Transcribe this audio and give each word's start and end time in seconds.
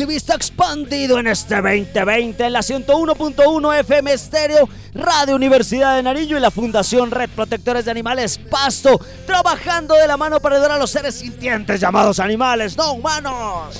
Animalista 0.00 0.32
activista 0.32 0.34
expandido 0.34 1.18
en 1.18 1.26
este 1.26 1.56
2020 1.56 2.42
en 2.46 2.52
la 2.54 2.60
101.1 2.60 3.80
FM 3.80 4.12
Estéreo, 4.12 4.66
Radio 4.94 5.36
Universidad 5.36 5.96
de 5.96 6.02
Nariño 6.02 6.38
y 6.38 6.40
la 6.40 6.50
Fundación 6.50 7.10
Red 7.10 7.28
Protectores 7.36 7.84
de 7.84 7.90
Animales 7.90 8.38
Pasto, 8.38 8.98
trabajando 9.26 9.94
de 9.94 10.06
la 10.06 10.16
mano 10.16 10.40
para 10.40 10.56
ayudar 10.56 10.72
a 10.72 10.78
los 10.78 10.90
seres 10.90 11.16
sintientes 11.16 11.80
llamados 11.80 12.18
animales 12.18 12.78
no 12.78 12.94
humanos. 12.94 13.76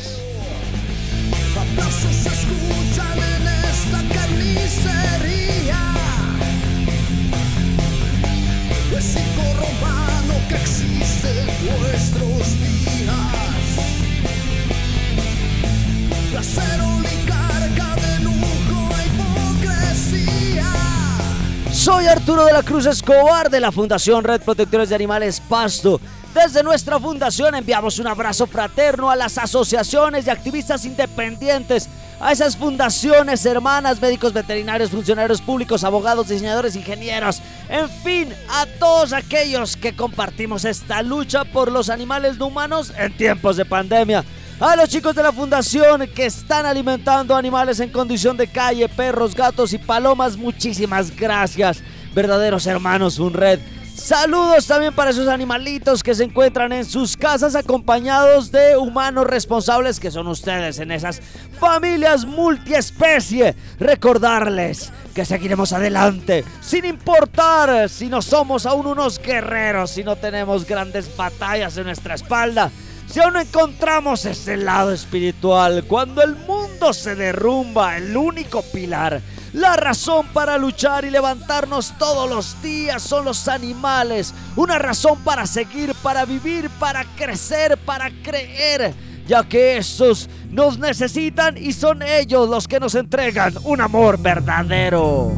Soy 21.81 22.09
Arturo 22.09 22.45
de 22.45 22.53
la 22.53 22.63
Cruz 22.63 22.85
Escobar 22.85 23.49
de 23.49 23.59
la 23.59 23.73
Fundación 23.73 24.23
Red 24.23 24.43
Protectores 24.43 24.91
de 24.91 24.95
Animales 24.95 25.41
Pasto. 25.41 25.99
Desde 26.35 26.63
nuestra 26.63 27.01
fundación 27.01 27.55
enviamos 27.55 27.99
un 27.99 28.07
abrazo 28.07 28.47
fraterno 28.47 29.11
a 29.11 29.17
las 29.17 29.39
asociaciones 29.39 30.27
y 30.27 30.31
activistas 30.31 30.85
independientes, 30.85 31.89
a 32.21 32.33
esas 32.33 32.55
fundaciones 32.55 33.47
hermanas, 33.47 33.99
médicos 33.99 34.35
veterinarios, 34.35 34.91
funcionarios 34.91 35.41
públicos, 35.41 35.83
abogados, 35.83 36.29
diseñadores, 36.29 36.77
ingenieros, 36.77 37.41
en 37.71 37.89
fin, 37.89 38.29
a 38.51 38.67
todos 38.79 39.15
aquellos 39.15 39.75
que 39.75 39.97
compartimos 39.97 40.67
esta 40.67 41.01
lucha 41.01 41.47
por 41.47 41.73
los 41.73 41.89
animales 41.89 42.37
no 42.37 42.49
humanos 42.49 42.93
en 42.99 43.17
tiempos 43.17 43.57
de 43.57 43.65
pandemia. 43.65 44.23
A 44.61 44.77
los 44.77 44.91
chicos 44.91 45.15
de 45.15 45.23
la 45.23 45.33
fundación 45.33 46.07
que 46.15 46.27
están 46.27 46.67
alimentando 46.67 47.35
animales 47.35 47.81
en 47.81 47.89
condición 47.89 48.37
de 48.37 48.47
calle, 48.47 48.91
perros, 48.91 49.35
gatos 49.35 49.73
y 49.73 49.79
palomas, 49.79 50.37
muchísimas 50.37 51.17
gracias. 51.17 51.83
Verdaderos 52.15 52.67
hermanos 52.67 53.19
Unred. 53.19 53.59
Saludos 53.95 54.67
también 54.67 54.93
para 54.93 55.13
esos 55.13 55.29
animalitos 55.29 56.03
que 56.03 56.15
se 56.15 56.25
encuentran 56.25 56.73
en 56.73 56.85
sus 56.85 57.17
casas 57.17 57.55
acompañados 57.55 58.53
de 58.53 58.77
humanos 58.77 59.27
responsables 59.27 59.99
que 59.99 60.11
son 60.11 60.27
ustedes 60.27 60.79
en 60.79 60.91
esas 60.91 61.23
familias 61.59 62.27
multiespecie. 62.27 63.57
Recordarles 63.79 64.93
que 65.15 65.25
seguiremos 65.25 65.73
adelante 65.73 66.45
sin 66.61 66.85
importar 66.85 67.89
si 67.89 68.09
no 68.09 68.21
somos 68.21 68.67
aún 68.67 68.87
unos 68.87 69.19
guerreros, 69.19 69.93
si 69.93 70.05
no 70.05 70.17
tenemos 70.17 70.67
grandes 70.67 71.17
batallas 71.17 71.79
en 71.79 71.85
nuestra 71.85 72.15
espalda 72.15 72.71
si 73.11 73.21
aún 73.21 73.33
no 73.35 73.41
encontramos 73.41 74.25
ese 74.25 74.57
lado 74.57 74.93
espiritual, 74.93 75.85
cuando 75.85 76.23
el 76.23 76.37
mundo 76.37 76.93
se 76.93 77.15
derrumba, 77.17 77.97
el 77.97 78.17
único 78.17 78.63
pilar, 78.63 79.21
la 79.53 79.75
razón 79.75 80.29
para 80.29 80.57
luchar 80.59 81.05
y 81.05 81.11
levantarnos 81.11 81.99
todos 81.99 82.31
los 82.31 82.63
días 82.63 83.03
son 83.03 83.25
los 83.25 83.49
animales. 83.49 84.33
Una 84.55 84.79
razón 84.79 85.19
para 85.25 85.45
seguir, 85.45 85.93
para 86.03 86.25
vivir, 86.25 86.71
para 86.79 87.05
crecer, 87.17 87.77
para 87.79 88.11
creer. 88.23 88.95
Ya 89.27 89.43
que 89.43 89.77
esos 89.77 90.29
nos 90.51 90.79
necesitan 90.79 91.57
y 91.57 91.73
son 91.73 92.03
ellos 92.03 92.49
los 92.49 92.69
que 92.69 92.79
nos 92.79 92.95
entregan 92.95 93.55
un 93.65 93.81
amor 93.81 94.19
verdadero. 94.19 95.33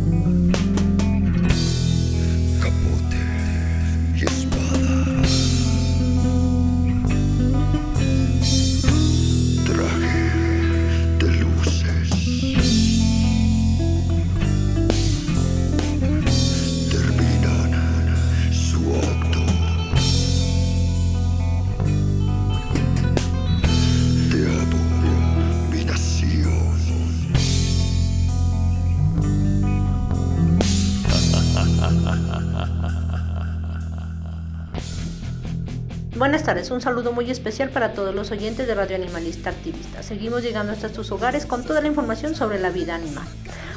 Buenas 36.33 36.47
tardes, 36.47 36.71
un 36.71 36.81
saludo 36.81 37.13
muy 37.13 37.31
especial 37.31 37.69
para 37.69 37.93
todos 37.93 38.15
los 38.15 38.31
oyentes 38.31 38.67
de 38.67 38.75
Radio 38.75 38.97
Animalista 38.97 39.51
Activista. 39.51 40.03
Seguimos 40.03 40.43
llegando 40.43 40.73
hasta 40.73 40.89
tus 40.89 41.13
hogares 41.13 41.45
con 41.45 41.63
toda 41.63 41.83
la 41.83 41.89
información 41.89 42.35
sobre 42.35 42.59
la 42.59 42.71
vida 42.71 42.95
animal. 42.95 43.27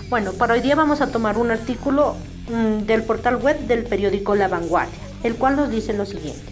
Bueno, 0.07 0.31
para 0.31 0.53
hoy 0.53 0.61
día 0.61 0.73
vamos 0.73 1.01
a 1.01 1.07
tomar 1.07 1.37
un 1.37 1.51
artículo 1.51 2.15
mm, 2.49 2.85
del 2.85 3.03
portal 3.03 3.35
web 3.35 3.59
del 3.67 3.83
periódico 3.83 4.35
La 4.35 4.47
Vanguardia, 4.47 4.97
el 5.23 5.35
cual 5.35 5.57
nos 5.57 5.69
dice 5.69 5.91
lo 5.91 6.05
siguiente. 6.05 6.45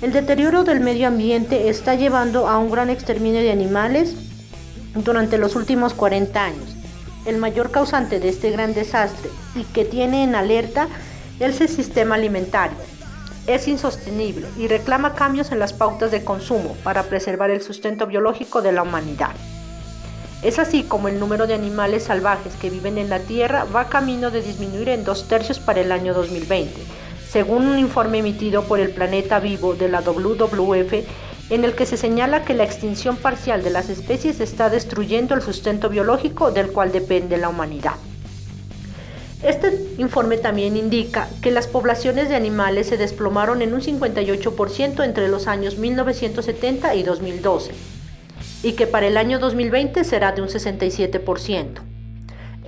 El 0.00 0.14
deterioro 0.14 0.64
del 0.64 0.80
medio 0.80 1.06
ambiente 1.06 1.68
está 1.68 1.96
llevando 1.96 2.48
a 2.48 2.56
un 2.56 2.70
gran 2.70 2.88
exterminio 2.88 3.42
de 3.42 3.52
animales 3.52 4.14
durante 4.94 5.36
los 5.36 5.54
últimos 5.54 5.92
40 5.92 6.42
años. 6.42 6.76
El 7.26 7.36
mayor 7.36 7.70
causante 7.70 8.20
de 8.20 8.30
este 8.30 8.52
gran 8.52 8.72
desastre 8.72 9.28
y 9.54 9.64
que 9.64 9.84
tiene 9.84 10.24
en 10.24 10.34
alerta 10.34 10.88
es 11.40 11.60
el 11.60 11.68
sistema 11.68 12.14
alimentario 12.14 12.95
es 13.46 13.68
insostenible 13.68 14.48
y 14.58 14.68
reclama 14.68 15.14
cambios 15.14 15.52
en 15.52 15.58
las 15.58 15.72
pautas 15.72 16.10
de 16.10 16.24
consumo 16.24 16.76
para 16.82 17.04
preservar 17.04 17.50
el 17.50 17.62
sustento 17.62 18.06
biológico 18.06 18.62
de 18.62 18.72
la 18.72 18.82
humanidad. 18.82 19.34
Es 20.42 20.58
así 20.58 20.82
como 20.82 21.08
el 21.08 21.18
número 21.18 21.46
de 21.46 21.54
animales 21.54 22.04
salvajes 22.04 22.54
que 22.54 22.70
viven 22.70 22.98
en 22.98 23.08
la 23.08 23.20
Tierra 23.20 23.64
va 23.64 23.88
camino 23.88 24.30
de 24.30 24.42
disminuir 24.42 24.88
en 24.90 25.04
dos 25.04 25.28
tercios 25.28 25.58
para 25.58 25.80
el 25.80 25.92
año 25.92 26.14
2020, 26.14 26.72
según 27.28 27.66
un 27.66 27.78
informe 27.78 28.18
emitido 28.18 28.64
por 28.64 28.78
el 28.78 28.90
Planeta 28.90 29.40
Vivo 29.40 29.74
de 29.74 29.88
la 29.88 30.02
WWF 30.02 30.92
en 31.48 31.64
el 31.64 31.74
que 31.74 31.86
se 31.86 31.96
señala 31.96 32.44
que 32.44 32.54
la 32.54 32.64
extinción 32.64 33.16
parcial 33.16 33.62
de 33.62 33.70
las 33.70 33.88
especies 33.88 34.40
está 34.40 34.68
destruyendo 34.68 35.34
el 35.34 35.42
sustento 35.42 35.88
biológico 35.88 36.50
del 36.50 36.72
cual 36.72 36.92
depende 36.92 37.36
la 37.36 37.48
humanidad. 37.48 37.94
Este 39.42 39.78
informe 39.98 40.38
también 40.38 40.76
indica 40.76 41.28
que 41.42 41.50
las 41.50 41.66
poblaciones 41.66 42.28
de 42.28 42.36
animales 42.36 42.88
se 42.88 42.96
desplomaron 42.96 43.60
en 43.60 43.74
un 43.74 43.82
58% 43.82 45.04
entre 45.04 45.28
los 45.28 45.46
años 45.46 45.76
1970 45.76 46.94
y 46.94 47.02
2012 47.02 47.72
y 48.62 48.72
que 48.72 48.86
para 48.86 49.06
el 49.06 49.16
año 49.16 49.38
2020 49.38 50.04
será 50.04 50.32
de 50.32 50.42
un 50.42 50.48
67%. 50.48 51.80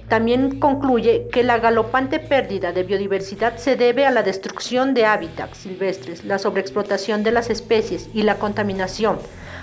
También 0.08 0.58
concluye 0.58 1.28
que 1.30 1.42
la 1.42 1.58
galopante 1.58 2.18
pérdida 2.18 2.72
de 2.72 2.82
biodiversidad 2.82 3.56
se 3.56 3.76
debe 3.76 4.06
a 4.06 4.10
la 4.10 4.22
destrucción 4.22 4.94
de 4.94 5.04
hábitats 5.04 5.58
silvestres, 5.58 6.24
la 6.24 6.38
sobreexplotación 6.38 7.22
de 7.24 7.32
las 7.32 7.50
especies 7.50 8.08
y 8.14 8.22
la 8.22 8.36
contaminación, 8.36 9.18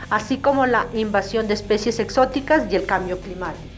así 0.10 0.38
como 0.38 0.68
la 0.68 0.86
invasión 0.94 1.48
de 1.48 1.56
especies 1.56 2.00
exóticas 2.00 2.72
y 2.72 2.76
el 2.76 2.86
cambio 2.86 3.20
climático. 3.20 3.75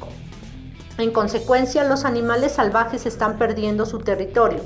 En 0.98 1.12
consecuencia, 1.12 1.84
los 1.84 2.06
animales 2.06 2.54
salvajes 2.54 3.06
están 3.06 3.38
perdiendo 3.38 3.86
su 3.86 4.00
territorio 4.00 4.62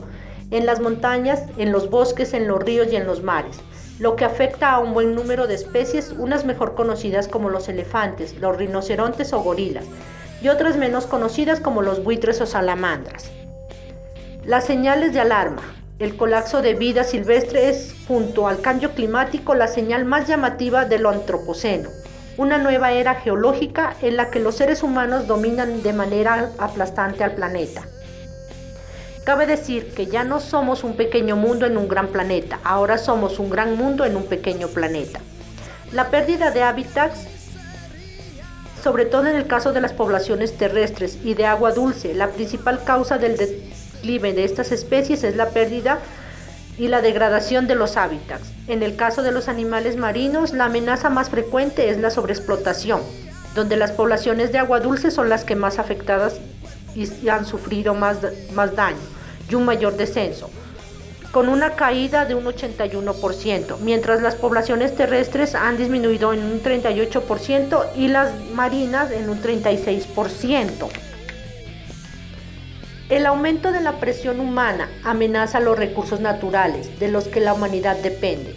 en 0.49 0.65
las 0.65 0.79
montañas, 0.79 1.43
en 1.57 1.73
los 1.73 1.89
bosques, 1.89 2.33
en 2.33 2.47
los 2.47 2.61
ríos 2.61 2.87
y 2.91 2.95
en 2.95 3.05
los 3.05 3.21
mares, 3.21 3.57
lo 3.99 4.15
que 4.15 4.23
afecta 4.23 4.71
a 4.71 4.79
un 4.79 4.93
buen 4.93 5.13
número 5.13 5.47
de 5.47 5.55
especies, 5.55 6.11
unas 6.17 6.45
mejor 6.45 6.73
conocidas 6.75 7.27
como 7.27 7.49
los 7.49 7.67
elefantes, 7.67 8.37
los 8.39 8.55
rinocerontes 8.55 9.33
o 9.33 9.41
gorilas, 9.41 9.85
y 10.41 10.47
otras 10.47 10.77
menos 10.77 11.05
conocidas 11.05 11.59
como 11.59 11.81
los 11.81 12.03
buitres 12.03 12.39
o 12.39 12.45
salamandras. 12.45 13.29
Las 14.45 14.65
señales 14.65 15.13
de 15.13 15.19
alarma. 15.19 15.61
El 15.99 16.17
colapso 16.17 16.61
de 16.61 16.73
vida 16.73 17.03
silvestre 17.03 17.69
es, 17.69 17.93
junto 18.07 18.47
al 18.47 18.59
cambio 18.61 18.91
climático, 18.91 19.53
la 19.53 19.67
señal 19.67 20.03
más 20.05 20.27
llamativa 20.27 20.85
de 20.85 20.97
lo 20.97 21.09
antropoceno 21.09 21.89
una 22.41 22.57
nueva 22.57 22.91
era 22.91 23.13
geológica 23.13 23.93
en 24.01 24.17
la 24.17 24.31
que 24.31 24.39
los 24.39 24.55
seres 24.55 24.81
humanos 24.81 25.27
dominan 25.27 25.83
de 25.83 25.93
manera 25.93 26.49
aplastante 26.57 27.23
al 27.23 27.35
planeta. 27.35 27.83
Cabe 29.23 29.45
decir 29.45 29.93
que 29.93 30.07
ya 30.07 30.23
no 30.23 30.39
somos 30.39 30.83
un 30.83 30.95
pequeño 30.95 31.35
mundo 31.35 31.67
en 31.67 31.77
un 31.77 31.87
gran 31.87 32.07
planeta, 32.07 32.59
ahora 32.63 32.97
somos 32.97 33.37
un 33.37 33.51
gran 33.51 33.77
mundo 33.77 34.05
en 34.05 34.15
un 34.15 34.25
pequeño 34.25 34.69
planeta. 34.69 35.19
La 35.91 36.09
pérdida 36.09 36.49
de 36.49 36.63
hábitats, 36.63 37.27
sobre 38.83 39.05
todo 39.05 39.27
en 39.27 39.35
el 39.35 39.45
caso 39.45 39.71
de 39.71 39.81
las 39.81 39.93
poblaciones 39.93 40.57
terrestres 40.57 41.19
y 41.23 41.35
de 41.35 41.45
agua 41.45 41.73
dulce, 41.73 42.15
la 42.15 42.29
principal 42.29 42.83
causa 42.83 43.19
del 43.19 43.37
declive 43.37 44.33
de 44.33 44.45
estas 44.45 44.71
especies 44.71 45.23
es 45.23 45.35
la 45.35 45.49
pérdida 45.49 45.99
y 46.77 46.87
la 46.87 47.01
degradación 47.01 47.67
de 47.67 47.75
los 47.75 47.97
hábitats. 47.97 48.51
En 48.67 48.83
el 48.83 48.95
caso 48.95 49.23
de 49.23 49.31
los 49.31 49.47
animales 49.47 49.97
marinos, 49.97 50.53
la 50.53 50.65
amenaza 50.65 51.09
más 51.09 51.29
frecuente 51.29 51.89
es 51.89 51.97
la 51.97 52.09
sobreexplotación, 52.09 53.01
donde 53.55 53.75
las 53.75 53.91
poblaciones 53.91 54.51
de 54.51 54.59
agua 54.59 54.79
dulce 54.79 55.11
son 55.11 55.29
las 55.29 55.43
que 55.43 55.55
más 55.55 55.79
afectadas 55.79 56.39
y 56.95 57.29
han 57.29 57.45
sufrido 57.45 57.93
más, 57.93 58.17
más 58.53 58.75
daño 58.75 58.97
y 59.49 59.55
un 59.55 59.65
mayor 59.65 59.97
descenso, 59.97 60.49
con 61.31 61.49
una 61.49 61.71
caída 61.71 62.25
de 62.25 62.35
un 62.35 62.45
81%, 62.45 63.79
mientras 63.79 64.21
las 64.21 64.35
poblaciones 64.35 64.95
terrestres 64.95 65.55
han 65.55 65.77
disminuido 65.77 66.33
en 66.33 66.43
un 66.43 66.61
38% 66.61 67.85
y 67.95 68.07
las 68.07 68.31
marinas 68.53 69.11
en 69.11 69.29
un 69.29 69.41
36%. 69.41 70.87
El 73.11 73.25
aumento 73.25 73.73
de 73.73 73.81
la 73.81 73.99
presión 73.99 74.39
humana 74.39 74.89
amenaza 75.03 75.59
los 75.59 75.77
recursos 75.77 76.21
naturales 76.21 76.97
de 76.97 77.09
los 77.09 77.27
que 77.27 77.41
la 77.41 77.53
humanidad 77.53 77.97
depende, 77.97 78.55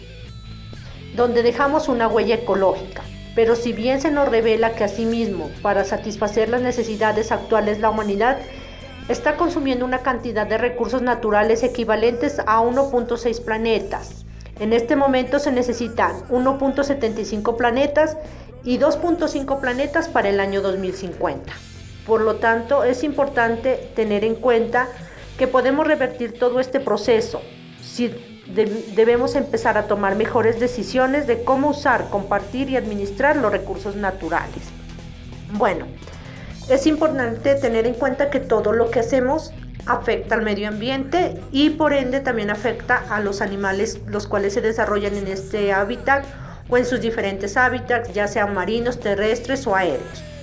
donde 1.17 1.43
dejamos 1.43 1.89
una 1.89 2.07
huella 2.07 2.37
ecológica. 2.37 3.03
Pero 3.35 3.57
si 3.57 3.73
bien 3.73 4.01
se 4.01 4.13
nos 4.13 4.29
revela 4.29 4.77
que 4.77 4.85
asimismo, 4.85 5.51
para 5.61 5.83
satisfacer 5.83 6.51
las 6.51 6.63
necesidades 6.63 7.33
actuales, 7.33 7.81
la 7.81 7.91
humanidad 7.91 8.39
está 9.09 9.37
consumiendo 9.37 9.85
una 9.85 10.05
cantidad 10.05 10.47
de 10.47 10.57
recursos 10.57 11.03
naturales 11.03 11.65
equivalentes 11.65 12.39
a 12.39 12.63
1.6 12.63 13.45
planetas. 13.45 14.25
En 14.61 14.73
este 14.73 14.95
momento 14.95 15.41
se 15.41 15.51
necesitan 15.51 16.13
1.75 16.29 17.57
planetas 17.57 18.17
y 18.63 18.79
2.5 18.79 19.59
planetas 19.59 20.07
para 20.07 20.29
el 20.29 20.39
año 20.39 20.63
2050. 20.63 21.53
Por 22.07 22.21
lo 22.21 22.37
tanto, 22.37 22.85
es 22.85 23.03
importante 23.03 23.91
tener 23.95 24.25
en 24.25 24.35
cuenta 24.35 24.89
que 25.39 25.47
podemos 25.47 25.87
revertir 25.87 26.39
todo 26.39 26.61
este 26.61 26.81
proceso 26.81 27.41
si 27.83 28.15
debemos 28.47 29.37
empezar 29.37 29.79
a 29.79 29.87
tomar 29.87 30.17
mejores 30.17 30.61
decisiones 30.61 31.27
de 31.27 31.45
cómo 31.45 31.71
usar, 31.71 32.11
compartir 32.11 32.69
y 32.69 32.77
administrar 32.77 33.37
los 33.37 33.51
recursos 33.51 33.97
naturales. 33.97 34.63
Bueno, 35.53 35.87
es 36.69 36.87
importante 36.87 37.55
tener 37.55 37.87
en 37.87 37.95
cuenta 37.95 38.31
que 38.31 38.41
todo 38.41 38.73
lo 38.73 38.91
que 38.91 39.01
hacemos 39.01 39.53
afecta 39.87 40.35
al 40.35 40.43
medio 40.43 40.69
ambiente 40.69 41.41
y 41.53 41.71
por 41.71 41.93
ende 41.93 42.21
también 42.21 42.51
afecta 42.51 43.05
a 43.11 43.21
los 43.21 43.41
animales 43.41 44.01
los 44.07 44.27
cuales 44.27 44.55
se 44.55 44.61
desarrollan 44.61 45.15
en 45.15 45.29
este 45.29 45.73
hábitat 45.73 46.25
o 46.69 46.79
en 46.79 46.87
sus 46.87 47.01
diferentes 47.01 47.57
hábitats, 47.57 48.13
ya 48.15 48.27
sean 48.27 48.55
marinos, 48.55 48.99
terrestres 48.99 49.67
o 49.67 49.77
aéreos. 49.77 50.34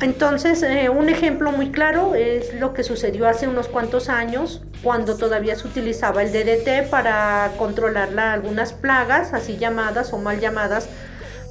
Entonces, 0.00 0.62
eh, 0.62 0.90
un 0.90 1.08
ejemplo 1.08 1.52
muy 1.52 1.70
claro 1.70 2.14
es 2.14 2.52
lo 2.54 2.74
que 2.74 2.82
sucedió 2.82 3.26
hace 3.26 3.48
unos 3.48 3.66
cuantos 3.66 4.10
años, 4.10 4.60
cuando 4.82 5.16
todavía 5.16 5.56
se 5.56 5.66
utilizaba 5.66 6.22
el 6.22 6.32
DDT 6.32 6.90
para 6.90 7.52
controlar 7.56 8.18
algunas 8.18 8.74
plagas, 8.74 9.32
así 9.32 9.56
llamadas 9.56 10.12
o 10.12 10.18
mal 10.18 10.38
llamadas, 10.38 10.88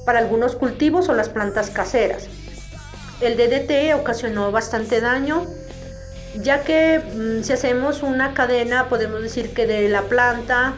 para 0.06 0.20
algunos 0.20 0.56
cultivos 0.56 1.10
o 1.10 1.14
las 1.14 1.30
plantas 1.30 1.72
caseras. 1.72 2.28
El 3.20 3.36
DDT 3.36 3.96
ocasionó 4.00 4.52
bastante 4.52 5.02
daño, 5.02 5.48
ya 6.36 6.62
que 6.62 7.00
mm, 7.00 7.44
si 7.44 7.52
hacemos 7.52 8.04
una 8.04 8.36
cadena, 8.36 8.90
podemos 8.90 9.24
decir 9.24 9.56
que 9.56 9.66
de 9.66 9.90
la 9.90 10.04
planta, 10.04 10.76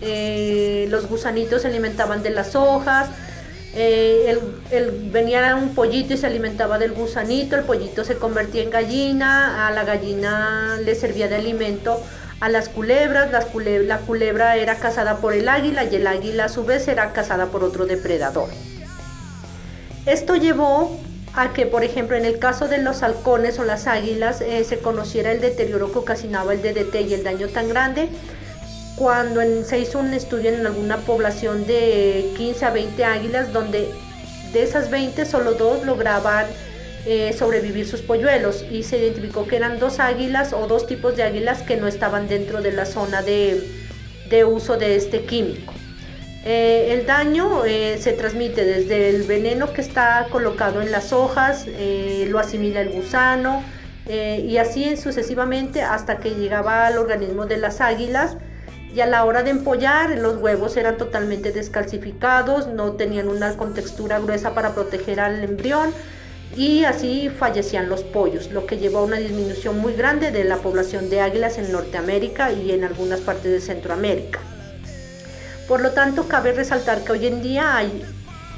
eh, 0.00 0.86
los 0.88 1.08
gusanitos 1.08 1.62
se 1.62 1.68
alimentaban 1.68 2.22
de 2.22 2.30
las 2.30 2.56
hojas, 2.56 3.10
eh, 3.74 4.38
venía 5.12 5.54
un 5.54 5.74
pollito 5.74 6.14
y 6.14 6.16
se 6.16 6.26
alimentaba 6.26 6.78
del 6.78 6.92
gusanito, 6.92 7.56
el 7.56 7.64
pollito 7.64 8.04
se 8.04 8.16
convertía 8.16 8.62
en 8.62 8.70
gallina, 8.70 9.68
a 9.68 9.70
la 9.70 9.84
gallina 9.84 10.78
le 10.84 10.94
servía 10.94 11.28
de 11.28 11.36
alimento 11.36 12.02
a 12.40 12.48
las 12.48 12.68
culebras, 12.68 13.30
las 13.30 13.46
la 13.54 13.98
culebra 13.98 14.56
era 14.56 14.76
cazada 14.76 15.18
por 15.18 15.34
el 15.34 15.48
águila 15.48 15.84
y 15.84 15.96
el 15.96 16.06
águila 16.06 16.46
a 16.46 16.48
su 16.48 16.64
vez 16.64 16.88
era 16.88 17.12
cazada 17.12 17.46
por 17.46 17.62
otro 17.62 17.86
depredador. 17.86 18.48
Esto 20.06 20.34
llevó 20.36 20.98
a 21.34 21.52
que, 21.52 21.66
por 21.66 21.84
ejemplo, 21.84 22.16
en 22.16 22.24
el 22.24 22.38
caso 22.38 22.66
de 22.66 22.78
los 22.78 23.02
halcones 23.02 23.58
o 23.58 23.64
las 23.64 23.86
águilas, 23.86 24.40
eh, 24.40 24.64
se 24.64 24.78
conociera 24.78 25.30
el 25.30 25.40
deterioro 25.40 25.92
que 25.92 25.98
ocasionaba 25.98 26.54
el 26.54 26.62
DDT 26.62 27.02
y 27.02 27.14
el 27.14 27.22
daño 27.22 27.48
tan 27.48 27.68
grande 27.68 28.08
cuando 29.00 29.40
se 29.64 29.78
hizo 29.78 29.98
un 29.98 30.12
estudio 30.12 30.50
en 30.50 30.66
alguna 30.66 30.98
población 30.98 31.66
de 31.66 32.32
15 32.36 32.66
a 32.66 32.70
20 32.70 33.02
águilas, 33.02 33.50
donde 33.50 33.88
de 34.52 34.62
esas 34.62 34.90
20 34.90 35.24
solo 35.24 35.54
dos 35.54 35.86
lograban 35.86 36.44
eh, 37.06 37.32
sobrevivir 37.32 37.88
sus 37.88 38.02
polluelos 38.02 38.62
y 38.70 38.82
se 38.82 38.98
identificó 38.98 39.46
que 39.46 39.56
eran 39.56 39.78
dos 39.78 40.00
águilas 40.00 40.52
o 40.52 40.66
dos 40.66 40.86
tipos 40.86 41.16
de 41.16 41.22
águilas 41.22 41.62
que 41.62 41.78
no 41.78 41.88
estaban 41.88 42.28
dentro 42.28 42.60
de 42.60 42.72
la 42.72 42.84
zona 42.84 43.22
de, 43.22 43.64
uso 44.44 44.76
de 44.76 44.96
este 44.96 45.22
químico. 45.22 45.72
Eh, 46.44 46.92
el 46.92 47.06
daño 47.06 47.64
eh, 47.64 47.96
se 47.98 48.12
transmite 48.12 48.66
desde 48.66 49.08
el 49.08 49.22
veneno 49.22 49.72
que 49.72 49.80
está 49.80 50.26
colocado 50.30 50.82
en 50.82 50.92
las 50.92 51.14
hojas, 51.14 51.64
lo 52.26 52.38
asimila 52.38 52.82
el 52.82 52.90
gusano 52.90 53.64
y 54.06 54.58
así 54.58 54.98
sucesivamente 54.98 55.80
hasta 55.80 56.18
que 56.18 56.34
llegaba 56.34 56.86
al 56.86 56.98
organismo 56.98 57.46
de 57.46 57.56
las 57.56 57.80
águilas 57.80 58.36
y 58.94 59.00
a 59.00 59.06
la 59.06 59.24
hora 59.24 59.42
de 59.42 59.50
empollar 59.50 60.18
los 60.18 60.36
huevos 60.38 60.76
eran 60.76 60.96
totalmente 60.96 61.52
descalcificados, 61.52 62.66
no 62.68 62.92
tenían 62.92 63.28
una 63.28 63.56
contextura 63.56 64.18
gruesa 64.18 64.54
para 64.54 64.74
proteger 64.74 65.20
al 65.20 65.44
embrión 65.44 65.92
y 66.56 66.84
así 66.84 67.28
fallecían 67.28 67.88
los 67.88 68.02
pollos, 68.02 68.50
lo 68.50 68.66
que 68.66 68.78
llevó 68.78 68.98
a 68.98 69.04
una 69.04 69.18
disminución 69.18 69.78
muy 69.78 69.94
grande 69.94 70.32
de 70.32 70.42
la 70.44 70.56
población 70.56 71.08
de 71.08 71.20
águilas 71.20 71.58
en 71.58 71.70
Norteamérica 71.70 72.50
y 72.50 72.72
en 72.72 72.84
algunas 72.84 73.20
partes 73.20 73.52
de 73.52 73.60
Centroamérica. 73.60 74.40
Por 75.68 75.80
lo 75.80 75.92
tanto, 75.92 76.26
cabe 76.26 76.52
resaltar 76.52 77.04
que 77.04 77.12
hoy 77.12 77.26
en 77.28 77.42
día 77.42 77.76
hay, 77.76 78.04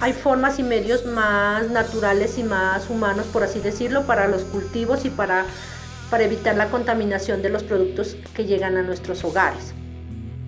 hay 0.01 0.15
formas 0.15 0.59
y 0.59 0.63
medios 0.63 1.05
más 1.05 1.69
naturales 1.69 2.39
y 2.39 2.43
más 2.43 2.89
humanos, 2.89 3.27
por 3.31 3.43
así 3.43 3.61
decirlo, 3.61 4.07
para 4.07 4.29
los 4.29 4.45
cultivos 4.45 5.05
y 5.05 5.11
para, 5.11 5.45
para 6.11 6.25
evitar 6.25 6.57
la 6.57 6.71
contaminación 6.71 7.43
de 7.43 7.51
los 7.51 7.63
productos 7.63 8.17
que 8.35 8.47
llegan 8.47 8.79
a 8.79 8.83
nuestros 8.83 9.23
hogares. 9.25 9.75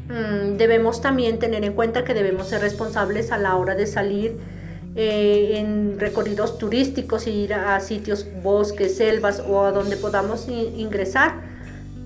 Mm, 0.08 0.56
debemos 0.58 1.00
también 1.00 1.38
tener 1.38 1.64
en 1.64 1.72
cuenta 1.72 2.04
que 2.04 2.14
debemos 2.14 2.48
ser 2.48 2.60
responsables 2.60 3.32
a 3.32 3.38
la 3.38 3.56
hora 3.56 3.74
de 3.74 3.86
salir 3.86 4.36
eh, 4.96 5.54
en 5.56 5.98
recorridos 5.98 6.58
turísticos, 6.58 7.26
ir 7.26 7.54
a 7.54 7.80
sitios, 7.80 8.26
bosques, 8.42 8.96
selvas 8.96 9.42
o 9.46 9.64
a 9.64 9.72
donde 9.72 9.96
podamos 9.96 10.46
ingresar. 10.48 11.54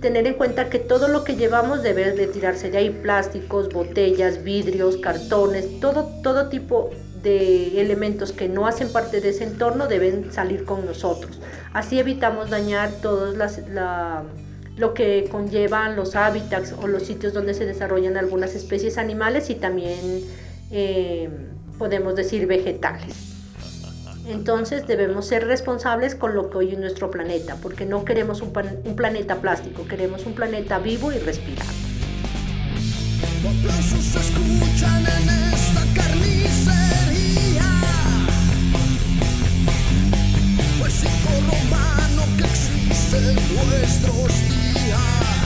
Tener 0.00 0.26
en 0.28 0.34
cuenta 0.34 0.70
que 0.70 0.78
todo 0.78 1.08
lo 1.08 1.24
que 1.24 1.34
llevamos 1.34 1.82
debe 1.82 2.12
retirarse 2.12 2.70
de 2.70 2.78
ahí, 2.78 2.90
plásticos, 2.90 3.68
botellas, 3.70 4.44
vidrios, 4.44 4.96
cartones, 4.98 5.80
todo, 5.80 6.04
todo 6.22 6.48
tipo 6.48 6.90
de 7.22 7.80
elementos 7.80 8.30
que 8.30 8.48
no 8.48 8.68
hacen 8.68 8.92
parte 8.92 9.20
de 9.20 9.30
ese 9.30 9.42
entorno 9.42 9.88
deben 9.88 10.32
salir 10.32 10.64
con 10.64 10.86
nosotros. 10.86 11.40
Así 11.72 11.98
evitamos 11.98 12.48
dañar 12.48 12.90
todas 13.02 13.36
las... 13.36 13.58
La, 13.68 14.22
lo 14.78 14.94
que 14.94 15.28
conllevan 15.30 15.96
los 15.96 16.14
hábitats 16.14 16.72
o 16.72 16.86
los 16.86 17.02
sitios 17.02 17.32
donde 17.32 17.52
se 17.52 17.66
desarrollan 17.66 18.16
algunas 18.16 18.54
especies 18.54 18.96
animales 18.96 19.50
y 19.50 19.56
también 19.56 20.22
eh, 20.70 21.28
podemos 21.78 22.14
decir 22.14 22.46
vegetales. 22.46 23.14
Entonces 24.28 24.86
debemos 24.86 25.26
ser 25.26 25.46
responsables 25.46 26.14
con 26.14 26.34
lo 26.34 26.50
que 26.50 26.58
hoy 26.58 26.72
es 26.72 26.78
nuestro 26.78 27.10
planeta, 27.10 27.56
porque 27.62 27.86
no 27.86 28.04
queremos 28.04 28.42
un, 28.42 28.52
planeta 28.52 29.36
plástico, 29.36 29.86
queremos 29.86 30.26
un 30.26 30.34
planeta 30.34 30.78
vivo 30.78 31.12
y 31.12 31.18
respirado. 31.18 31.70
Pues 40.80 41.04
are. 44.92 45.37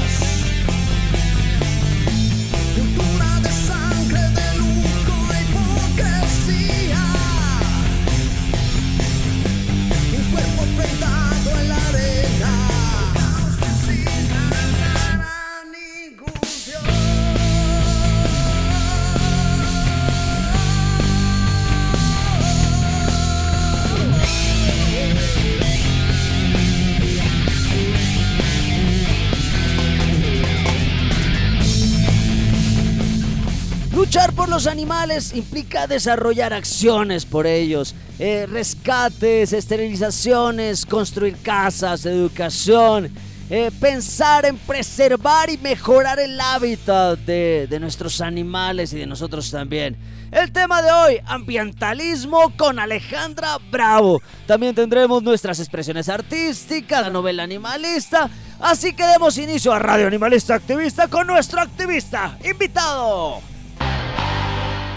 Los 34.52 34.67
animales 34.67 35.33
implica 35.35 35.87
desarrollar 35.87 36.52
acciones 36.52 37.25
por 37.25 37.47
ellos, 37.47 37.95
eh, 38.19 38.47
rescates, 38.47 39.55
esterilizaciones, 39.55 40.85
construir 40.85 41.38
casas, 41.38 42.05
educación, 42.05 43.11
eh, 43.49 43.71
pensar 43.81 44.45
en 44.45 44.59
preservar 44.59 45.49
y 45.49 45.57
mejorar 45.57 46.21
el 46.21 46.38
hábitat 46.38 47.19
de, 47.21 47.67
de 47.69 47.81
nuestros 47.81 48.21
animales 48.21 48.93
y 48.93 48.99
de 48.99 49.07
nosotros 49.07 49.50
también. 49.50 49.97
El 50.31 50.52
tema 50.52 50.83
de 50.83 50.93
hoy, 50.93 51.21
ambientalismo 51.25 52.52
con 52.57 52.79
Alejandra 52.79 53.59
Bravo. 53.71 54.21
También 54.47 54.75
tendremos 54.75 55.23
nuestras 55.23 55.61
expresiones 55.61 56.11
artísticas, 56.11 57.02
la 57.02 57.11
novela 57.11 57.43
animalista. 57.43 58.29
Así 58.61 58.93
que 58.93 59.07
demos 59.07 59.38
inicio 59.38 59.73
a 59.73 59.79
Radio 59.79 60.07
Animalista 60.07 60.55
Activista 60.55 61.09
con 61.09 61.26
nuestro 61.26 61.61
activista 61.61 62.37
invitado. 62.45 63.51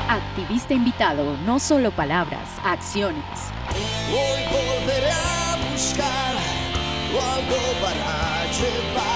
Activista 0.07 0.73
invitado, 0.75 1.35
no 1.45 1.59
solo 1.59 1.89
palabras, 1.89 2.47
acciones. 2.63 3.23
Hoy 4.11 4.45
llevar 8.51 9.14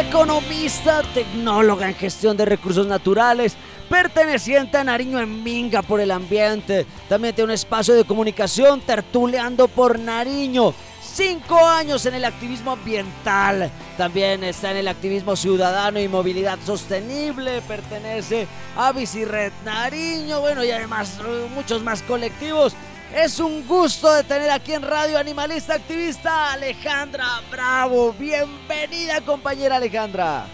economista, 0.00 1.02
tecnóloga 1.14 1.88
en 1.88 1.94
gestión 1.94 2.36
de 2.36 2.44
recursos 2.44 2.86
naturales, 2.86 3.56
perteneciente 3.88 4.76
a 4.76 4.84
Nariño 4.84 5.18
en 5.20 5.42
Minga 5.42 5.82
por 5.82 6.00
el 6.00 6.10
ambiente. 6.10 6.86
También 7.08 7.34
tiene 7.34 7.46
un 7.46 7.54
espacio 7.54 7.94
de 7.94 8.04
comunicación 8.04 8.80
tertuleando 8.80 9.68
por 9.68 9.98
Nariño. 9.98 10.74
Cinco 11.02 11.58
años 11.58 12.04
en 12.04 12.14
el 12.14 12.26
activismo 12.26 12.72
ambiental. 12.72 13.70
También 13.96 14.44
está 14.44 14.70
en 14.72 14.76
el 14.78 14.88
activismo 14.88 15.34
ciudadano 15.34 15.98
y 15.98 16.08
movilidad 16.08 16.58
sostenible. 16.66 17.62
Pertenece 17.62 18.46
a 18.76 18.92
Bicirred 18.92 19.52
Nariño. 19.64 20.40
Bueno, 20.42 20.62
y 20.62 20.70
además 20.72 21.18
eh, 21.26 21.48
muchos 21.54 21.82
más 21.82 22.02
colectivos. 22.02 22.74
Es 23.16 23.40
un 23.40 23.66
gusto 23.66 24.12
de 24.12 24.24
tener 24.24 24.50
aquí 24.50 24.74
en 24.74 24.82
Radio 24.82 25.18
Animalista 25.18 25.72
Activista 25.72 26.52
Alejandra 26.52 27.24
Bravo. 27.50 28.12
Bienvenida 28.12 29.22
compañera 29.24 29.76
Alejandra. 29.76 30.44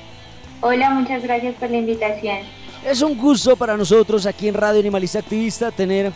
Hola, 0.61 0.91
muchas 0.91 1.25
gracias 1.25 1.57
por 1.57 1.71
la 1.71 1.79
invitación. 1.79 2.39
Es 2.87 3.03
un 3.03 3.19
gusto 3.19 3.57
para 3.57 3.77
nosotros 3.77 4.27
aquí 4.27 4.47
en 4.47 4.55
Radio 4.55 4.79
Animalista 4.79 5.19
Activista 5.19 5.73
tener 5.73 6.13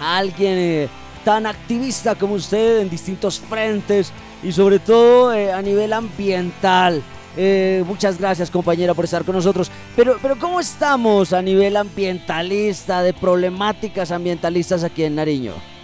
a 0.00 0.16
alguien 0.16 0.58
eh, 0.58 0.88
tan 1.24 1.46
activista 1.46 2.16
como 2.16 2.34
usted 2.34 2.80
en 2.80 2.90
distintos 2.90 3.38
frentes 3.38 4.12
y 4.42 4.50
sobre 4.50 4.80
todo 4.80 5.32
eh, 5.32 5.52
a 5.52 5.62
nivel 5.62 5.92
ambiental. 5.92 7.00
Eh, 7.36 7.84
muchas 7.86 8.18
gracias 8.18 8.50
compañera 8.50 8.92
por 8.92 9.04
estar 9.04 9.24
con 9.24 9.36
nosotros. 9.36 9.70
Pero, 9.94 10.18
pero 10.20 10.36
¿cómo 10.36 10.58
estamos 10.58 11.32
a 11.32 11.40
nivel 11.40 11.76
ambientalista, 11.76 13.04
de 13.04 13.14
problemáticas 13.14 14.10
ambientalistas 14.10 14.82
aquí 14.82 15.04
en 15.04 15.14
Nariño? 15.14 15.75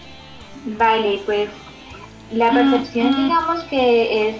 Vale, 0.64 1.20
pues 1.26 1.48
la 2.32 2.50
percepción 2.50 3.14
digamos 3.16 3.62
que 3.64 4.28
es 4.28 4.36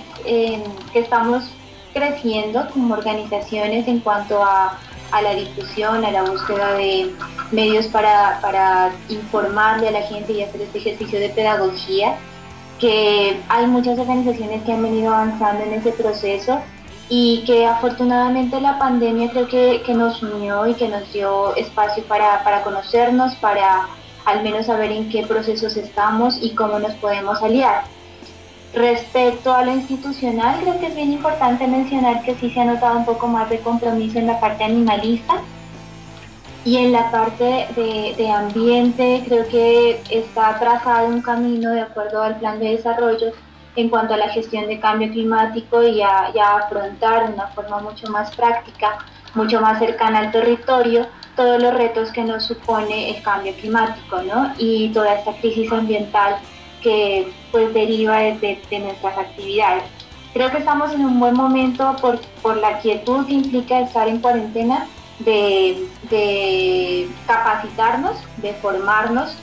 que 0.92 0.98
estamos 0.98 1.44
creciendo 1.92 2.66
como 2.72 2.94
organizaciones 2.94 3.86
en 3.86 4.00
cuanto 4.00 4.42
a, 4.42 4.78
la 5.22 5.34
difusión, 5.34 6.04
a 6.04 6.10
la 6.10 6.22
búsqueda 6.22 6.72
de 6.74 7.12
medios 7.50 7.86
para, 7.88 8.38
para 8.40 8.92
informarle 9.10 9.88
a 9.88 9.90
la 9.90 10.02
gente 10.02 10.32
y 10.32 10.42
hacer 10.42 10.62
este 10.62 10.78
ejercicio 10.78 11.20
de 11.20 11.28
pedagogía, 11.28 12.16
que 12.78 13.38
hay 13.48 13.66
muchas 13.66 13.98
organizaciones 13.98 14.62
que 14.62 14.72
han 14.72 14.82
venido 14.82 15.14
avanzando 15.14 15.64
en 15.64 15.74
ese 15.74 15.92
proceso 15.92 16.60
y 17.10 17.44
que 17.44 17.66
afortunadamente 17.66 18.58
la 18.60 18.78
pandemia 18.78 19.30
creo 19.30 19.48
que, 19.48 19.82
que 19.84 19.92
nos 19.92 20.22
unió 20.22 20.66
y 20.66 20.74
que 20.74 20.88
nos 20.88 21.12
dio 21.12 21.54
espacio 21.56 22.02
para, 22.04 22.42
para 22.42 22.62
conocernos, 22.62 23.34
para 23.34 23.86
al 24.24 24.42
menos 24.42 24.66
saber 24.66 24.92
en 24.92 25.08
qué 25.08 25.26
procesos 25.26 25.76
estamos 25.76 26.38
y 26.40 26.54
cómo 26.54 26.78
nos 26.78 26.92
podemos 26.94 27.42
aliar. 27.42 27.84
Respecto 28.74 29.52
a 29.52 29.64
lo 29.64 29.72
institucional, 29.72 30.60
creo 30.60 30.80
que 30.80 30.86
es 30.86 30.94
bien 30.94 31.12
importante 31.12 31.66
mencionar 31.66 32.22
que 32.22 32.34
sí 32.36 32.50
se 32.50 32.60
ha 32.60 32.64
notado 32.64 32.98
un 32.98 33.04
poco 33.04 33.26
más 33.26 33.50
de 33.50 33.58
compromiso 33.58 34.18
en 34.18 34.26
la 34.26 34.40
parte 34.40 34.64
animalista 34.64 35.42
y 36.64 36.78
en 36.78 36.92
la 36.92 37.10
parte 37.10 37.66
de, 37.76 38.30
ambiente 38.30 39.24
creo 39.26 39.46
que 39.48 40.00
está 40.08 40.58
trazado 40.58 41.08
un 41.08 41.20
camino 41.20 41.70
de 41.70 41.82
acuerdo 41.82 42.22
al 42.22 42.38
plan 42.38 42.60
de 42.60 42.76
desarrollo 42.76 43.32
en 43.74 43.88
cuanto 43.90 44.14
a 44.14 44.16
la 44.16 44.28
gestión 44.28 44.66
de 44.68 44.78
cambio 44.78 45.10
climático 45.10 45.82
y 45.82 46.00
a, 46.00 46.30
y 46.34 46.38
a 46.38 46.56
afrontar 46.58 47.26
de 47.26 47.34
una 47.34 47.48
forma 47.48 47.80
mucho 47.80 48.06
más 48.10 48.34
práctica, 48.34 48.98
mucho 49.34 49.60
más 49.60 49.78
cercana 49.80 50.20
al 50.20 50.30
territorio, 50.30 51.06
todos 51.36 51.60
los 51.62 51.74
retos 51.74 52.10
que 52.12 52.24
nos 52.24 52.44
supone 52.44 53.10
el 53.10 53.22
cambio 53.22 53.54
climático 53.54 54.22
¿no? 54.22 54.52
y 54.58 54.90
toda 54.90 55.14
esta 55.14 55.32
crisis 55.34 55.72
ambiental 55.72 56.36
que 56.82 57.32
pues 57.50 57.72
deriva 57.72 58.18
de, 58.18 58.60
de, 58.68 58.78
nuestras 58.80 59.16
actividades. 59.16 59.84
Creo 60.32 60.50
que 60.50 60.58
estamos 60.58 60.92
en 60.92 61.04
un 61.04 61.20
buen 61.20 61.34
momento 61.34 61.94
por, 62.00 62.20
por 62.42 62.56
la 62.56 62.78
quietud 62.80 63.26
que 63.26 63.34
implica 63.34 63.80
estar 63.80 64.08
en 64.08 64.18
cuarentena, 64.18 64.86
de, 65.20 65.86
de 66.10 67.08
capacitarnos, 67.26 68.16
de 68.38 68.54
formarnos, 68.54 69.36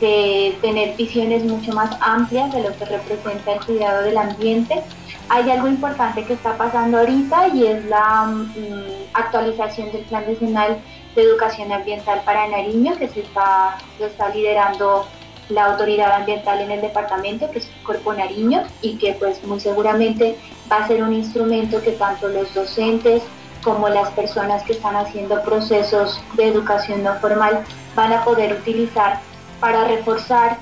de 0.00 0.56
tener 0.62 0.96
visiones 0.96 1.44
mucho 1.44 1.72
más 1.72 1.90
amplias 2.00 2.52
de 2.52 2.62
lo 2.62 2.76
que 2.76 2.84
representa 2.84 3.54
el 3.54 3.64
cuidado 3.64 4.02
del 4.04 4.16
ambiente. 4.16 4.82
Hay 5.28 5.50
algo 5.50 5.68
importante 5.68 6.24
que 6.24 6.34
está 6.34 6.56
pasando 6.56 6.98
ahorita 6.98 7.48
y 7.48 7.66
es 7.66 7.84
la 7.86 8.24
mm, 8.24 9.14
actualización 9.14 9.92
del 9.92 10.02
Plan 10.02 10.24
Nacional 10.26 10.78
de 11.14 11.22
Educación 11.22 11.72
Ambiental 11.72 12.22
para 12.24 12.46
Nariño, 12.48 12.96
que 12.96 13.08
se 13.08 13.20
está, 13.20 13.78
lo 13.98 14.06
está 14.06 14.28
liderando 14.30 15.06
la 15.48 15.66
autoridad 15.66 16.12
ambiental 16.12 16.60
en 16.60 16.70
el 16.70 16.80
departamento, 16.80 17.50
que 17.50 17.60
es 17.60 17.70
Cuerpo 17.84 18.12
Nariño, 18.12 18.64
y 18.82 18.98
que 18.98 19.14
pues 19.14 19.42
muy 19.44 19.60
seguramente 19.60 20.36
va 20.70 20.78
a 20.78 20.88
ser 20.88 21.02
un 21.02 21.12
instrumento 21.12 21.80
que 21.82 21.92
tanto 21.92 22.28
los 22.28 22.52
docentes 22.54 23.22
como 23.62 23.88
las 23.88 24.10
personas 24.10 24.62
que 24.62 24.72
están 24.72 24.96
haciendo 24.96 25.42
procesos 25.42 26.20
de 26.34 26.48
educación 26.48 27.02
no 27.02 27.14
formal 27.16 27.64
van 27.94 28.12
a 28.12 28.24
poder 28.24 28.52
utilizar 28.52 29.20
para 29.60 29.84
reforzar 29.84 30.58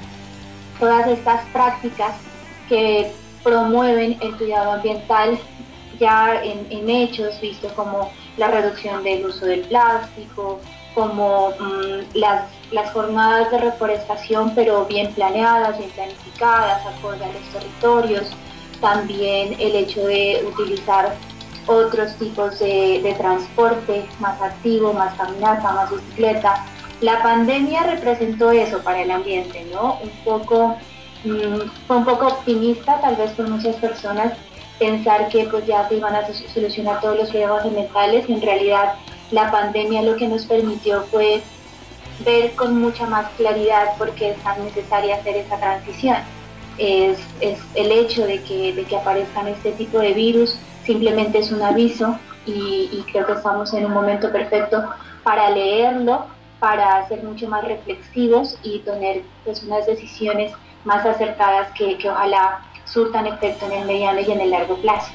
todas 0.81 1.07
estas 1.09 1.45
prácticas 1.47 2.15
que 2.69 3.13
promueven 3.43 4.19
el 4.21 4.37
cuidado 4.37 4.73
ambiental 4.73 5.39
ya 5.99 6.43
en, 6.43 6.67
en 6.71 6.89
hechos, 6.91 7.41
visto 7.41 7.69
como 7.75 8.11
la 8.37 8.49
reducción 8.49 9.03
del 9.03 9.27
uso 9.27 9.47
del 9.47 9.61
plástico, 9.63 10.61
como 10.95 11.51
mm, 11.51 12.17
las, 12.17 12.45
las, 12.73 12.91
jornadas 12.93 13.51
de 13.51 13.59
reforestación, 13.59 14.53
pero 14.55 14.87
bien 14.87 15.13
planeadas, 15.13 15.79
bien 15.79 15.91
planificadas, 15.91 16.87
acorde 16.87 17.25
a 17.25 17.33
los 17.33 17.43
territorios, 17.53 18.25
también 18.81 19.55
el 19.61 19.77
hecho 19.77 20.07
de 20.07 20.45
utilizar 20.49 21.15
otros 21.67 22.15
tipos 22.17 22.59
de, 22.59 23.01
de 23.03 23.15
transporte 23.15 24.07
más 24.21 24.41
activo, 24.41 24.93
más 24.93 25.15
caminata, 25.17 25.73
más 25.73 25.91
bicicleta. 25.91 26.65
La 27.01 27.23
pandemia 27.23 27.83
representó 27.83 28.51
eso 28.51 28.79
para 28.83 29.03
el 29.03 29.11
ambiente, 29.11 29.67
¿no? 29.71 29.99
Un 30.03 30.11
poco, 30.25 30.77
mm, 31.25 31.87
fue 31.87 31.97
un 31.97 32.05
poco 32.05 32.29
optimista 32.29 33.01
tal 33.03 33.17
vez 33.17 33.33
por 33.33 33.49
muchas 33.49 33.77
personas 33.77 34.33
pensar 34.79 35.29
que 35.29 35.45
pues 35.45 35.67
ya 35.67 35.89
se 35.89 35.97
iban 35.97 36.15
a 36.15 36.27
solucionar 36.53 37.01
todos 37.01 37.17
los 37.17 37.31
problemas 37.31 37.65
ambientales 37.65 38.29
en 38.29 38.43
realidad 38.43 38.95
la 39.31 39.51
pandemia 39.51 40.03
lo 40.03 40.17
que 40.17 40.29
nos 40.29 40.45
permitió 40.47 41.03
fue 41.05 41.43
ver 42.25 42.55
con 42.55 42.81
mucha 42.81 43.07
más 43.07 43.31
claridad 43.37 43.97
por 43.99 44.13
qué 44.13 44.31
es 44.31 44.39
tan 44.39 44.65
necesaria 44.65 45.17
hacer 45.17 45.37
esa 45.37 45.59
transición. 45.59 46.17
es, 46.79 47.19
el 47.75 47.93
hecho 47.93 48.27
de 48.27 48.43
que, 48.43 48.73
de 48.73 48.85
que 48.85 48.97
aparezcan 48.97 49.49
este 49.49 49.73
tipo 49.73 49.99
de 49.99 50.13
virus, 50.13 50.59
simplemente 50.85 51.39
es 51.39 51.51
un 51.51 51.63
aviso 51.63 52.19
y, 52.47 53.05
creo 53.11 53.27
que 53.27 53.33
estamos 53.33 53.73
en 53.75 53.87
un 53.87 53.93
momento 53.93 54.31
perfecto 54.31 54.85
para 55.25 55.51
leerlo, 55.51 56.27
para 56.61 57.07
ser 57.09 57.23
mucho 57.25 57.49
más 57.49 57.65
reflexivos 57.65 58.57
y 58.63 58.79
tener 58.81 59.23
pues, 59.45 59.63
unas 59.65 59.87
decisiones 59.87 60.53
más 60.85 61.05
acertadas 61.05 61.73
que, 61.73 61.99
que 61.99 62.09
ojalá 62.09 62.63
surtan 62.87 63.27
efecto 63.27 63.67
en 63.67 63.73
el 63.73 63.87
mediano 63.87 64.21
y 64.21 64.31
en 64.31 64.41
el 64.41 64.51
largo 64.51 64.77
plazo. 64.77 65.11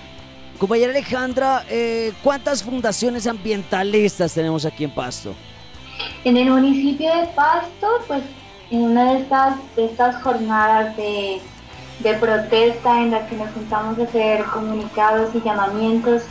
Compañera 0.58 0.92
Alejandra, 0.92 1.66
eh, 1.70 2.14
¿cuántas 2.22 2.62
fundaciones 2.64 3.26
ambientalistas 3.26 4.34
tenemos 4.34 4.64
aquí 4.66 4.84
en 4.84 4.94
Pasto? 4.94 5.34
En 6.24 6.38
el 6.38 6.52
municipio 6.52 7.10
de 7.16 7.26
Pasto, 7.28 7.88
pues 8.08 8.22
en 8.70 8.84
una 8.84 9.14
de 9.14 9.20
estas, 9.22 9.56
de 9.76 9.86
estas 9.86 10.22
jornadas 10.22 10.96
de, 10.98 11.42
de 12.00 12.14
protesta 12.16 13.02
en 13.02 13.12
las 13.12 13.28
que 13.28 13.38
nos 13.38 13.52
juntamos 13.52 13.98
a 13.98 14.04
hacer 14.04 14.44
comunicados 14.46 15.34
y 15.34 15.42
llamamientos, 15.42 16.24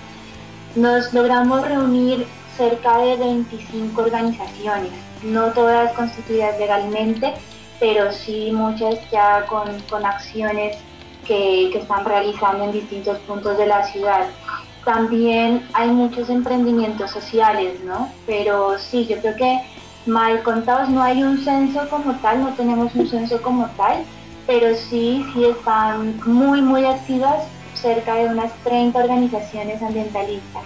nos 0.76 1.12
logramos 1.12 1.66
reunir 1.66 2.26
cerca 2.56 2.99
de 2.99 3.16
25 3.16 4.00
organizaciones, 4.00 4.92
no 5.25 5.47
todas 5.52 5.92
constituidas 5.94 6.59
legalmente, 6.59 7.35
pero 7.80 8.12
sí 8.12 8.50
muchas 8.52 8.99
ya 9.11 9.44
con, 9.47 9.80
con 9.88 10.04
acciones 10.04 10.76
que, 11.31 11.71
que, 11.73 11.79
están 11.79 12.05
realizando 12.05 12.65
en 12.65 12.73
distintos 12.73 13.19
puntos 13.21 13.57
de 13.57 13.67
la 13.67 13.85
ciudad. 13.85 14.27
También 14.85 15.65
hay 15.75 15.89
muchos 15.91 16.29
emprendimientos 16.29 17.13
sociales, 17.13 17.79
¿no? 17.85 18.11
Pero 18.27 18.77
sí, 18.81 19.07
yo 19.07 19.17
creo 19.21 19.37
que 19.37 19.61
mal 20.07 20.43
contados 20.43 20.89
no 20.89 21.01
hay 21.05 21.23
un 21.23 21.39
censo 21.45 21.89
como 21.89 22.15
tal, 22.17 22.43
no 22.43 22.49
tenemos 22.55 22.93
un 22.97 23.09
censo 23.09 23.41
como 23.43 23.69
tal, 23.77 24.03
pero 24.45 24.75
sí, 24.75 25.25
sí 25.33 25.45
están 25.45 26.21
muy, 26.27 26.61
muy 26.63 26.85
activas 26.85 27.45
cerca 27.75 28.15
de 28.15 28.27
unas 28.27 28.53
30 28.65 28.99
organizaciones 28.99 29.81
ambientalistas, 29.83 30.65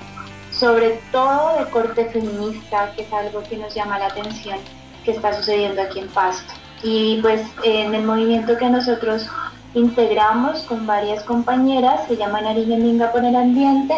sobre 0.51 0.99
todo 1.13 1.59
de 1.59 1.71
corte 1.71 2.07
feminista, 2.07 2.91
que 2.97 3.03
es 3.03 3.13
algo 3.13 3.43
que 3.43 3.59
nos 3.59 3.75
llama 3.75 3.99
la 3.99 4.07
atención 4.07 4.59
que 5.05 5.11
está 5.11 5.35
sucediendo 5.35 5.83
aquí 5.83 5.99
en 5.99 6.09
Pasto. 6.09 6.55
Y 6.83 7.21
pues 7.21 7.43
en 7.63 7.95
el 7.95 8.05
movimiento 8.05 8.57
que 8.57 8.71
nosotros 8.71 9.29
integramos 9.75 10.63
con 10.63 10.87
varias 10.87 11.25
compañeras, 11.25 12.07
se 12.09 12.17
llama 12.17 12.41
Nariño 12.41 12.77
Minga 12.77 13.13
por 13.13 13.25
el 13.25 13.37
Ambiente, 13.37 13.95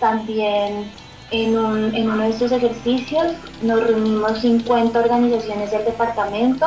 también 0.00 0.90
en, 1.30 1.58
un, 1.58 1.94
en 1.94 2.10
uno 2.10 2.24
de 2.24 2.30
estos 2.30 2.52
ejercicios 2.52 3.34
nos 3.62 3.86
reunimos 3.86 4.40
50 4.40 4.98
organizaciones 4.98 5.70
del 5.70 5.84
departamento, 5.84 6.66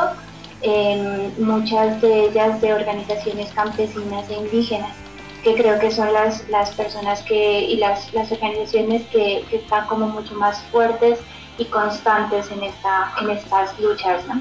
muchas 1.38 2.00
de 2.00 2.26
ellas 2.26 2.60
de 2.62 2.72
organizaciones 2.72 3.50
campesinas 3.52 4.28
e 4.30 4.34
indígenas 4.34 5.04
que 5.42 5.54
creo 5.54 5.78
que 5.78 5.90
son 5.90 6.10
las, 6.12 6.48
las 6.48 6.70
personas 6.70 7.22
que, 7.22 7.60
y 7.60 7.76
las, 7.76 8.12
las 8.14 8.32
organizaciones 8.32 9.02
que, 9.08 9.44
que, 9.50 9.56
están 9.56 9.86
como 9.86 10.08
mucho 10.08 10.34
más 10.36 10.58
fuertes 10.72 11.18
y 11.58 11.66
constantes 11.66 12.50
en, 12.50 12.62
esta, 12.62 13.12
en 13.20 13.28
estas 13.28 13.78
luchas. 13.78 14.26
¿no? 14.26 14.40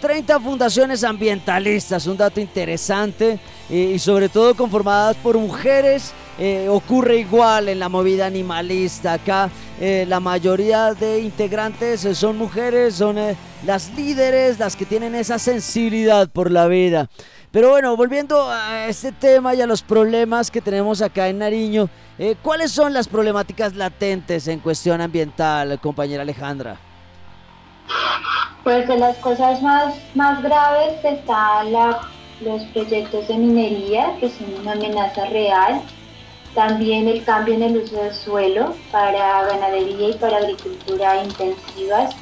30 0.00 0.40
fundaciones 0.40 1.04
ambientalistas, 1.04 2.06
un 2.06 2.16
dato 2.16 2.40
interesante 2.40 3.38
y 3.68 3.98
sobre 3.98 4.28
todo 4.28 4.54
conformadas 4.54 5.16
por 5.16 5.38
mujeres. 5.38 6.12
Eh, 6.38 6.68
ocurre 6.70 7.18
igual 7.18 7.68
en 7.68 7.78
la 7.78 7.90
movida 7.90 8.24
animalista. 8.24 9.12
Acá 9.12 9.50
eh, 9.78 10.06
la 10.08 10.20
mayoría 10.20 10.94
de 10.94 11.20
integrantes 11.20 12.00
son 12.14 12.38
mujeres, 12.38 12.94
son 12.94 13.18
eh, 13.18 13.36
las 13.66 13.90
líderes, 13.94 14.58
las 14.58 14.74
que 14.74 14.86
tienen 14.86 15.14
esa 15.14 15.38
sensibilidad 15.38 16.28
por 16.30 16.50
la 16.50 16.66
vida. 16.66 17.10
Pero 17.50 17.70
bueno, 17.70 17.96
volviendo 17.96 18.48
a 18.48 18.86
este 18.86 19.10
tema 19.10 19.54
y 19.54 19.60
a 19.60 19.66
los 19.66 19.82
problemas 19.82 20.50
que 20.50 20.60
tenemos 20.60 21.02
acá 21.02 21.28
en 21.28 21.38
Nariño, 21.38 21.90
eh, 22.18 22.36
¿cuáles 22.40 22.70
son 22.70 22.92
las 22.92 23.08
problemáticas 23.08 23.74
latentes 23.74 24.46
en 24.46 24.60
cuestión 24.60 25.00
ambiental, 25.00 25.80
compañera 25.80 26.22
Alejandra? 26.22 26.89
Pues 28.64 28.86
de 28.88 28.98
las 28.98 29.16
cosas 29.18 29.62
más, 29.62 29.94
más 30.14 30.42
graves 30.42 31.04
están 31.04 31.72
los 32.40 32.62
proyectos 32.72 33.28
de 33.28 33.36
minería, 33.36 34.16
que 34.20 34.28
son 34.30 34.54
una 34.60 34.72
amenaza 34.72 35.26
real. 35.26 35.80
También 36.54 37.08
el 37.08 37.24
cambio 37.24 37.54
en 37.54 37.62
el 37.62 37.76
uso 37.78 37.96
del 37.96 38.12
suelo 38.12 38.74
para 38.90 39.44
ganadería 39.44 40.10
y 40.10 40.14
para 40.14 40.38
agricultura 40.38 41.22
intensivas 41.22 42.14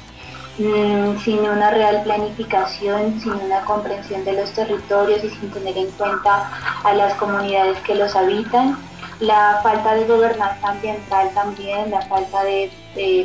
Mm, 0.59 1.17
sin 1.19 1.39
una 1.39 1.71
real 1.71 2.03
planificación, 2.03 3.17
sin 3.21 3.31
una 3.31 3.61
comprensión 3.61 4.25
de 4.25 4.33
los 4.33 4.51
territorios 4.51 5.23
y 5.23 5.29
sin 5.29 5.49
tener 5.51 5.77
en 5.77 5.89
cuenta 5.91 6.51
a 6.83 6.93
las 6.95 7.13
comunidades 7.13 7.79
que 7.79 7.95
los 7.95 8.13
habitan. 8.13 8.77
La 9.21 9.61
falta 9.63 9.95
de 9.95 10.05
gobernanza 10.05 10.67
ambiental 10.67 11.29
también, 11.33 11.91
la 11.91 12.01
falta 12.01 12.43
de, 12.43 12.69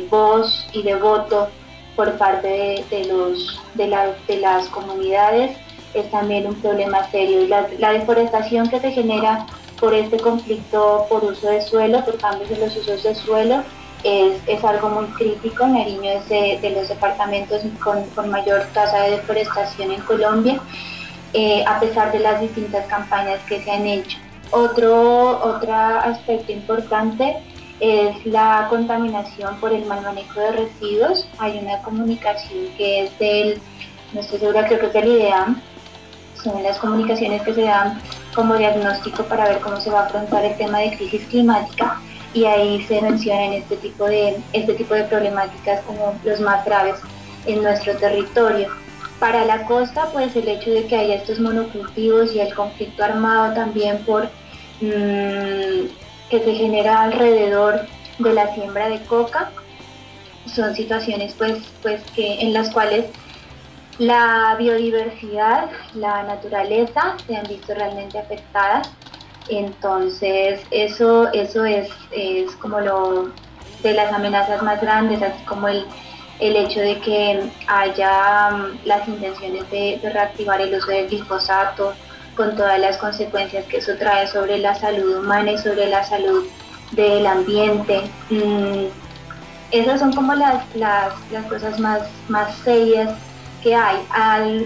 voz 0.09 0.65
y 0.71 0.83
de 0.83 0.95
voto 0.95 1.49
por 1.95 2.17
parte 2.17 2.85
de, 2.89 3.05
los, 3.05 3.61
de, 3.75 3.87
las 4.37 4.67
comunidades 4.69 5.57
es 5.93 6.09
también 6.11 6.47
un 6.47 6.55
problema 6.55 7.09
serio. 7.09 7.47
La, 7.47 7.67
la 7.79 7.93
deforestación 7.93 8.69
que 8.69 8.79
se 8.79 8.91
genera 8.91 9.45
por 9.79 9.93
este 9.93 10.17
conflicto 10.17 11.05
por 11.09 11.23
uso 11.23 11.49
de 11.49 11.61
suelo, 11.61 12.03
por 12.03 12.17
cambios 12.17 12.51
en 12.51 12.61
los 12.61 12.75
usos 12.75 13.03
de 13.03 13.15
suelo, 13.15 13.63
es, 14.05 14.63
algo 14.63 14.89
muy 14.89 15.05
crítico. 15.07 15.67
Nariño 15.67 16.11
es 16.11 16.29
de, 16.29 16.71
los 16.71 16.87
departamentos 16.87 17.61
con, 17.83 18.29
mayor 18.29 18.63
tasa 18.73 19.01
de 19.03 19.11
deforestación 19.11 19.91
en 19.91 20.01
Colombia, 20.01 20.59
eh, 21.33 21.63
a 21.65 21.79
pesar 21.79 22.11
de 22.11 22.19
las 22.19 22.39
distintas 22.39 22.85
campañas 22.87 23.39
que 23.47 23.63
se 23.63 23.71
han 23.71 23.85
hecho. 23.85 24.17
Otro, 24.51 25.43
otro 25.43 25.73
aspecto 25.73 26.51
importante 26.51 27.37
es 27.79 28.25
la 28.25 28.67
contaminación 28.69 29.57
por 29.57 29.73
el 29.73 29.85
mal 29.85 30.01
manejo 30.01 30.39
de 30.39 30.51
residuos. 30.51 31.27
Hay 31.39 31.59
una 31.59 31.81
comunicación 31.81 32.67
que 32.77 33.03
es 33.03 33.19
del, 33.19 33.61
no 34.13 34.21
estoy 34.21 34.39
segura, 34.39 34.65
creo 34.67 34.79
que 34.79 34.87
es 34.87 34.93
del 34.93 35.07
IDEAM, 35.07 35.61
son 36.43 36.61
las 36.63 36.77
comunicaciones 36.77 37.41
que 37.41 37.53
se 37.53 37.63
dan 37.63 37.99
como 38.33 38.55
diagnóstico 38.55 39.23
para 39.23 39.45
ver 39.45 39.59
cómo 39.59 39.79
se 39.79 39.89
va 39.89 40.01
a 40.01 40.05
afrontar 40.05 40.45
el 40.45 40.55
tema 40.57 40.79
de 40.79 40.95
crisis 40.95 41.25
climática 41.27 41.99
y 42.33 42.45
ahí 42.45 42.83
se 42.83 43.01
mencionan 43.01 43.53
este 43.53 43.77
tipo 43.77 44.05
de, 44.05 44.37
este 44.53 44.73
tipo 44.73 44.93
de 44.93 45.05
problemáticas 45.05 45.81
como 45.81 46.13
los 46.23 46.39
más 46.41 46.63
graves 46.65 46.97
en 47.45 47.63
nuestro 47.63 47.95
territorio. 47.95 48.69
Para 49.19 49.45
la 49.45 49.65
costa, 49.65 50.09
pues 50.11 50.35
el 50.35 50.47
hecho 50.47 50.69
de 50.71 50.85
que 50.85 50.97
haya 50.97 51.15
estos 51.15 51.39
monocultivos 51.39 52.35
y 52.35 52.41
el 52.41 52.53
conflicto 52.53 53.03
armado 53.03 53.53
también 53.53 53.99
por 53.99 54.25
mm, 54.81 55.87
que 56.39 56.43
se 56.43 56.55
genera 56.55 57.03
alrededor 57.03 57.81
de 58.19 58.33
la 58.33 58.53
siembra 58.53 58.89
de 58.89 59.01
coca, 59.05 59.51
son 60.53 60.75
situaciones 60.75 61.33
pues, 61.37 61.63
pues 61.81 62.01
que, 62.15 62.41
en 62.41 62.53
las 62.53 62.71
cuales 62.71 63.05
la 63.97 64.55
biodiversidad, 64.59 65.69
la 65.93 66.23
naturaleza 66.23 67.15
se 67.25 67.35
han 67.35 67.47
visto 67.47 67.73
realmente 67.73 68.19
afectadas. 68.19 68.89
Entonces, 69.47 70.61
eso, 70.71 71.31
eso 71.31 71.63
es, 71.63 71.89
es 72.11 72.51
como 72.57 72.81
lo 72.81 73.31
de 73.83 73.93
las 73.93 74.11
amenazas 74.11 74.61
más 74.63 74.81
grandes, 74.81 75.21
así 75.21 75.43
como 75.45 75.67
el, 75.67 75.85
el 76.39 76.55
hecho 76.57 76.81
de 76.81 76.99
que 76.99 77.49
haya 77.67 78.49
mm, 78.51 78.79
las 78.85 79.07
intenciones 79.07 79.69
de, 79.71 79.99
reactivar 80.03 80.61
el 80.61 80.75
uso 80.75 80.87
del 80.91 81.07
glifosato, 81.07 81.93
con 82.35 82.55
todas 82.55 82.79
las 82.79 82.97
consecuencias 82.97 83.65
que 83.65 83.77
eso 83.77 83.93
trae 83.97 84.27
sobre 84.27 84.57
la 84.59 84.75
salud 84.75 85.17
humana 85.17 85.53
y 85.53 85.57
sobre 85.57 85.87
la 85.87 86.03
salud 86.03 86.45
del 86.91 87.25
ambiente. 87.25 88.01
Mm, 88.29 88.85
esas 89.71 89.99
son 89.99 90.13
como 90.13 90.33
las, 90.35 90.63
las, 90.75 91.13
las, 91.31 91.45
cosas 91.45 91.79
más, 91.79 92.01
más 92.27 92.55
serias 92.63 93.13
que 93.63 93.75
hay. 93.75 93.97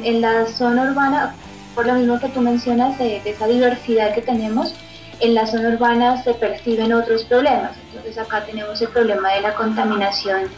en 0.04 0.22
la 0.22 0.46
zona 0.48 0.84
urbana 0.84 1.34
por 1.80 1.88
lo 1.88 1.94
mismo 1.94 2.20
que 2.20 2.28
tú 2.28 2.42
mencionas 2.42 2.98
de, 2.98 3.22
esa 3.24 3.48
diversidad 3.48 4.14
que 4.14 4.22
tenemos, 4.22 4.74
en 5.22 5.34
la 5.34 5.48
zona 5.48 5.70
urbana 5.70 6.22
se 6.24 6.34
perciben 6.34 6.92
otros 6.92 7.24
problemas. 7.24 7.72
Entonces 7.88 8.18
acá 8.18 8.44
tenemos 8.46 8.82
el 8.82 8.90
problema 8.90 9.32
de 9.34 9.40
la 9.40 9.56
contaminación 9.56 10.50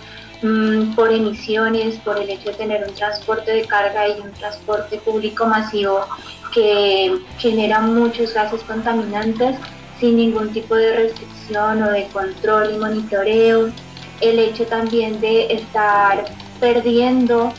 mm, 0.42 0.96
por 0.96 1.12
emisiones, 1.12 1.98
por 2.00 2.18
el 2.18 2.28
hecho 2.28 2.50
de 2.50 2.56
tener 2.56 2.88
un 2.88 2.96
transporte 2.96 3.52
de 3.52 3.66
carga 3.66 4.08
y 4.08 4.20
un 4.20 4.32
transporte 4.32 4.98
público 4.98 5.46
masivo 5.46 6.08
que 6.54 7.20
genera 7.38 7.82
muchos 7.82 8.34
gases 8.34 8.62
contaminantes 8.64 9.58
sin 10.00 10.18
ningún 10.18 10.52
tipo 10.52 10.76
de 10.76 10.96
restricción 10.96 11.84
o 11.84 11.92
de 11.92 12.08
control 12.08 12.74
y 12.74 12.78
monitoreo. 12.78 13.72
El 14.20 14.40
hecho 14.40 14.66
también 14.66 15.22
de 15.22 15.54
estar 15.54 16.26
perdiendo 16.60 17.54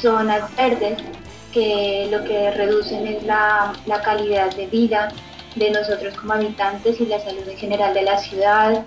zonas 0.00 0.54
verdes 0.56 0.98
que 1.52 2.08
lo 2.10 2.24
que 2.24 2.50
reducen 2.52 3.06
es 3.06 3.22
la, 3.24 3.72
calidad 4.04 4.54
de 4.54 4.66
vida 4.66 5.12
de 5.56 5.70
nosotros 5.70 6.14
como 6.14 6.34
habitantes 6.34 7.00
y 7.00 7.06
la 7.06 7.20
salud 7.20 7.48
en 7.48 7.56
general 7.56 7.94
de 7.94 8.02
la 8.02 8.18
ciudad. 8.18 8.84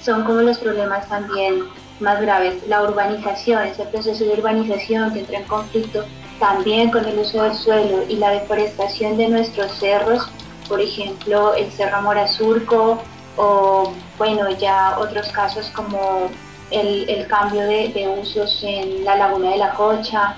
Son 0.00 0.24
como 0.24 0.40
los 0.40 0.58
problemas 0.58 1.08
también 1.08 1.64
más 2.00 2.20
graves. 2.20 2.66
La 2.68 2.82
urbanización, 2.82 3.62
ese 3.66 3.84
proceso 3.84 4.24
de 4.24 4.32
urbanización 4.32 5.12
que 5.12 5.20
entra 5.20 5.38
en 5.38 5.44
conflicto 5.44 6.04
también 6.38 6.90
con 6.90 7.04
el 7.04 7.18
uso 7.18 7.42
del 7.42 7.54
suelo 7.54 8.04
y 8.08 8.16
la 8.16 8.30
deforestación 8.30 9.16
de 9.16 9.28
nuestros 9.28 9.72
cerros, 9.78 10.28
por 10.68 10.80
ejemplo 10.80 11.54
el 11.54 11.70
Cerro 11.72 12.02
Morazurco 12.02 13.02
o 13.36 13.92
bueno 14.18 14.50
ya 14.50 14.96
otros 14.98 15.28
casos 15.28 15.70
como 15.70 16.30
el, 16.70 17.26
cambio 17.28 17.62
de, 17.62 18.18
usos 18.20 18.62
en 18.62 19.04
la 19.04 19.16
laguna 19.16 19.50
de 19.50 19.58
la 19.58 19.74
Cocha, 19.74 20.36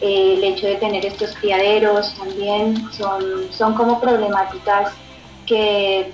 eh, 0.00 0.34
el 0.36 0.44
hecho 0.44 0.66
de 0.66 0.76
tener 0.76 1.04
estos 1.04 1.34
criaderos 1.36 2.14
también 2.14 2.90
son, 2.92 3.22
son 3.50 3.74
como 3.74 4.00
problemáticas 4.00 4.92
que 5.46 6.12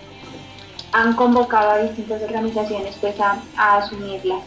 han 0.92 1.14
convocado 1.14 1.70
a 1.70 1.78
distintas 1.78 2.22
organizaciones 2.22 2.96
pues 3.00 3.18
a, 3.20 3.40
a 3.56 3.76
asumirlas. 3.78 4.42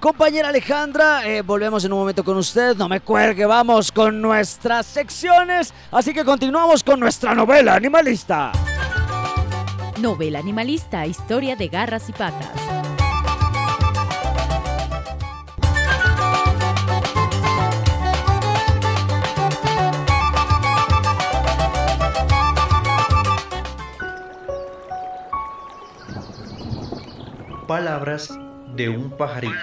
Compañera 0.00 0.50
Alejandra, 0.50 1.26
eh, 1.26 1.42
volvemos 1.42 1.84
en 1.84 1.92
un 1.92 1.98
momento 1.98 2.22
con 2.22 2.36
usted. 2.36 2.76
No 2.76 2.88
me 2.88 3.00
cuelgue, 3.00 3.44
vamos 3.46 3.90
con 3.90 4.22
nuestras 4.22 4.86
secciones. 4.86 5.74
Así 5.90 6.14
que 6.14 6.24
continuamos 6.24 6.84
con 6.84 7.00
nuestra 7.00 7.34
novela 7.34 7.74
animalista. 7.74 8.52
Novela 10.00 10.38
animalista, 10.38 11.04
historia 11.04 11.56
de 11.56 11.66
garras 11.66 12.08
y 12.08 12.12
patas. 12.12 12.48
Palabras 27.66 28.30
de 28.74 28.88
un 28.88 29.10
pajarito. 29.10 29.54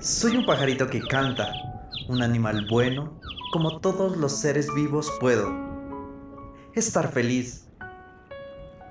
Soy 0.00 0.36
un 0.36 0.46
pajarito 0.46 0.88
que 0.88 1.00
canta, 1.00 1.52
un 2.08 2.22
animal 2.22 2.66
bueno, 2.70 3.18
como 3.52 3.80
todos 3.80 4.16
los 4.16 4.32
seres 4.32 4.72
vivos 4.74 5.12
puedo. 5.20 5.54
Estar 6.74 7.10
feliz, 7.10 7.68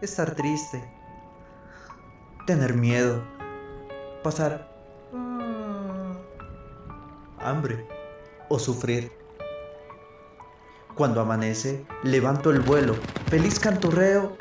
estar 0.01 0.33
triste, 0.35 0.83
tener 2.47 2.73
miedo, 2.73 3.23
pasar 4.23 4.67
hambre 7.39 7.87
o 8.49 8.57
sufrir. 8.57 9.11
Cuando 10.95 11.21
amanece, 11.21 11.85
levanto 12.03 12.49
el 12.49 12.61
vuelo, 12.61 12.95
feliz 13.27 13.59
canturreo, 13.59 14.35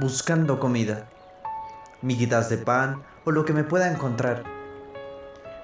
buscando 0.00 0.58
comida 0.58 1.08
miguitas 2.02 2.48
de 2.48 2.58
pan 2.58 3.02
o 3.24 3.30
lo 3.30 3.44
que 3.44 3.52
me 3.52 3.64
pueda 3.64 3.90
encontrar. 3.90 4.44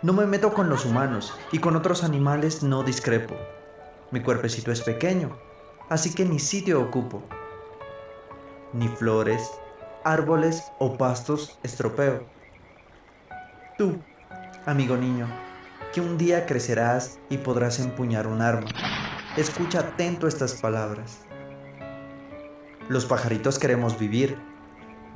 No 0.03 0.12
me 0.12 0.27
meto 0.27 0.53
con 0.53 0.68
los 0.68 0.85
humanos 0.85 1.35
y 1.53 1.59
con 1.59 1.77
otros 1.77 2.05
animales 2.05 2.62
no 2.62 2.83
discrepo. 2.83 3.35
Mi 4.11 4.20
cuerpecito 4.20 4.70
es 4.70 4.83
pequeño, 4.83 5.37
así 5.88 6.14
que 6.14 6.25
ni 6.25 6.38
sitio 6.38 6.81
ocupo. 6.81 7.22
Ni 8.72 8.88
flores, 8.88 9.51
árboles 10.05 10.62
o 10.79 10.96
pastos 10.96 11.59
estropeo. 11.62 12.25
Tú, 13.79 13.99
amigo 14.66 14.96
niño, 14.96 15.27
que 15.92 16.01
un 16.01 16.18
día 16.18 16.46
crecerás 16.46 17.18
y 17.31 17.38
podrás 17.38 17.81
empuñar 17.81 18.27
un 18.27 18.42
arma. 18.42 18.68
Escucha 19.37 19.81
atento 19.81 20.29
estas 20.29 20.55
palabras. 20.55 21.20
Los 22.88 23.07
pajaritos 23.07 23.59
queremos 23.59 23.99
vivir 23.99 24.38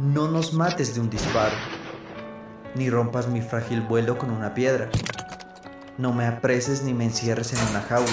no 0.00 0.28
nos 0.28 0.54
mates 0.54 0.94
de 0.94 1.00
un 1.02 1.10
disparo, 1.10 1.54
ni 2.74 2.88
rompas 2.88 3.28
mi 3.28 3.42
frágil 3.42 3.82
vuelo 3.82 4.16
con 4.16 4.30
una 4.30 4.54
piedra. 4.54 4.88
No 5.98 6.14
me 6.14 6.26
apreses 6.26 6.82
ni 6.82 6.94
me 6.94 7.04
encierres 7.04 7.52
en 7.52 7.68
una 7.68 7.82
jaula, 7.82 8.08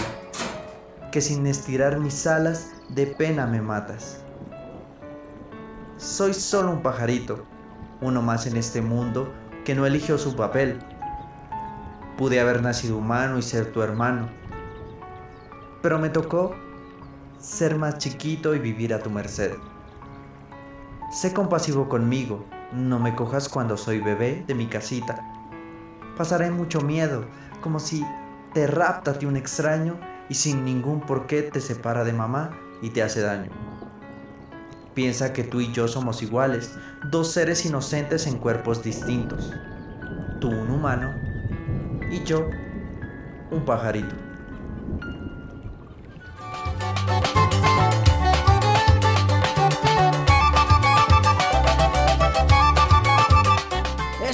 que 1.14 1.22
sin 1.22 1.48
estirar 1.48 1.98
mis 1.98 2.28
alas 2.28 2.74
de 2.90 3.08
pena 3.08 3.48
me 3.48 3.62
matas. 3.62 4.20
Soy 5.96 6.34
solo 6.34 6.72
un 6.72 6.82
pajarito, 6.82 7.46
uno 8.02 8.22
más 8.22 8.48
en 8.48 8.58
este 8.58 8.82
mundo 8.82 9.32
que 9.64 9.74
no 9.74 9.86
eligió 9.86 10.18
su 10.18 10.36
papel. 10.36 10.80
Pude 12.18 12.42
haber 12.42 12.62
nacido 12.62 12.98
humano 12.98 13.38
y 13.38 13.42
ser 13.42 13.72
tu 13.72 13.82
hermano, 13.82 14.28
pero 15.82 15.98
me 16.00 16.10
tocó 16.10 16.54
ser 17.40 17.78
más 17.78 17.98
chiquito 17.98 18.54
y 18.54 18.60
vivir 18.60 18.94
a 18.94 19.00
tu 19.00 19.10
merced. 19.10 19.54
Sé 21.10 21.32
compasivo 21.34 21.88
conmigo, 21.88 22.44
no 22.74 23.00
me 23.00 23.16
cojas 23.16 23.48
cuando 23.48 23.78
soy 23.78 24.02
bebé 24.02 24.44
de 24.46 24.54
mi 24.54 24.68
casita. 24.68 25.24
Pasaré 26.18 26.52
mucho 26.52 26.82
miedo, 26.82 27.26
como 27.62 27.80
si 27.80 28.06
te 28.54 28.68
rapta 28.68 29.18
un 29.26 29.38
extraño 29.38 29.98
y 30.28 30.34
sin 30.34 30.66
ningún 30.66 31.00
porqué 31.00 31.44
te 31.44 31.62
separa 31.62 32.04
de 32.04 32.12
mamá 32.12 32.52
y 32.82 32.90
te 32.90 33.04
hace 33.04 33.22
daño. 33.22 33.50
Piensa 34.96 35.32
que 35.32 35.46
tú 35.46 35.62
y 35.62 35.72
yo 35.72 35.88
somos 35.88 36.22
iguales, 36.22 36.76
dos 37.10 37.32
seres 37.32 37.66
inocentes 37.66 38.28
en 38.28 38.38
cuerpos 38.38 38.84
distintos. 38.84 39.54
Tú 40.42 40.50
un 40.50 40.70
humano 40.70 41.14
y 42.12 42.22
yo 42.26 42.50
un 43.50 43.64
pajarito. 43.64 44.27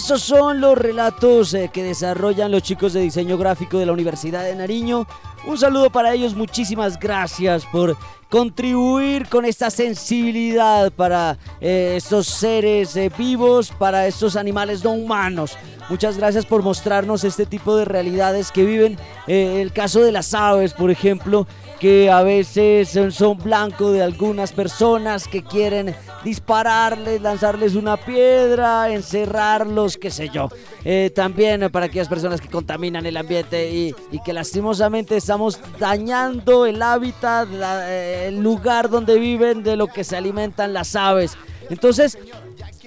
Esos 0.03 0.21
son 0.21 0.59
los 0.59 0.77
relatos 0.77 1.53
eh, 1.53 1.69
que 1.71 1.81
desarrollan 1.81 2.51
los 2.51 2.61
chicos 2.61 2.91
de 2.91 2.99
diseño 2.99 3.37
gráfico 3.37 3.77
de 3.77 3.85
la 3.85 3.93
Universidad 3.93 4.43
de 4.43 4.53
Nariño. 4.53 5.07
Un 5.47 5.57
saludo 5.57 5.89
para 5.89 6.13
ellos, 6.13 6.35
muchísimas 6.35 6.99
gracias 6.99 7.65
por 7.65 7.95
contribuir 8.29 9.29
con 9.29 9.45
esta 9.45 9.69
sensibilidad 9.69 10.91
para 10.91 11.37
eh, 11.61 11.93
estos 11.95 12.27
seres 12.27 12.97
eh, 12.97 13.09
vivos, 13.17 13.71
para 13.71 14.05
estos 14.05 14.35
animales 14.35 14.83
no 14.83 14.91
humanos. 14.91 15.57
Muchas 15.89 16.17
gracias 16.17 16.45
por 16.45 16.63
mostrarnos 16.63 17.23
este 17.23 17.45
tipo 17.45 17.77
de 17.77 17.85
realidades 17.85 18.51
que 18.51 18.65
viven. 18.65 18.97
el 19.27 19.71
caso 19.71 20.01
de 20.01 20.11
las 20.11 20.33
aves, 20.33 20.73
por 20.73 20.91
ejemplo, 20.91 21.47
que 21.83 22.09
a 22.09 22.23
veces 22.23 22.97
son 23.13 23.37
blanco 23.39 23.91
de 23.91 24.01
algunas 24.01 24.53
personas 24.53 25.27
que 25.27 25.43
quieren 25.43 25.93
dispararles, 26.23 27.21
lanzarles 27.21 27.75
una 27.75 27.97
piedra, 27.97 28.89
encerrarlos, 28.89 29.97
qué 29.97 30.09
sé 30.09 30.29
yo. 30.29 30.47
Eh, 30.85 31.11
también 31.13 31.69
para 31.73 31.87
aquellas 31.87 32.07
personas 32.07 32.39
que 32.39 32.47
contaminan 32.47 33.05
el 33.05 33.17
ambiente 33.17 33.69
y, 33.69 33.93
que 34.23 34.31
lastimosamente 34.31 35.17
estamos 35.17 35.59
dañando 35.77 36.65
el 36.65 36.81
hábitat, 36.81 37.49
eh, 37.51 38.27
el 38.29 38.41
lugar 38.41 38.89
donde 38.89 39.19
viven, 39.19 39.61
de 39.61 39.75
lo 39.75 39.87
que 39.87 40.05
se 40.05 40.15
alimentan 40.15 40.71
las 40.71 40.95
aves. 40.95 41.35
Entonces, 41.69 42.17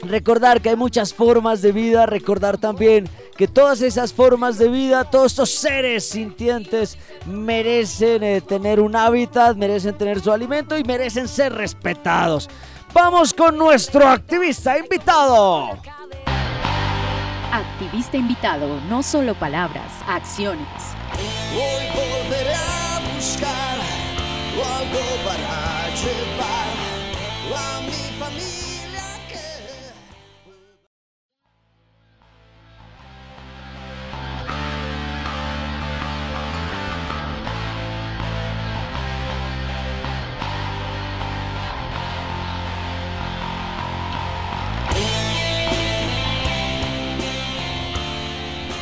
recordar 0.04 0.62
que 0.62 0.70
hay 0.70 0.76
muchas 0.76 1.12
formas 1.12 1.60
de 1.60 1.72
vida, 1.72 2.06
recordar 2.06 2.56
también 2.56 3.10
que 3.36 3.46
todas 3.46 3.82
esas 3.82 4.12
formas 4.12 4.58
de 4.58 4.68
vida, 4.68 5.04
todos 5.04 5.32
estos 5.32 5.50
seres 5.50 6.08
sintientes 6.08 6.98
merecen 7.26 8.22
eh, 8.22 8.40
tener 8.40 8.80
un 8.80 8.96
hábitat, 8.96 9.56
merecen 9.56 9.96
tener 9.96 10.20
su 10.20 10.32
alimento 10.32 10.78
y 10.78 10.84
merecen 10.84 11.28
ser 11.28 11.52
respetados. 11.52 12.48
Vamos 12.92 13.34
con 13.34 13.56
nuestro 13.58 14.08
activista 14.08 14.78
invitado. 14.78 15.78
Activista 17.52 18.16
invitado, 18.16 18.80
no 18.88 19.02
solo 19.02 19.34
palabras, 19.34 19.92
acciones. 20.08 20.66
Hoy 21.52 21.86
volveré 21.94 22.54
a 22.54 23.14
buscar 23.14 23.76
algo 24.64 25.00
para 25.24 25.94
llevar 25.94 26.35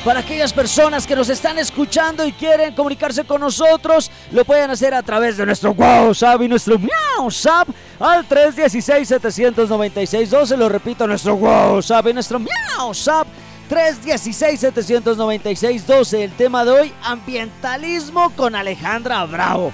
Para 0.04 0.20
aquellas 0.20 0.52
personas 0.52 1.06
que 1.06 1.16
nos 1.16 1.30
están 1.30 1.58
escuchando 1.58 2.26
y 2.26 2.32
quieren 2.32 2.74
comunicarse 2.74 3.24
con 3.24 3.40
nosotros, 3.40 4.10
lo 4.32 4.44
pueden 4.44 4.70
hacer 4.70 4.92
a 4.92 5.02
través 5.02 5.38
de 5.38 5.46
nuestro 5.46 5.70
WhatsApp 5.70 6.42
y 6.42 6.48
nuestro 6.48 6.78
WhatsApp 7.18 7.70
al 7.98 8.28
316-796-12. 8.28 10.58
Lo 10.58 10.68
repito, 10.68 11.06
nuestro 11.06 11.36
WhatsApp 11.36 12.08
y 12.08 12.12
nuestro 12.12 12.38
WhatsApp 12.38 13.26
316-796-12. 13.70 16.18
El 16.18 16.32
tema 16.32 16.66
de 16.66 16.70
hoy, 16.70 16.92
ambientalismo 17.02 18.28
con 18.36 18.54
Alejandra 18.54 19.24
Bravo. 19.24 19.72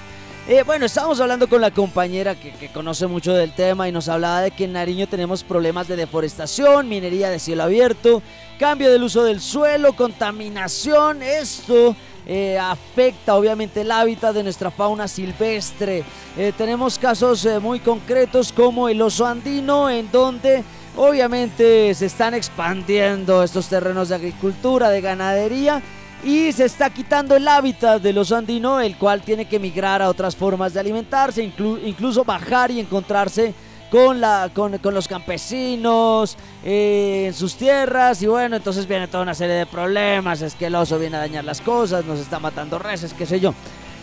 Eh, 0.51 0.63
bueno, 0.63 0.85
estábamos 0.85 1.21
hablando 1.21 1.47
con 1.47 1.61
la 1.61 1.71
compañera 1.71 2.35
que, 2.35 2.67
conoce 2.73 3.07
mucho 3.07 3.31
del 3.31 3.53
tema 3.53 3.87
y 3.87 3.93
nos 3.93 4.09
hablaba 4.09 4.41
de 4.41 4.51
que 4.51 4.65
en 4.65 4.73
Nariño 4.73 5.07
tenemos 5.07 5.45
problemas 5.45 5.87
de 5.87 5.95
deforestación, 5.95 6.89
minería 6.89 7.29
de 7.29 7.39
cielo 7.39 7.63
abierto, 7.63 8.21
cambio 8.59 8.91
del 8.91 9.01
uso 9.01 9.23
del 9.23 9.39
suelo, 9.39 9.93
contaminación. 9.93 11.23
Esto 11.23 11.95
eh, 12.25 12.59
afecta 12.59 13.37
obviamente 13.37 13.79
el 13.79 13.91
hábitat 13.91 14.35
de 14.35 14.43
nuestra 14.43 14.71
fauna 14.71 15.07
silvestre. 15.07 16.03
Eh, 16.37 16.51
tenemos 16.57 16.99
casos 16.99 17.47
muy 17.61 17.79
concretos 17.79 18.51
como 18.51 18.89
el 18.89 19.01
oso 19.01 19.25
andino 19.25 19.89
en 19.89 20.11
donde 20.11 20.65
obviamente 20.97 21.95
se 21.95 22.07
están 22.07 22.33
expandiendo 22.33 23.41
estos 23.41 23.69
terrenos 23.69 24.09
de 24.09 24.15
agricultura, 24.15 24.89
de 24.89 24.99
ganadería 24.99 25.81
y 26.23 26.51
se 26.51 26.65
está 26.65 26.89
quitando 26.89 27.35
el 27.35 27.47
hábitat 27.47 28.01
del 28.01 28.17
oso 28.17 28.35
andino, 28.35 28.79
el 28.79 28.97
cual 28.97 29.21
tiene 29.21 29.45
que 29.45 29.59
migrar 29.59 30.01
a 30.01 30.09
otras 30.09 30.35
formas 30.35 30.73
de 30.73 30.79
alimentarse, 30.79 31.43
incluso 31.43 32.23
bajar 32.23 32.69
y 32.71 32.79
encontrarse 32.79 33.53
con, 33.89 34.21
la, 34.21 34.49
con, 34.53 34.79
los 34.93 35.07
campesinos 35.07 36.37
eh, 36.63 37.25
en 37.27 37.33
sus 37.33 37.55
tierras 37.55 38.21
y 38.21 38.27
bueno, 38.27 38.55
entonces 38.55 38.87
viene 38.87 39.07
toda 39.07 39.23
una 39.23 39.33
serie 39.33 39.55
de 39.55 39.65
problemas, 39.65 40.41
es 40.41 40.55
que 40.55 40.67
el 40.67 40.75
oso 40.75 40.97
viene 40.97 41.17
a 41.17 41.19
dañar 41.19 41.43
las 41.43 41.59
cosas, 41.59 42.05
nos 42.05 42.19
está 42.19 42.39
matando 42.39 42.79
reses, 42.79 43.13
qué 43.13 43.25
sé 43.25 43.39
yo. 43.39 43.53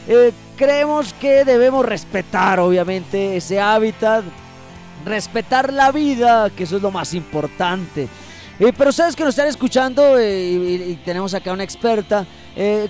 Eh, 0.08 0.32
creemos 0.56 1.12
que 1.14 1.44
debemos 1.44 1.86
respetar 1.86 2.60
obviamente 2.60 3.36
ese 3.36 3.60
hábitat, 3.60 4.24
respetar 5.04 5.72
la 5.72 5.92
vida, 5.92 6.50
que 6.50 6.64
eso 6.64 6.76
es 6.76 6.82
lo 6.82 6.90
más 6.90 7.14
importante. 7.14 8.08
Eh, 8.60 8.72
pero 8.76 8.90
sabes 8.92 9.14
que 9.14 9.24
nos 9.24 9.30
están 9.30 9.48
escuchando 9.48 10.20
y, 10.20 10.98
tenemos 11.04 11.34
acá 11.34 11.52
una 11.52 11.64
experta. 11.64 12.26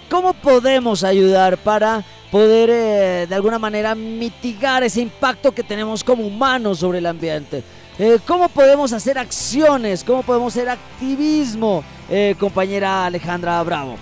¿Cómo 0.08 0.32
podemos 0.32 1.04
ayudar 1.04 1.58
para 1.58 2.02
poder 2.30 2.70
eh, 2.70 3.26
de 3.28 3.34
alguna 3.34 3.58
manera 3.58 3.94
mitigar 3.94 4.82
ese 4.82 5.00
impacto 5.00 5.52
que 5.52 5.62
tenemos 5.62 6.04
como 6.04 6.26
humanos 6.26 6.78
sobre 6.78 6.98
el 6.98 7.06
ambiente. 7.06 7.62
Eh, 7.98 8.18
¿Cómo 8.26 8.48
podemos 8.48 8.92
hacer 8.92 9.18
acciones? 9.18 10.04
¿Cómo 10.04 10.22
podemos 10.22 10.54
hacer 10.56 10.68
activismo, 10.68 11.82
eh, 12.08 12.34
compañera 12.38 13.06
Alejandra 13.06 13.62
Bravo? 13.62 13.96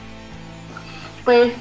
Pues 1.24 1.52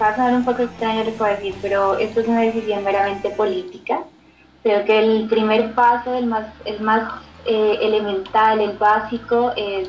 va 0.00 0.08
a 0.08 0.16
sonar 0.16 0.34
un 0.34 0.44
poco 0.44 0.62
extraño 0.62 1.04
lo 1.04 1.12
que 1.12 1.18
voy 1.18 1.30
a 1.30 1.36
decir, 1.36 1.54
pero 1.62 1.98
esto 1.98 2.20
es 2.20 2.28
una 2.28 2.42
decisión 2.42 2.84
meramente 2.84 3.30
política. 3.30 4.00
Creo 4.62 4.84
que 4.84 4.98
el 4.98 5.28
primer 5.28 5.74
paso, 5.74 6.14
el 6.14 6.26
más, 6.26 6.46
el 6.64 6.80
más 6.80 7.22
elemental, 7.48 8.60
el 8.60 8.76
básico, 8.76 9.52
es 9.56 9.88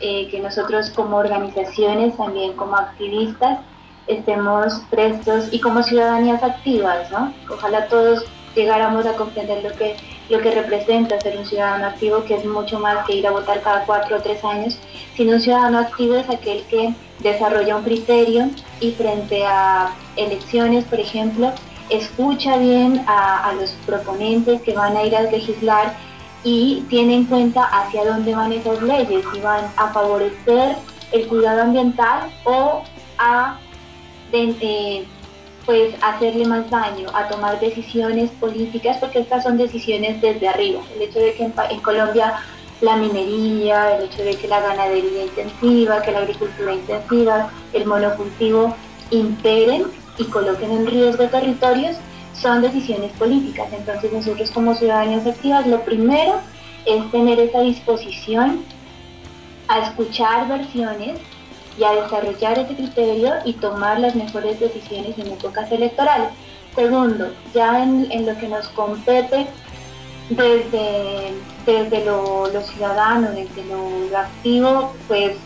que 0.00 0.40
nosotros 0.42 0.90
como 0.90 1.16
organizaciones, 1.16 2.16
también 2.16 2.52
como 2.54 2.76
activistas, 2.76 3.60
estemos 4.06 4.80
prestos 4.90 5.52
y 5.52 5.60
como 5.60 5.82
ciudadanías 5.82 6.42
activas, 6.42 7.10
¿no? 7.10 7.32
Ojalá 7.50 7.86
todos 7.88 8.24
llegáramos 8.54 9.06
a 9.06 9.12
comprender 9.12 9.62
lo 9.62 9.70
que, 9.76 9.96
lo 10.30 10.40
que 10.40 10.50
representa 10.50 11.20
ser 11.20 11.36
un 11.36 11.44
ciudadano 11.44 11.86
activo, 11.86 12.24
que 12.24 12.34
es 12.34 12.44
mucho 12.44 12.80
más 12.80 13.06
que 13.06 13.16
ir 13.16 13.26
a 13.26 13.30
votar 13.30 13.60
cada 13.60 13.84
cuatro 13.84 14.16
o 14.16 14.20
tres 14.20 14.42
años, 14.44 14.78
sino 15.14 15.34
un 15.34 15.40
ciudadano 15.40 15.78
activo 15.78 16.16
es 16.16 16.28
aquel 16.30 16.62
que 16.64 16.94
desarrolla 17.20 17.76
un 17.76 17.84
criterio 17.84 18.48
y 18.80 18.92
frente 18.92 19.44
a 19.44 19.94
elecciones, 20.16 20.84
por 20.84 21.00
ejemplo, 21.00 21.52
escucha 21.90 22.56
bien 22.56 23.04
a 23.06 23.52
los 23.60 23.70
proponentes 23.86 24.62
que 24.62 24.72
van 24.72 24.96
a 24.96 25.04
ir 25.04 25.16
a 25.16 25.22
legislar 25.22 25.94
y 26.44 26.84
tiene 26.88 27.16
en 27.16 27.24
cuenta 27.24 27.64
hacia 27.64 28.04
dónde 28.04 28.34
van 28.34 28.52
esas 28.52 28.80
leyes, 28.82 29.24
si 29.32 29.40
van 29.40 29.64
a 29.76 29.88
favorecer 29.88 30.76
el 31.12 31.26
cuidado 31.26 31.62
ambiental 31.62 32.30
o 32.44 32.82
a 33.18 33.58
de 34.30 35.06
pues 35.68 35.94
hacerle 36.00 36.46
más 36.46 36.70
daño, 36.70 37.08
a 37.12 37.28
tomar 37.28 37.60
decisiones 37.60 38.30
políticas, 38.40 38.96
porque 38.98 39.18
estas 39.18 39.42
son 39.42 39.58
decisiones 39.58 40.18
desde 40.22 40.48
arriba. 40.48 40.80
El 40.96 41.02
hecho 41.02 41.18
de 41.18 41.34
que 41.34 41.44
en, 41.44 41.80
Colombia 41.80 42.36
la 42.80 42.96
minería, 42.96 43.98
el 43.98 44.04
hecho 44.04 44.22
de 44.22 44.34
que 44.36 44.48
la 44.48 44.60
ganadería 44.60 45.24
intensiva, 45.24 46.00
que 46.00 46.12
la 46.12 46.20
agricultura 46.20 46.72
intensiva, 46.72 47.50
el 47.74 47.84
monocultivo 47.84 48.74
imperen 49.10 49.84
y 50.16 50.24
coloquen 50.24 50.70
en 50.70 50.86
riesgo 50.86 51.28
territorios, 51.28 51.96
son 52.40 52.62
decisiones 52.62 53.12
políticas. 53.12 53.68
Entonces 53.72 54.12
nosotros 54.12 54.50
como 54.50 54.74
ciudadanos 54.74 55.26
activas 55.26 55.66
lo 55.66 55.80
primero 55.84 56.40
es 56.86 57.10
tener 57.10 57.38
esa 57.38 57.60
disposición 57.60 58.64
a 59.68 59.80
escuchar 59.80 60.48
versiones 60.48 61.18
y 61.78 61.84
a 61.84 61.92
desarrollar 61.92 62.58
ese 62.58 62.74
criterio 62.74 63.34
y 63.44 63.52
tomar 63.54 64.00
las 64.00 64.14
mejores 64.14 64.58
decisiones 64.58 65.16
en 65.18 65.28
épocas 65.28 65.70
electorales. 65.70 66.30
Segundo, 66.74 67.32
ya 67.54 67.82
en, 67.82 68.26
lo 68.26 68.36
que 68.38 68.48
nos 68.48 68.68
compete 68.70 69.46
desde, 70.30 71.34
desde 71.66 72.04
lo, 72.04 72.48
ciudadano, 72.62 73.30
desde 73.30 73.64
lo, 73.64 74.16
activo, 74.16 74.94
pues 75.06 75.36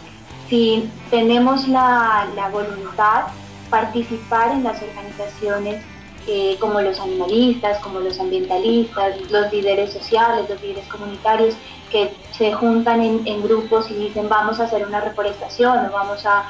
si 0.49 0.91
tenemos 1.11 1.69
la, 1.69 2.29
voluntad, 2.53 3.25
participar 3.71 4.53
en 4.53 4.65
las 4.65 4.83
organizaciones 4.83 5.83
eh, 6.29 6.57
como 6.61 6.81
los 6.81 7.01
animalistas, 7.01 7.79
como 7.81 7.99
los 7.99 8.21
ambientalistas, 8.21 9.21
los 9.29 9.53
líderes 9.53 9.93
sociales, 9.93 10.49
los 10.49 10.63
líderes 10.63 10.87
comunitarios, 10.87 11.57
que 11.91 12.15
se 12.31 12.53
juntan 12.53 13.03
en, 13.03 13.43
grupos 13.43 13.91
y 13.91 13.95
dicen 13.95 14.29
vamos 14.29 14.61
a 14.61 14.65
hacer 14.65 14.87
una 14.87 15.01
reforestación 15.01 15.87
o 15.87 15.91
vamos 15.91 16.25
a, 16.25 16.45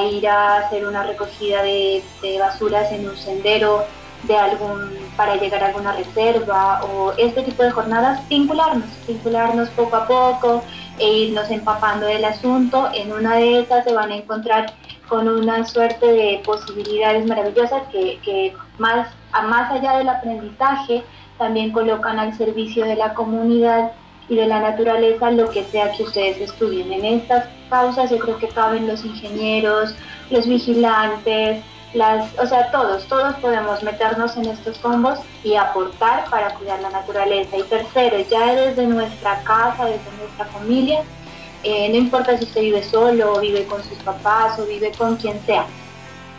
ir 0.00 0.26
a 0.28 0.58
hacer 0.58 0.86
una 0.86 1.02
recogida 1.02 1.62
de, 1.62 2.02
basuras 2.38 2.92
en 2.92 3.08
un 3.08 3.16
sendero 3.16 3.84
de 4.22 4.36
algún 4.36 4.96
para 5.16 5.34
llegar 5.34 5.64
a 5.64 5.66
alguna 5.66 5.92
reserva 5.92 6.80
o 6.84 7.12
este 7.18 7.42
tipo 7.42 7.64
de 7.64 7.72
jornadas, 7.72 8.26
vincularnos, 8.28 8.88
vincularnos 9.06 9.68
poco 9.70 9.96
a 9.96 10.06
poco 10.06 10.62
e 10.98 11.12
irnos 11.24 11.50
empapando 11.50 12.06
del 12.06 12.24
asunto. 12.24 12.88
En 12.94 13.12
una 13.12 13.34
de 13.34 13.60
esas 13.60 13.84
se 13.84 13.92
van 13.92 14.12
a 14.12 14.16
encontrar 14.16 14.72
con 15.08 15.28
una 15.28 15.64
suerte 15.66 16.06
de 16.06 16.40
posibilidades 16.44 17.26
maravillosas 17.26 17.82
que 17.90 18.54
más, 18.78 19.08
a 19.32 19.42
más 19.42 19.70
allá 19.70 19.98
del 19.98 20.08
aprendizaje 20.08 21.04
también 21.38 21.72
colocan 21.72 22.18
al 22.18 22.36
servicio 22.36 22.84
de 22.84 22.96
la 22.96 23.14
comunidad 23.14 23.92
y 24.28 24.36
de 24.36 24.46
la 24.46 24.60
naturaleza 24.60 25.30
lo 25.30 25.48
que 25.50 25.64
sea 25.64 25.92
que 25.92 26.02
ustedes 26.02 26.38
estudien. 26.40 26.92
En 26.92 27.04
estas 27.04 27.46
causas 27.70 28.10
yo 28.10 28.18
creo 28.18 28.38
que 28.38 28.48
caben 28.48 28.86
los 28.86 29.04
ingenieros, 29.04 29.94
los 30.30 30.46
vigilantes, 30.46 31.62
las, 31.94 32.38
o 32.38 32.46
sea, 32.46 32.70
todos, 32.70 33.06
todos 33.06 33.34
podemos 33.36 33.82
meternos 33.82 34.36
en 34.36 34.46
estos 34.46 34.76
combos 34.78 35.20
y 35.42 35.54
aportar 35.54 36.28
para 36.28 36.54
cuidar 36.54 36.80
la 36.80 36.90
naturaleza. 36.90 37.56
Y 37.56 37.62
tercero, 37.62 38.18
ya 38.28 38.54
desde 38.54 38.86
nuestra 38.86 39.42
casa, 39.44 39.86
desde 39.86 40.10
nuestra 40.18 40.44
familia, 40.46 41.02
eh, 41.62 41.88
no 41.88 41.96
importa 41.96 42.36
si 42.36 42.44
usted 42.44 42.60
vive 42.60 42.84
solo 42.84 43.34
o 43.34 43.40
vive 43.40 43.64
con 43.64 43.82
sus 43.82 43.98
papás 43.98 44.58
o 44.58 44.66
vive 44.66 44.92
con 44.96 45.16
quien 45.16 45.40
sea, 45.46 45.64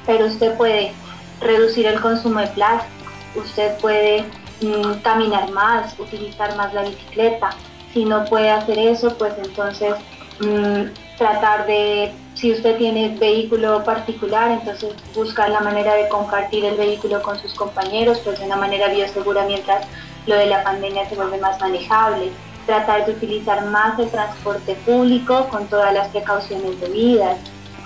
pero 0.05 0.27
usted 0.27 0.55
puede 0.55 0.93
reducir 1.41 1.85
el 1.87 1.99
consumo 1.99 2.39
de 2.39 2.47
plástico, 2.47 2.93
usted 3.35 3.77
puede 3.79 4.25
mm, 4.61 5.01
caminar 5.01 5.49
más, 5.51 5.97
utilizar 5.99 6.55
más 6.55 6.73
la 6.73 6.83
bicicleta, 6.83 7.51
si 7.93 8.05
no 8.05 8.25
puede 8.25 8.49
hacer 8.49 8.77
eso, 8.77 9.17
pues 9.17 9.33
entonces 9.37 9.95
mm, 10.39 11.17
tratar 11.17 11.65
de, 11.65 12.13
si 12.35 12.51
usted 12.51 12.77
tiene 12.77 13.15
vehículo 13.19 13.83
particular, 13.83 14.51
entonces 14.51 14.93
buscar 15.15 15.49
la 15.49 15.59
manera 15.59 15.95
de 15.95 16.07
compartir 16.07 16.65
el 16.65 16.75
vehículo 16.75 17.21
con 17.21 17.39
sus 17.39 17.53
compañeros, 17.53 18.19
pues 18.23 18.39
de 18.39 18.45
una 18.45 18.55
manera 18.55 18.87
biosegura 18.89 19.45
mientras 19.45 19.85
lo 20.27 20.35
de 20.35 20.45
la 20.45 20.63
pandemia 20.63 21.09
se 21.09 21.15
vuelve 21.15 21.37
más 21.39 21.59
manejable. 21.59 22.31
Tratar 22.65 23.05
de 23.05 23.13
utilizar 23.13 23.65
más 23.65 23.97
el 23.97 24.09
transporte 24.09 24.75
público 24.85 25.47
con 25.49 25.65
todas 25.67 25.91
las 25.93 26.09
precauciones 26.09 26.79
debidas. 26.79 27.39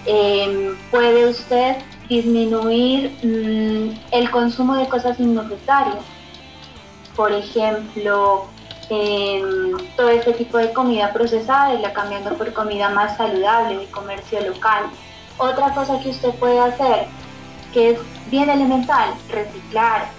Em, 0.05 0.75
puede 0.91 1.27
usted 1.27 1.77
disminuir 2.09 3.17
mm, 3.23 3.99
el 4.11 4.31
consumo 4.31 4.75
de 4.75 4.87
cosas 4.87 5.19
innecesarias. 5.19 6.03
Por 7.15 7.31
ejemplo, 7.31 8.47
todo 9.95 10.09
este 10.09 10.33
tipo 10.33 10.57
de 10.57 10.73
comida 10.73 11.13
procesada 11.13 11.73
y 11.73 11.81
la 11.81 11.93
cambiando 11.93 12.33
por 12.37 12.51
comida 12.53 12.89
más 12.89 13.17
saludable 13.17 13.77
de 13.79 13.85
comercio 13.87 14.41
local. 14.41 14.85
Otra 15.37 15.73
cosa 15.73 15.99
que 15.99 16.09
usted 16.09 16.31
puede 16.35 16.59
hacer, 16.59 17.07
que 17.73 17.91
es 17.91 17.99
bien 18.29 18.49
elemental, 18.49 19.13
reciclar, 19.29 20.09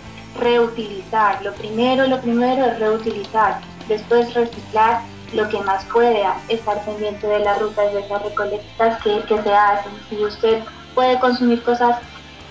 reutilizar. 0.40 1.42
Lo 1.42 1.52
primero, 1.52 2.06
lo 2.06 2.20
primero 2.20 2.64
es 2.64 2.78
reutilizar, 2.78 3.60
después 3.86 4.32
reciclar 4.34 5.02
lo 5.34 5.48
que 5.48 5.60
más 5.60 5.84
pueda, 5.86 6.36
estar 6.48 6.84
pendiente 6.84 7.26
de 7.26 7.40
las 7.40 7.60
rutas 7.60 7.92
de 7.92 8.00
esas 8.00 8.22
recolectas 8.22 9.02
que, 9.02 9.20
que 9.22 9.42
se 9.42 9.52
hacen. 9.52 9.92
Si 10.08 10.16
usted 10.24 10.62
puede 10.94 11.18
consumir 11.18 11.62
cosas 11.62 11.98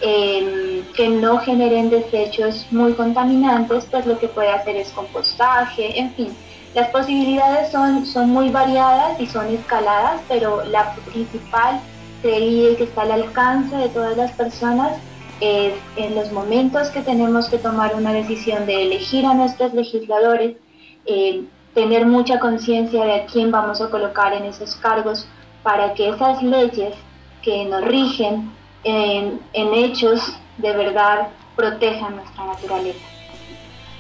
que 0.01 1.09
no 1.09 1.37
generen 1.39 1.89
desechos 1.89 2.67
muy 2.71 2.93
contaminantes, 2.93 3.85
pues 3.89 4.05
lo 4.05 4.19
que 4.19 4.27
puede 4.27 4.49
hacer 4.49 4.75
es 4.75 4.89
compostaje, 4.89 5.97
en 5.97 6.13
fin. 6.13 6.35
Las 6.75 6.89
posibilidades 6.89 7.71
son, 7.71 8.05
son 8.05 8.29
muy 8.29 8.49
variadas 8.49 9.19
y 9.19 9.27
son 9.27 9.47
escaladas, 9.47 10.19
pero 10.27 10.65
la 10.65 10.93
principal 11.11 11.79
creería 12.21 12.75
que 12.75 12.83
está 12.83 13.03
al 13.03 13.11
alcance 13.11 13.75
de 13.75 13.89
todas 13.89 14.17
las 14.17 14.31
personas 14.33 14.93
es 15.39 15.73
en 15.95 16.15
los 16.15 16.31
momentos 16.31 16.89
que 16.89 17.01
tenemos 17.01 17.47
que 17.47 17.57
tomar 17.57 17.95
una 17.95 18.13
decisión 18.13 18.65
de 18.65 18.83
elegir 18.83 19.25
a 19.25 19.33
nuestros 19.33 19.73
legisladores, 19.73 20.57
eh, 21.05 21.43
tener 21.73 22.05
mucha 22.05 22.39
conciencia 22.39 23.03
de 23.03 23.13
a 23.13 23.25
quién 23.25 23.51
vamos 23.51 23.81
a 23.81 23.89
colocar 23.89 24.33
en 24.33 24.45
esos 24.45 24.75
cargos 24.75 25.27
para 25.63 25.93
que 25.93 26.09
esas 26.09 26.43
leyes 26.43 26.93
que 27.41 27.65
nos 27.65 27.83
rigen 27.85 28.51
en, 28.83 29.39
en 29.53 29.73
hechos 29.73 30.21
de 30.57 30.73
verdad 30.73 31.29
protejan 31.55 32.15
nuestra 32.15 32.45
naturaleza. 32.45 32.99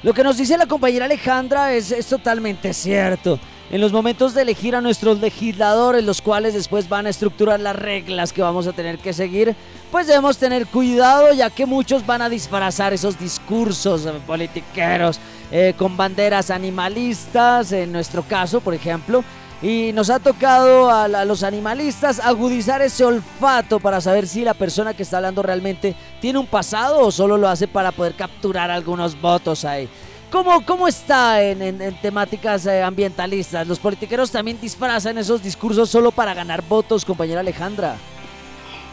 Lo 0.03 0.13
que 0.13 0.23
nos 0.23 0.37
dice 0.37 0.57
la 0.57 0.65
compañera 0.65 1.05
Alejandra 1.05 1.73
es, 1.73 1.91
es 1.91 2.07
totalmente 2.07 2.73
cierto. 2.73 3.39
En 3.71 3.81
los 3.81 3.91
momentos 3.91 4.33
de 4.33 4.41
elegir 4.41 4.75
a 4.75 4.81
nuestros 4.81 5.19
legisladores, 5.19 6.03
los 6.03 6.21
cuales 6.21 6.53
después 6.53 6.89
van 6.89 7.07
a 7.07 7.09
estructurar 7.09 7.59
las 7.59 7.75
reglas 7.75 8.33
que 8.33 8.41
vamos 8.41 8.67
a 8.67 8.73
tener 8.73 8.99
que 8.99 9.13
seguir, 9.13 9.55
pues 9.91 10.05
debemos 10.05 10.37
tener 10.37 10.67
cuidado 10.67 11.33
ya 11.33 11.49
que 11.49 11.65
muchos 11.65 12.05
van 12.05 12.21
a 12.21 12.29
disfrazar 12.29 12.93
esos 12.93 13.17
discursos 13.17 14.05
eh, 14.05 14.11
politiqueros 14.27 15.19
eh, 15.55 15.75
con 15.77 15.95
banderas 15.95 16.49
animalistas, 16.49 17.71
en 17.71 17.91
nuestro 17.91 18.23
caso, 18.23 18.59
por 18.59 18.73
ejemplo, 18.73 19.23
y 19.61 19.91
nos 19.93 20.09
ha 20.09 20.17
tocado 20.17 20.89
a, 20.89 21.03
a 21.03 21.25
los 21.25 21.43
animalistas 21.43 22.19
agudizar 22.19 22.81
ese 22.81 23.05
olfato 23.05 23.79
para 23.79 24.01
saber 24.01 24.27
si 24.27 24.43
la 24.43 24.55
persona 24.55 24.95
que 24.95 25.03
está 25.03 25.17
hablando 25.17 25.43
realmente 25.43 25.95
tiene 26.19 26.39
un 26.39 26.47
pasado 26.47 27.01
o 27.01 27.11
solo 27.11 27.37
lo 27.37 27.47
hace 27.47 27.67
para 27.67 27.91
poder 27.91 28.15
capturar 28.15 28.71
algunos 28.71 29.21
votos 29.21 29.63
ahí. 29.63 29.87
¿Cómo, 30.31 30.65
cómo 30.65 30.87
está 30.87 31.43
en, 31.43 31.95
temáticas 32.01 32.65
eh, 32.65 32.81
ambientalistas? 32.81 33.67
¿Los 33.67 33.77
politiqueros 33.77 34.31
también 34.31 34.59
disfrazan 34.59 35.19
esos 35.19 35.43
discursos 35.43 35.87
solo 35.91 36.09
para 36.09 36.33
ganar 36.33 36.63
votos, 36.63 37.05
compañera 37.05 37.41
Alejandra? 37.41 37.97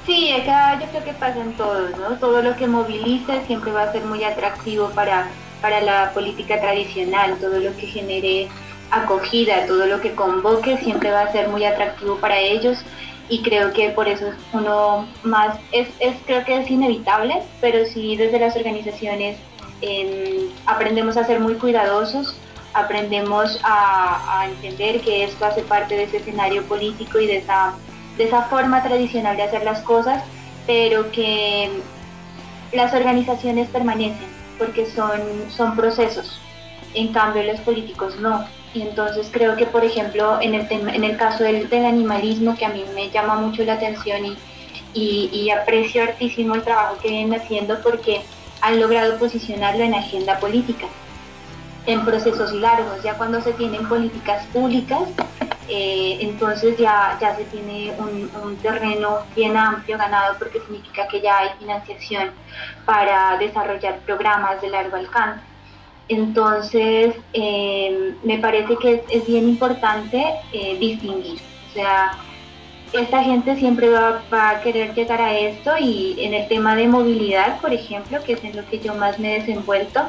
Sí, 0.05 0.31
acá 0.31 0.79
yo 0.79 0.87
creo 0.89 1.05
que 1.05 1.15
pasa 1.15 1.41
en 1.41 1.55
todos, 1.55 1.97
¿no? 1.97 2.19
Todo 2.19 2.43
lo 2.43 2.55
que 2.57 2.67
moviliza 2.67 3.47
siempre 3.47 3.73
va 3.73 3.85
a 3.85 3.93
ser 3.93 4.05
muy 4.05 4.23
atractivo 4.23 4.91
para, 4.91 5.31
para 5.61 5.81
la 5.81 6.13
política 6.13 6.61
tradicional, 6.61 7.37
todo 7.41 7.59
lo 7.61 7.77
que 7.77 7.87
genere 7.87 8.49
acogida, 8.91 9.67
todo 9.67 9.87
lo 9.87 10.01
que 10.01 10.15
convoque 10.15 10.79
siempre 10.79 11.11
va 11.11 11.23
a 11.23 11.33
ser 11.33 11.49
muy 11.49 11.65
atractivo 11.65 12.17
para 12.17 12.39
ellos. 12.39 12.79
Y 13.29 13.43
creo 13.43 13.73
que 13.73 13.91
por 13.91 14.09
eso 14.09 14.27
uno 14.53 15.07
más, 15.23 15.57
es, 15.71 15.89
es 16.01 16.17
creo 16.27 16.45
que 16.45 16.61
es 16.61 16.71
inevitable, 16.71 17.43
pero 17.61 17.85
sí 17.87 18.17
desde 18.17 18.41
las 18.41 18.57
organizaciones 18.57 19.37
em, 19.81 20.49
aprendemos 20.67 21.17
a 21.17 21.25
ser 21.25 21.39
muy 21.39 21.55
cuidadosos, 21.55 22.37
aprendemos 22.75 23.61
a, 23.63 24.41
a 24.41 24.47
entender 24.49 25.01
que 25.01 25.25
esto 25.25 25.45
hace 25.45 25.63
parte 25.63 25.95
de 25.97 26.05
ese 26.05 26.17
escenario 26.17 26.65
político 26.65 27.21
y 27.21 27.27
de 27.27 27.39
esa 27.39 27.75
de 28.17 28.25
esa 28.25 28.43
forma 28.43 28.83
tradicional 28.83 29.37
de 29.37 29.45
hacer 29.45 29.65
las 29.65 29.81
cosas, 29.81 30.23
pero 30.67 31.11
que 31.11 31.71
las 32.73 32.93
organizaciones 32.93 33.69
permanecen 33.69 34.40
porque 34.61 34.87
son, 34.87 35.51
son 35.51 35.75
procesos. 35.75 36.39
En 36.95 37.13
cambio, 37.13 37.43
los 37.43 37.61
políticos 37.61 38.15
no. 38.21 38.47
Y 38.75 38.83
entonces 38.83 39.29
creo 39.33 39.57
que, 39.57 39.67
por 39.67 39.85
ejemplo, 39.85 40.39
en 40.41 40.55
el, 40.55 40.69
tema- 40.69 40.95
en 40.95 41.03
el 41.03 41.17
caso 41.17 41.43
del, 41.43 41.67
animalismo, 41.73 42.57
que 42.57 42.67
a 42.67 42.69
mí 42.69 42.85
me 42.95 43.11
llama 43.11 43.37
mucho 43.37 43.65
la 43.65 43.73
atención 43.75 44.25
y, 44.25 44.37
y, 44.93 45.31
y 45.33 45.51
aprecio 45.51 46.03
hartísimo 46.05 46.55
el 46.55 46.63
trabajo 46.63 46.99
que 47.03 47.09
vienen 47.09 47.41
haciendo 47.41 47.83
porque 47.83 48.21
han 48.61 48.79
logrado 48.79 49.19
posicionarlo 49.19 49.83
en 49.83 49.95
agenda 49.95 50.39
política, 50.39 50.87
en 51.93 52.05
procesos 52.05 52.53
largos, 52.53 53.03
ya 53.03 53.15
cuando 53.15 53.41
se 53.41 53.53
tienen 53.53 53.89
políticas 53.89 54.47
públicas, 54.47 55.03
eh, 55.69 56.19
entonces 56.21 56.77
ya, 56.79 57.17
ya 57.21 57.37
se 57.37 57.45
tiene 57.45 57.93
un, 57.99 58.31
un 58.43 58.57
terreno 58.57 59.21
bien 59.37 59.57
amplio 59.57 59.99
ganado 59.99 60.37
porque 60.39 60.61
significa 60.61 61.07
que 61.09 61.21
ya 61.21 61.39
hay 61.39 61.51
financiación 61.59 62.31
para 62.85 63.37
desarrollar 63.39 63.99
programas 64.01 64.61
de 64.61 64.71
largo 64.71 64.97
alcance. 64.97 65.41
Entonces, 66.09 67.15
eh, 67.33 68.15
me 68.25 68.39
parece 68.39 68.77
que 68.77 68.95
es, 68.95 69.01
es 69.11 69.27
bien 69.27 69.49
importante 69.49 70.25
eh, 70.53 70.77
distinguir. 70.79 71.41
O 71.71 71.73
sea, 71.73 72.13
esta 72.93 73.23
gente 73.23 73.57
siempre 73.57 73.89
va, 73.91 74.21
va 74.33 74.51
a 74.51 74.61
querer 74.61 74.93
llegar 74.95 75.21
a 75.21 75.39
esto 75.39 75.73
y 75.79 76.17
en 76.19 76.35
el 76.35 76.49
tema 76.49 76.75
de 76.75 76.89
movilidad, 76.89 77.61
por 77.61 77.73
ejemplo, 77.73 78.23
que 78.25 78.33
es 78.33 78.43
en 78.43 78.57
lo 78.57 78.67
que 78.67 78.81
yo 78.81 78.95
más 78.95 79.21
me 79.21 79.37
he 79.37 79.41
desenvuelto, 79.41 80.01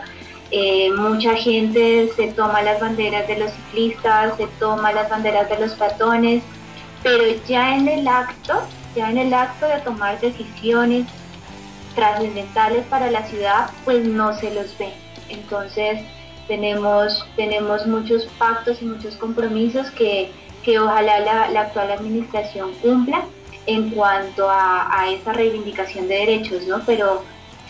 eh, 0.51 0.91
mucha 0.91 1.35
gente 1.35 2.11
se 2.15 2.27
toma 2.33 2.61
las 2.61 2.81
banderas 2.81 3.25
de 3.27 3.39
los 3.39 3.51
ciclistas, 3.51 4.35
se 4.35 4.47
toma 4.59 4.91
las 4.91 5.09
banderas 5.09 5.49
de 5.49 5.59
los 5.59 5.71
peatones, 5.73 6.43
pero 7.01 7.23
ya 7.47 7.77
en 7.77 7.87
el 7.87 8.07
acto, 8.07 8.61
ya 8.93 9.09
en 9.09 9.17
el 9.17 9.33
acto 9.33 9.65
de 9.65 9.79
tomar 9.79 10.19
decisiones 10.19 11.07
trascendentales 11.95 12.85
para 12.87 13.09
la 13.09 13.25
ciudad, 13.27 13.69
pues 13.85 14.05
no 14.05 14.37
se 14.37 14.53
los 14.53 14.77
ve. 14.77 14.93
Entonces 15.29 16.01
tenemos, 16.47 17.25
tenemos 17.37 17.87
muchos 17.87 18.25
pactos 18.37 18.81
y 18.81 18.85
muchos 18.85 19.15
compromisos 19.15 19.89
que, 19.91 20.31
que 20.63 20.79
ojalá 20.79 21.19
la, 21.21 21.49
la 21.49 21.61
actual 21.61 21.91
administración 21.91 22.73
cumpla 22.81 23.23
en 23.67 23.91
cuanto 23.91 24.49
a, 24.49 24.99
a 24.99 25.11
esa 25.11 25.31
reivindicación 25.31 26.09
de 26.09 26.15
derechos, 26.15 26.67
¿no? 26.67 26.81
Pero 26.85 27.23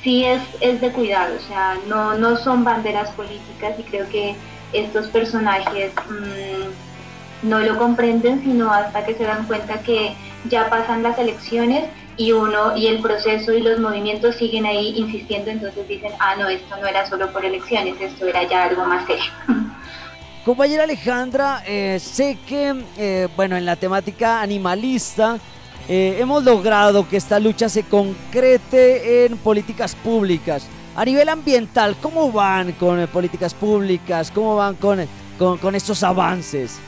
sí 0.03 0.25
es, 0.25 0.41
es 0.59 0.81
de 0.81 0.91
cuidado, 0.91 1.35
o 1.37 1.47
sea, 1.47 1.77
no, 1.87 2.15
no 2.15 2.37
son 2.37 2.63
banderas 2.63 3.09
políticas 3.11 3.79
y 3.79 3.83
creo 3.83 4.07
que 4.09 4.35
estos 4.73 5.07
personajes 5.07 5.91
mmm, 6.09 7.49
no 7.49 7.59
lo 7.59 7.77
comprenden 7.77 8.41
sino 8.43 8.71
hasta 8.71 9.05
que 9.05 9.15
se 9.15 9.23
dan 9.23 9.45
cuenta 9.45 9.81
que 9.81 10.15
ya 10.49 10.69
pasan 10.69 11.03
las 11.03 11.17
elecciones 11.19 11.85
y 12.17 12.31
uno 12.31 12.75
y 12.75 12.87
el 12.87 13.01
proceso 13.01 13.53
y 13.53 13.61
los 13.61 13.79
movimientos 13.79 14.35
siguen 14.35 14.65
ahí 14.65 14.93
insistiendo, 14.97 15.49
entonces 15.49 15.87
dicen, 15.87 16.11
ah, 16.19 16.35
no, 16.37 16.47
esto 16.47 16.75
no 16.77 16.87
era 16.87 17.07
solo 17.07 17.31
por 17.31 17.45
elecciones, 17.45 17.99
esto 17.99 18.27
era 18.27 18.43
ya 18.43 18.65
algo 18.65 18.85
más 18.85 19.05
serio. 19.07 19.31
Compañera 20.45 20.83
Alejandra, 20.83 21.63
eh, 21.67 21.99
sé 21.99 22.37
que, 22.47 22.75
eh, 22.97 23.27
bueno, 23.35 23.55
en 23.57 23.65
la 23.65 23.75
temática 23.75 24.41
animalista, 24.41 25.37
eh, 25.87 26.17
hemos 26.19 26.43
logrado 26.43 27.07
que 27.07 27.17
esta 27.17 27.39
lucha 27.39 27.69
se 27.69 27.83
concrete 27.83 29.25
en 29.25 29.37
políticas 29.37 29.95
públicas. 29.95 30.67
A 30.95 31.05
nivel 31.05 31.29
ambiental, 31.29 31.95
¿cómo 32.01 32.31
van 32.31 32.73
con 32.73 32.99
eh, 32.99 33.07
políticas 33.07 33.53
públicas? 33.53 34.31
¿Cómo 34.31 34.55
van 34.55 34.75
con, 34.75 34.99
eh, 34.99 35.07
con, 35.37 35.57
con 35.57 35.75
estos 35.75 36.03
avances? 36.03 36.79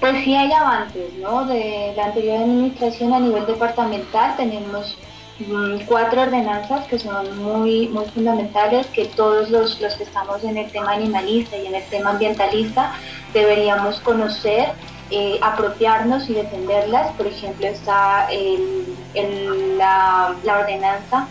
Pues 0.00 0.24
sí 0.24 0.34
hay 0.34 0.52
avances, 0.52 1.14
¿no? 1.14 1.46
De 1.46 1.92
la 1.96 2.06
anterior 2.06 2.42
administración 2.42 3.14
a 3.14 3.18
nivel 3.18 3.46
departamental 3.46 4.36
tenemos 4.36 4.96
mm, 5.40 5.86
cuatro 5.86 6.22
ordenanzas 6.22 6.86
que 6.86 6.98
son 6.98 7.42
muy, 7.42 7.88
muy 7.88 8.04
fundamentales, 8.06 8.86
que 8.88 9.06
todos 9.06 9.50
los, 9.50 9.80
los 9.80 9.94
que 9.94 10.04
estamos 10.04 10.44
en 10.44 10.58
el 10.58 10.70
tema 10.70 10.92
animalista 10.92 11.56
y 11.56 11.66
en 11.66 11.76
el 11.76 11.84
tema 11.84 12.10
ambientalista 12.10 12.92
deberíamos 13.32 14.00
conocer, 14.00 14.72
eh, 15.10 15.38
apropiarnos 15.42 16.28
y 16.28 16.34
defenderlas. 16.34 17.12
Por 17.16 17.26
ejemplo, 17.26 17.66
está 17.66 18.26
el- 18.30 18.96
el- 19.14 19.78
la, 19.78 20.34
la 20.44 20.58
ordenanza 20.58 21.28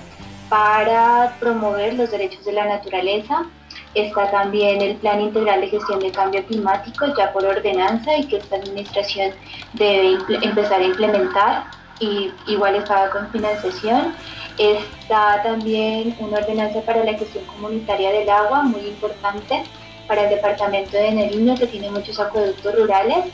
para 0.50 1.36
promover 1.40 1.94
los 1.96 2.12
derechos 2.12 2.46
de 2.46 2.54
la 2.54 2.66
naturaleza. 2.66 3.46
Está 3.94 4.30
también 4.30 4.82
el 4.82 4.96
Plan 4.98 5.22
Integral 5.22 5.62
de 5.62 5.70
Gestión 5.70 6.00
del 6.00 6.12
Cambio 6.12 6.46
Climático, 6.46 7.06
ya 7.18 7.32
por 7.34 7.46
ordenanza, 7.46 8.16
y 8.18 8.26
que 8.28 8.38
esta 8.38 8.58
administración 8.58 9.32
debe 9.74 10.18
empezar 10.42 10.82
a 10.82 10.84
implementar, 10.84 11.64
y 12.00 12.32
igual 12.48 12.76
está 12.76 13.10
con 13.10 13.30
financiación. 13.32 14.14
Está 14.58 15.42
también 15.44 16.16
una 16.20 16.38
ordenanza 16.38 16.82
para 16.82 17.04
la 17.04 17.14
gestión 17.14 17.46
comunitaria 17.46 18.12
del 18.12 18.30
agua, 18.30 18.64
muy 18.64 18.82
importante, 18.82 19.64
para 20.08 20.24
el 20.24 20.30
departamento 20.30 20.96
de 20.98 21.12
Nariño, 21.12 21.56
que 21.56 21.68
tiene 21.68 21.90
muchos 21.90 22.20
acueductos 22.20 22.76
rurales, 22.76 23.26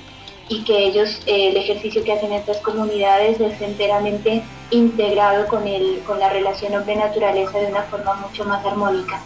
y 0.52 0.66
que 0.66 0.78
ellos, 0.86 1.22
eh, 1.28 1.48
el 1.48 1.58
ejercicio 1.58 2.04
que 2.04 2.12
hacen 2.12 2.34
estas 2.34 2.58
comunidades 2.58 3.40
es 3.40 3.62
enteramente 3.62 4.44
integrado 4.70 5.48
con, 5.48 5.66
el, 5.66 6.02
con 6.06 6.20
la 6.20 6.28
relación 6.28 6.76
hombre-naturaleza 6.76 7.58
de 7.58 7.68
una 7.68 7.84
forma 7.84 8.16
mucho 8.16 8.44
más 8.44 8.66
armónica. 8.66 9.22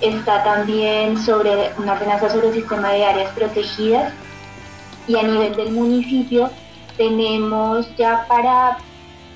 Está 0.00 0.42
también 0.42 1.16
sobre 1.16 1.70
una 1.78 1.92
ordenanza 1.92 2.28
sobre 2.28 2.48
el 2.48 2.54
sistema 2.54 2.90
de 2.90 3.04
áreas 3.04 3.30
protegidas 3.34 4.12
y 5.06 5.16
a 5.16 5.22
nivel 5.22 5.54
del 5.54 5.70
municipio 5.70 6.50
tenemos 6.96 7.86
ya 7.96 8.26
para 8.26 8.78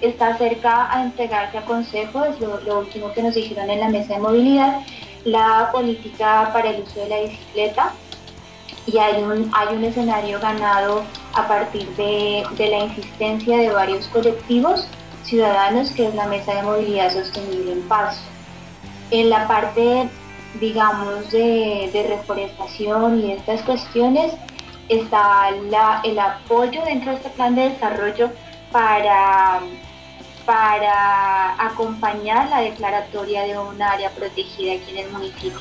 estar 0.00 0.36
cerca 0.38 0.92
a 0.92 1.04
entregarse 1.04 1.58
a 1.58 1.64
consejo, 1.64 2.24
es 2.24 2.40
lo 2.40 2.80
último 2.80 3.12
que 3.12 3.22
nos 3.22 3.36
dijeron 3.36 3.70
en 3.70 3.78
la 3.78 3.88
mesa 3.88 4.14
de 4.14 4.20
movilidad, 4.20 4.80
la 5.24 5.70
política 5.70 6.50
para 6.52 6.70
el 6.70 6.82
uso 6.82 6.98
de 6.98 7.08
la 7.08 7.20
bicicleta 7.20 7.92
y 8.90 8.98
hay 8.98 9.22
un, 9.22 9.50
hay 9.54 9.76
un 9.76 9.84
escenario 9.84 10.40
ganado 10.40 11.04
a 11.34 11.46
partir 11.46 11.86
de, 11.96 12.44
de 12.56 12.66
la 12.68 12.78
insistencia 12.84 13.58
de 13.58 13.70
varios 13.70 14.06
colectivos 14.08 14.86
ciudadanos 15.24 15.90
que 15.90 16.06
es 16.08 16.14
la 16.14 16.26
Mesa 16.26 16.54
de 16.54 16.62
Movilidad 16.62 17.12
Sostenible 17.12 17.72
en 17.72 17.82
Paso. 17.88 18.20
En 19.10 19.28
la 19.30 19.46
parte, 19.46 20.08
digamos, 20.60 21.30
de, 21.30 21.90
de 21.92 22.06
reforestación 22.08 23.20
y 23.20 23.32
estas 23.32 23.60
cuestiones 23.62 24.32
está 24.88 25.50
la- 25.70 26.00
el 26.04 26.18
apoyo 26.18 26.82
dentro 26.84 27.10
de 27.10 27.16
este 27.18 27.28
plan 27.30 27.54
de 27.54 27.68
desarrollo 27.70 28.30
para, 28.72 29.60
para 30.46 31.62
acompañar 31.62 32.48
la 32.48 32.60
declaratoria 32.62 33.42
de 33.42 33.58
un 33.58 33.80
área 33.82 34.10
protegida 34.10 34.72
aquí 34.74 34.92
en 34.92 35.04
el 35.06 35.10
municipio, 35.12 35.60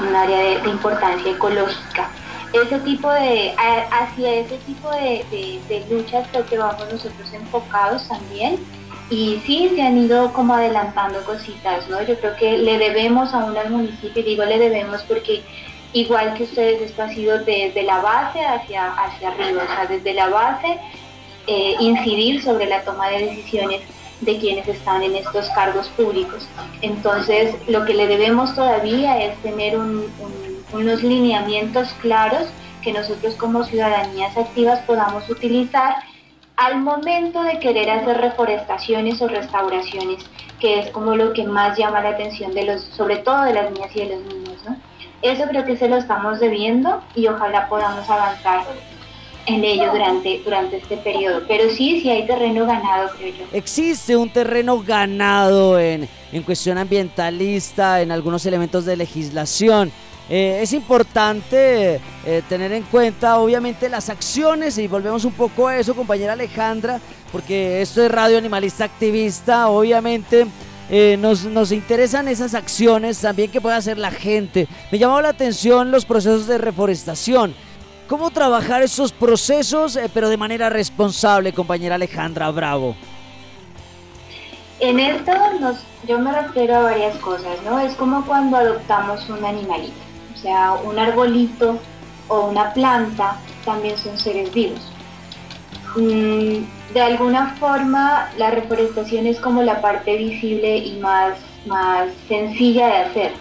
un 0.00 0.14
área 0.16 0.38
de, 0.38 0.60
de 0.60 0.70
importancia 0.70 1.30
ecológica. 1.30 2.08
Ese 2.54 2.78
tipo 2.80 3.10
de, 3.10 3.54
hacia 3.90 4.34
ese 4.34 4.56
tipo 4.58 4.90
de, 4.90 5.24
de, 5.68 5.84
luchas 5.90 6.26
creo 6.30 6.46
que 6.46 6.58
vamos 6.58 6.80
nosotros 6.92 7.32
enfocados 7.32 8.06
también 8.08 8.58
y 9.10 9.40
sí 9.44 9.70
se 9.74 9.82
han 9.82 9.98
ido 9.98 10.32
como 10.32 10.54
adelantando 10.54 11.22
cositas, 11.24 11.88
¿no? 11.88 12.00
Yo 12.02 12.18
creo 12.18 12.36
que 12.36 12.58
le 12.58 12.78
debemos 12.78 13.34
aún 13.34 13.56
al 13.56 13.70
municipio, 13.70 14.22
digo 14.22 14.44
le 14.44 14.58
debemos 14.58 15.02
porque 15.02 15.42
igual 15.92 16.34
que 16.34 16.44
ustedes 16.44 16.80
esto 16.82 17.02
ha 17.02 17.08
sido 17.08 17.38
desde 17.44 17.82
la 17.82 18.00
base 18.00 18.44
hacia, 18.44 18.92
hacia 18.92 19.28
arriba, 19.28 19.62
o 19.64 19.66
sea, 19.66 19.86
desde 19.86 20.14
la 20.14 20.28
base 20.28 20.78
eh, 21.46 21.74
incidir 21.80 22.42
sobre 22.42 22.66
la 22.66 22.82
toma 22.82 23.08
de 23.10 23.26
decisiones 23.26 23.82
de 24.20 24.38
quienes 24.38 24.66
están 24.68 25.02
en 25.02 25.16
estos 25.16 25.48
cargos 25.50 25.88
públicos. 25.88 26.48
Entonces, 26.80 27.54
lo 27.66 27.84
que 27.84 27.94
le 27.94 28.06
debemos 28.06 28.54
todavía 28.54 29.18
es 29.22 29.36
tener 29.42 29.76
unos 30.74 31.02
lineamientos 31.02 31.88
claros 32.00 32.44
que 32.82 32.92
nosotros 32.92 33.34
como 33.36 33.64
ciudadanías 33.64 34.36
activas 34.36 34.80
podamos 34.80 35.28
utilizar 35.30 35.94
al 36.56 36.80
momento 36.80 37.42
de 37.42 37.58
querer 37.58 37.90
hacer 37.90 38.18
reforestaciones 38.18 39.20
o 39.20 39.28
restauraciones, 39.28 40.24
que 40.60 40.80
es 40.80 40.90
como 40.90 41.16
lo 41.16 41.32
que 41.32 41.44
más 41.44 41.76
llama 41.76 42.00
la 42.00 42.10
atención 42.10 42.54
de 42.54 42.64
los, 42.64 42.82
sobre 42.82 43.16
todo 43.16 43.42
de 43.42 43.54
las 43.54 43.70
niñas 43.72 43.90
y 43.94 44.00
de 44.00 44.16
los 44.16 44.24
niños. 44.24 44.44
Eso 45.22 45.44
creo 45.48 45.64
que 45.64 45.76
se 45.76 45.88
lo 45.88 45.96
estamos 45.96 46.38
debiendo 46.38 47.02
y 47.14 47.26
ojalá 47.26 47.68
podamos 47.68 48.08
avanzar 48.08 48.64
en 49.46 49.64
ello 49.64 49.90
durante, 49.92 50.40
durante 50.44 50.76
este 50.76 50.96
periodo. 50.98 51.42
Pero 51.48 51.70
sí, 51.70 52.00
sí 52.00 52.10
hay 52.10 52.26
terreno 52.26 52.66
ganado, 52.66 53.10
creo 53.16 53.34
yo. 53.34 53.44
Existe 53.52 54.16
un 54.16 54.30
terreno 54.30 54.80
ganado 54.80 55.78
en, 55.78 56.08
en 56.32 56.42
cuestión 56.42 56.78
ambientalista, 56.78 58.00
en 58.00 58.12
algunos 58.12 58.44
elementos 58.46 58.84
de 58.84 58.96
legislación. 58.96 59.92
Eh, 60.30 60.60
es 60.62 60.72
importante 60.72 62.00
eh, 62.24 62.42
tener 62.48 62.72
en 62.72 62.84
cuenta 62.84 63.38
obviamente 63.38 63.90
las 63.90 64.08
acciones 64.08 64.78
y 64.78 64.88
volvemos 64.88 65.26
un 65.26 65.32
poco 65.32 65.68
a 65.68 65.76
eso 65.76 65.94
compañera 65.94 66.32
Alejandra 66.32 66.98
porque 67.30 67.82
esto 67.82 68.02
es 68.02 68.10
Radio 68.10 68.38
Animalista 68.38 68.84
Activista 68.84 69.68
obviamente 69.68 70.46
eh, 70.88 71.18
nos, 71.20 71.44
nos, 71.44 71.72
interesan 71.72 72.28
esas 72.28 72.54
acciones 72.54 73.20
también 73.20 73.50
que 73.50 73.60
puede 73.60 73.76
hacer 73.76 73.96
la 73.96 74.10
gente. 74.10 74.68
Me 74.92 74.98
llamó 74.98 75.20
la 75.22 75.30
atención 75.30 75.90
los 75.90 76.04
procesos 76.04 76.46
de 76.46 76.58
reforestación. 76.58 77.54
Cómo 78.06 78.30
trabajar 78.30 78.82
esos 78.82 79.10
procesos 79.10 79.98
pero 80.12 80.28
de 80.28 80.36
manera 80.36 80.70
responsable 80.70 81.52
compañera 81.52 81.96
Alejandra 81.96 82.50
Bravo. 82.50 82.96
En 84.80 85.00
esto 85.00 85.32
nos, 85.60 85.78
yo 86.06 86.18
me 86.18 86.32
refiero 86.32 86.76
a 86.76 86.82
varias 86.82 87.16
cosas, 87.18 87.62
¿no? 87.64 87.78
Es 87.78 87.94
como 87.94 88.24
cuando 88.26 88.56
adoptamos 88.56 89.28
un 89.30 89.44
animalito 89.44 90.03
sea 90.44 90.74
un 90.74 90.98
arbolito 90.98 91.78
o 92.28 92.48
una 92.48 92.72
planta, 92.74 93.38
también 93.64 93.96
son 93.96 94.18
seres 94.18 94.52
vivos. 94.52 94.80
Mm, 95.96 96.92
de 96.92 97.00
alguna 97.00 97.56
forma, 97.58 98.28
la 98.36 98.50
reforestación 98.50 99.26
es 99.26 99.40
como 99.40 99.62
la 99.62 99.80
parte 99.80 100.16
visible 100.16 100.76
y 100.76 100.98
más, 101.00 101.38
más 101.66 102.10
sencilla 102.28 102.86
de 102.86 102.96
hacer. 102.96 103.32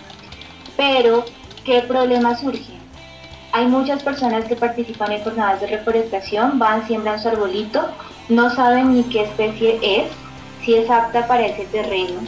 Pero, 0.77 1.25
¿qué 1.65 1.81
problema 1.81 2.37
surge? 2.37 2.73
Hay 3.51 3.67
muchas 3.67 4.01
personas 4.01 4.45
que 4.45 4.55
participan 4.55 5.11
en 5.11 5.23
jornadas 5.23 5.61
de 5.61 5.67
reforestación, 5.67 6.57
van, 6.57 6.87
siembran 6.87 7.21
su 7.21 7.27
arbolito, 7.27 7.89
no 8.29 8.49
saben 8.49 8.95
ni 8.95 9.03
qué 9.03 9.23
especie 9.23 9.79
es, 9.83 10.05
si 10.63 10.75
es 10.75 10.89
apta 10.89 11.27
para 11.27 11.45
ese 11.45 11.65
terreno, 11.65 12.21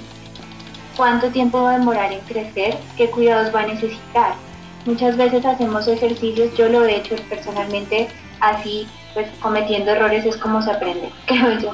cuánto 0.97 1.29
tiempo 1.29 1.63
va 1.63 1.75
a 1.75 1.79
demorar 1.79 2.11
en 2.11 2.19
crecer, 2.21 2.77
qué 2.97 3.09
cuidados 3.09 3.55
va 3.55 3.61
a 3.61 3.67
necesitar. 3.67 4.44
Muchas 4.85 5.17
veces 5.17 5.45
hacemos 5.45 5.87
ejercicios, 5.87 6.55
yo 6.55 6.69
lo 6.69 6.85
he 6.85 6.97
hecho 6.97 7.15
personalmente 7.29 8.07
así, 8.39 8.87
pues 9.13 9.27
cometiendo 9.41 9.91
errores 9.91 10.25
es 10.25 10.37
como 10.37 10.61
se 10.61 10.71
aprende, 10.71 11.09
creo 11.25 11.59
yo. 11.59 11.73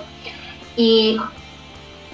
Y 0.77 1.19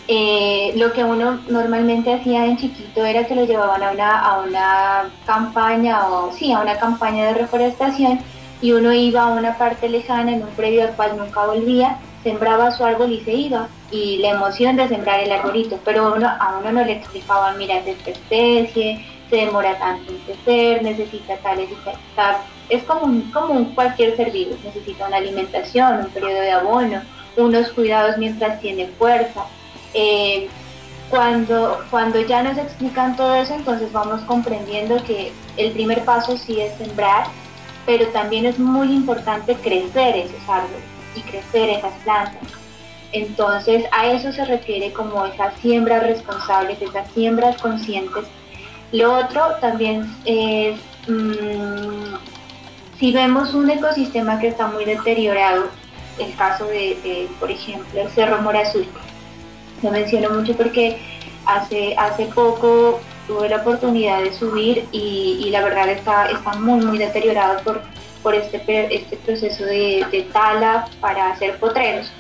eh, 0.08 0.74
lo 0.76 0.94
que 0.94 1.04
uno 1.04 1.40
normalmente 1.50 2.14
hacía 2.14 2.46
en 2.46 2.58
chiquito 2.58 3.06
era 3.06 3.28
que 3.28 3.36
lo 3.36 3.46
llevaban 3.46 3.84
a 3.84 3.92
una, 3.92 4.20
a 4.20 4.40
una 4.40 5.10
campaña 5.26 6.08
o 6.08 6.32
sí, 6.34 6.52
a 6.52 6.62
una 6.62 6.80
campaña 6.80 7.26
de 7.28 7.34
reforestación 7.34 8.20
y 8.62 8.72
uno 8.72 8.92
iba 8.94 9.24
a 9.24 9.28
una 9.28 9.58
parte 9.58 9.90
lejana 9.90 10.34
en 10.34 10.44
un 10.44 10.50
predio 10.50 10.84
al 10.84 10.96
cual 10.96 11.18
nunca 11.18 11.46
volvía, 11.46 12.00
sembraba 12.24 12.72
su 12.72 12.84
árbol 12.84 13.12
y 13.12 13.20
se 13.22 13.34
iba 13.34 13.68
y 13.92 14.18
la 14.18 14.32
emoción 14.32 14.76
de 14.76 14.88
sembrar 14.88 15.20
el 15.20 15.32
arbolito, 15.32 15.80
pero 15.86 16.14
uno, 16.14 16.28
a 16.28 16.58
uno 16.60 16.72
no 16.72 16.84
le 16.84 16.94
explicaban, 16.94 17.58
mira, 17.58 17.78
es 17.78 17.88
esta 17.88 18.12
especie, 18.12 19.06
se 19.30 19.36
demora 19.36 19.78
tanto 19.78 20.12
en 20.12 20.20
crecer, 20.20 20.84
necesita 20.84 21.38
tales 21.38 21.70
y 21.72 22.16
tales. 22.16 22.42
Es 22.70 22.84
como, 22.84 23.06
un, 23.06 23.72
cualquier 23.76 24.16
ser 24.16 24.32
vivo, 24.32 24.56
necesita 24.64 25.08
una 25.08 25.18
alimentación, 25.18 26.00
un 26.00 26.10
periodo 26.10 26.42
de 26.42 26.52
abono, 26.52 27.02
unos 27.38 27.70
cuidados 27.70 28.18
mientras 28.18 28.60
tiene 28.60 28.88
fuerza. 28.98 29.46
Eh, 29.94 30.50
cuando, 31.10 31.86
cuando 31.90 32.20
ya 32.20 32.44
nos 32.44 32.58
explican 32.58 33.16
todo 33.16 33.36
eso, 33.36 33.54
entonces 33.54 33.92
vamos 33.94 34.22
comprendiendo 34.22 35.02
que 35.04 35.32
el 35.56 35.72
primer 35.72 36.04
paso 36.04 36.38
sí 36.38 36.60
es 36.60 36.78
sembrar, 36.78 37.28
pero 37.86 38.08
también 38.08 38.46
es 38.46 38.60
muy 38.60 38.94
importante 38.94 39.56
crecer 39.56 40.18
esos 40.18 40.50
árboles 40.50 40.84
y 41.16 41.22
crecer 41.22 41.70
esas 41.70 41.94
plantas. 42.04 42.42
Entonces 43.14 43.86
a 43.92 44.08
eso 44.08 44.34
se 44.34 44.44
refiere 44.44 44.92
como 44.92 45.26
esas 45.26 45.58
siembras 45.62 46.04
responsables, 46.04 46.82
esas 46.82 47.10
siembras 47.12 47.56
conscientes 47.62 48.26
lo 48.92 49.18
otro 49.18 49.56
también 49.60 50.06
es, 50.26 50.78
mm, 51.08 52.16
si 53.00 53.12
vemos 53.12 53.54
un 53.54 53.70
ecosistema 53.70 54.40
que 54.40 54.48
está 54.48 54.68
muy 54.68 54.86
deteriorado, 54.86 55.66
el 56.20 56.36
caso 56.36 56.66
de, 56.66 57.28
por 57.40 57.52
ejemplo, 57.52 58.02
el 58.02 58.10
Cerro 58.10 58.42
Mora 58.42 58.62
Azul. 58.62 58.88
Lo 59.84 59.92
menciono 59.92 60.32
mucho 60.32 60.56
porque 60.56 60.98
hace, 61.46 61.96
hace 61.98 62.26
poco 62.28 63.00
tuve 63.28 63.50
la 63.50 63.58
oportunidad 63.58 64.22
de 64.22 64.34
subir 64.34 64.88
y, 64.92 65.50
la 65.52 65.64
verdad 65.64 65.90
está, 65.90 66.28
está 66.28 66.54
muy, 66.54 66.84
muy 66.84 66.98
deteriorado 66.98 67.62
por, 67.64 67.82
por 68.24 68.34
este, 68.34 68.96
este 68.96 69.18
proceso 69.18 69.66
de, 69.66 70.28
tala 70.34 70.88
para 71.00 71.32
hacer 71.32 71.60
potreros. 71.60 72.12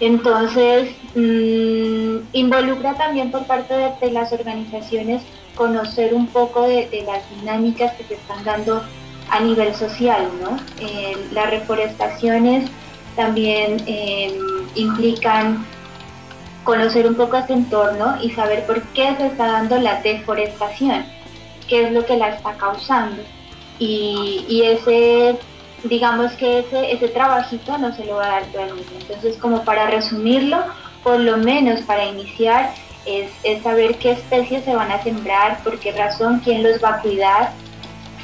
Entonces, 0.00 0.90
mm, 1.14 2.18
involucra 2.32 2.94
también 2.94 3.30
por 3.30 3.46
parte 3.46 3.74
de 4.00 4.10
las 4.10 4.32
organizaciones 4.32 5.22
conocer 5.54 6.12
un 6.14 6.26
poco 6.26 6.62
de, 6.62 7.02
las 7.06 7.22
dinámicas 7.38 7.94
que 7.94 8.04
se 8.04 8.14
están 8.14 8.44
dando 8.44 8.82
a 9.30 9.40
nivel 9.40 9.74
social, 9.74 10.28
¿no? 10.40 10.58
Eh, 10.78 11.16
las 11.32 11.50
reforestaciones 11.50 12.70
también 13.16 13.82
em, 13.86 14.34
implican 14.74 15.64
conocer 16.62 17.06
un 17.06 17.14
poco 17.14 17.36
este 17.36 17.54
entorno 17.54 18.16
y 18.22 18.30
saber 18.32 18.66
por 18.66 18.82
qué 18.88 19.16
se 19.16 19.26
está 19.26 19.46
dando 19.46 19.78
la 19.78 20.02
deforestación, 20.02 21.04
qué 21.68 21.86
es 21.86 21.92
lo 21.92 22.04
que 22.04 22.16
la 22.16 22.28
está 22.30 22.52
causando. 22.54 23.22
Y, 23.78 24.62
ese, 24.64 25.38
digamos 25.88 26.32
que 26.32 26.60
ese, 26.60 26.92
ese 26.92 27.08
trabajito 27.08 27.78
no 27.78 27.94
se 27.94 28.04
lo 28.04 28.16
va 28.16 28.26
a 28.26 28.40
dar 28.40 28.44
todo 28.46 28.62
el 28.62 28.74
mundo. 28.74 28.92
Entonces, 29.00 29.36
como 29.38 29.64
para 29.64 29.86
resumirlo, 29.88 30.58
por 31.02 31.20
lo 31.20 31.36
menos 31.36 31.82
para 31.82 32.04
iniciar, 32.04 32.74
es, 33.06 33.62
saber 33.62 33.96
qué 33.96 34.12
especies 34.12 34.64
se 34.64 34.74
van 34.74 34.90
a 34.90 35.02
sembrar, 35.02 35.62
por 35.62 35.78
qué 35.78 35.92
razón, 35.92 36.40
quién 36.44 36.62
los 36.62 36.82
va 36.82 36.96
a 36.96 37.00
cuidar. 37.00 37.52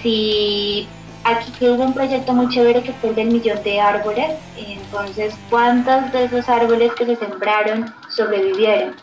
Si 0.02 0.86
aquí 1.24 1.68
hubo 1.68 1.84
un 1.84 1.94
proyecto 1.94 2.32
muy 2.32 2.48
chévere 2.48 2.82
que 2.82 2.92
fue 2.94 3.10
el 3.10 3.14
del 3.14 3.28
millón 3.28 3.62
de 3.62 3.80
árboles, 3.80 4.32
entonces 4.56 5.34
cuántos 5.48 6.12
de 6.12 6.24
esos 6.24 6.48
árboles 6.48 6.92
que 6.94 7.06
se 7.06 7.16
sembraron 7.16 7.94
sobrevivieron, 8.10 8.96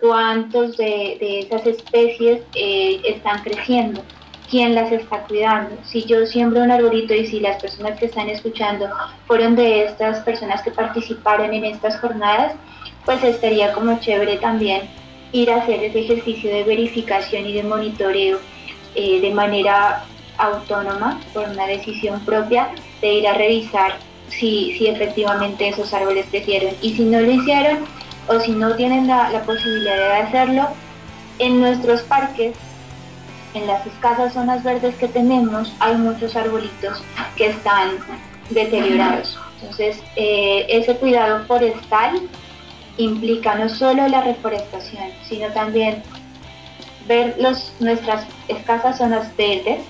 cuántos 0.00 0.76
de, 0.78 1.40
esas 1.40 1.66
especies 1.66 2.40
eh, 2.54 3.00
están 3.04 3.42
creciendo, 3.42 4.02
quién 4.52 4.74
las 4.74 4.92
está 4.92 5.20
cuidando. 5.20 5.74
Si 5.82 6.04
yo 6.04 6.26
siembro 6.26 6.62
un 6.62 6.70
arbolito 6.70 7.14
y 7.14 7.26
si 7.26 7.40
las 7.40 7.56
personas 7.60 7.98
que 7.98 8.04
están 8.04 8.28
escuchando 8.28 8.86
fueron 9.26 9.56
de 9.56 9.86
estas 9.86 10.20
personas 10.20 10.60
que 10.60 10.70
participaron 10.70 11.54
en 11.54 11.64
estas 11.64 11.98
jornadas, 11.98 12.52
pues 13.06 13.24
estaría 13.24 13.72
como 13.72 13.98
chévere 13.98 14.36
también 14.36 14.82
ir 15.32 15.50
a 15.50 15.56
hacer 15.56 15.82
ese 15.82 16.00
ejercicio 16.00 16.54
de 16.54 16.64
verificación 16.64 17.46
y 17.46 17.54
de 17.54 17.62
monitoreo 17.62 18.40
eh, 18.94 19.22
de 19.22 19.30
manera 19.30 20.04
autónoma, 20.36 21.18
por 21.32 21.48
una 21.48 21.66
decisión 21.66 22.20
propia, 22.20 22.68
de 23.00 23.14
ir 23.14 23.26
a 23.26 23.32
revisar 23.32 23.94
si, 24.28 24.76
si 24.76 24.86
efectivamente 24.86 25.66
esos 25.66 25.94
árboles 25.94 26.26
crecieron. 26.30 26.74
Y 26.82 26.92
si 26.92 27.04
no 27.04 27.20
lo 27.20 27.30
hicieron 27.30 27.86
o 28.28 28.38
si 28.38 28.52
no 28.52 28.76
tienen 28.76 29.06
la, 29.06 29.30
la 29.30 29.40
posibilidad 29.44 29.96
de 29.96 30.12
hacerlo, 30.12 30.68
en 31.38 31.58
nuestros 31.58 32.02
parques, 32.02 32.54
en 33.54 33.66
las 33.66 33.86
escasas 33.86 34.32
zonas 34.32 34.62
verdes 34.62 34.94
que 34.96 35.08
tenemos, 35.08 35.72
hay 35.80 35.96
muchos 35.96 36.34
arbolitos 36.36 37.02
que 37.36 37.46
están 37.48 37.98
deteriorados. 38.50 39.38
Entonces, 39.60 40.02
eh, 40.16 40.66
ese 40.68 40.96
cuidado 40.96 41.44
forestal 41.46 42.20
implica 42.96 43.54
no 43.54 43.68
solo 43.68 44.08
la 44.08 44.22
reforestación, 44.22 45.10
sino 45.28 45.48
también 45.48 46.02
ver 47.06 47.36
nuestras 47.80 48.26
escasas 48.48 48.98
zonas 48.98 49.34
verdes 49.36 49.80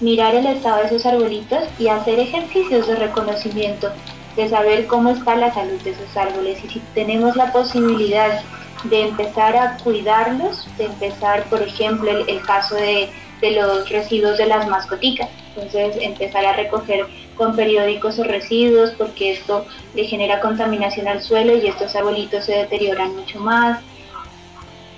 mirar 0.00 0.34
el 0.34 0.46
estado 0.46 0.78
de 0.78 0.86
esos 0.86 1.06
arbolitos 1.06 1.64
y 1.78 1.88
hacer 1.88 2.18
ejercicios 2.18 2.86
de 2.86 2.96
reconocimiento, 2.96 3.90
de 4.36 4.48
saber 4.48 4.86
cómo 4.86 5.10
está 5.10 5.36
la 5.36 5.52
salud 5.52 5.80
de 5.82 5.90
esos 5.90 6.16
árboles 6.16 6.64
y 6.64 6.68
si 6.68 6.80
tenemos 6.94 7.36
la 7.36 7.52
posibilidad 7.52 8.40
de 8.84 9.08
empezar 9.08 9.56
a 9.56 9.76
cuidarlos, 9.78 10.66
de 10.76 10.86
empezar, 10.86 11.44
por 11.44 11.62
ejemplo, 11.62 12.10
el, 12.10 12.42
caso 12.42 12.74
de, 12.74 13.10
de, 13.40 13.50
los 13.52 13.88
residuos 13.88 14.38
de 14.38 14.46
las 14.46 14.68
mascoticas. 14.68 15.28
Entonces, 15.54 15.96
empezar 16.00 16.44
a 16.44 16.54
recoger 16.54 17.06
con 17.36 17.56
periódicos 17.56 18.18
o 18.18 18.24
residuos 18.24 18.90
porque 18.98 19.32
esto 19.32 19.64
le 19.94 20.04
genera 20.04 20.40
contaminación 20.40 21.08
al 21.08 21.22
suelo 21.22 21.56
y 21.56 21.66
estos 21.66 21.96
arbolitos 21.96 22.44
se 22.44 22.52
deterioran 22.52 23.16
mucho 23.16 23.40
más. 23.40 23.80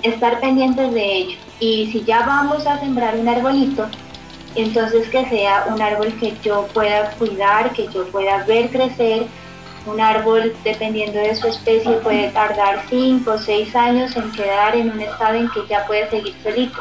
Estar 0.02 0.40
pendientes 0.40 0.92
de 0.92 1.16
ello. 1.16 1.38
Y 1.60 1.90
si 1.92 2.02
ya 2.04 2.26
vamos 2.26 2.66
a 2.66 2.80
sembrar 2.80 3.16
un 3.16 3.28
arbolito, 3.28 3.88
entonces 4.54 5.08
que 5.08 5.24
sea 5.28 5.66
un 5.72 5.80
árbol 5.80 6.12
que 6.18 6.34
yo 6.42 6.66
pueda 6.74 7.12
cuidar, 7.12 7.72
que 7.72 7.86
yo 7.88 8.06
pueda 8.08 8.44
ver 8.44 8.70
crecer. 8.70 9.26
Un 9.84 10.00
árbol, 10.00 10.54
dependiendo 10.62 11.18
de 11.18 11.34
su 11.34 11.48
especie, 11.48 11.92
puede 11.98 12.30
tardar 12.30 12.84
5 12.88 13.30
o 13.30 13.38
6 13.38 13.74
años 13.74 14.16
en 14.16 14.30
quedar 14.32 14.76
en 14.76 14.90
un 14.90 15.00
estado 15.00 15.34
en 15.34 15.48
que 15.50 15.60
ya 15.68 15.86
puede 15.86 16.08
seguir 16.08 16.34
solito. 16.42 16.80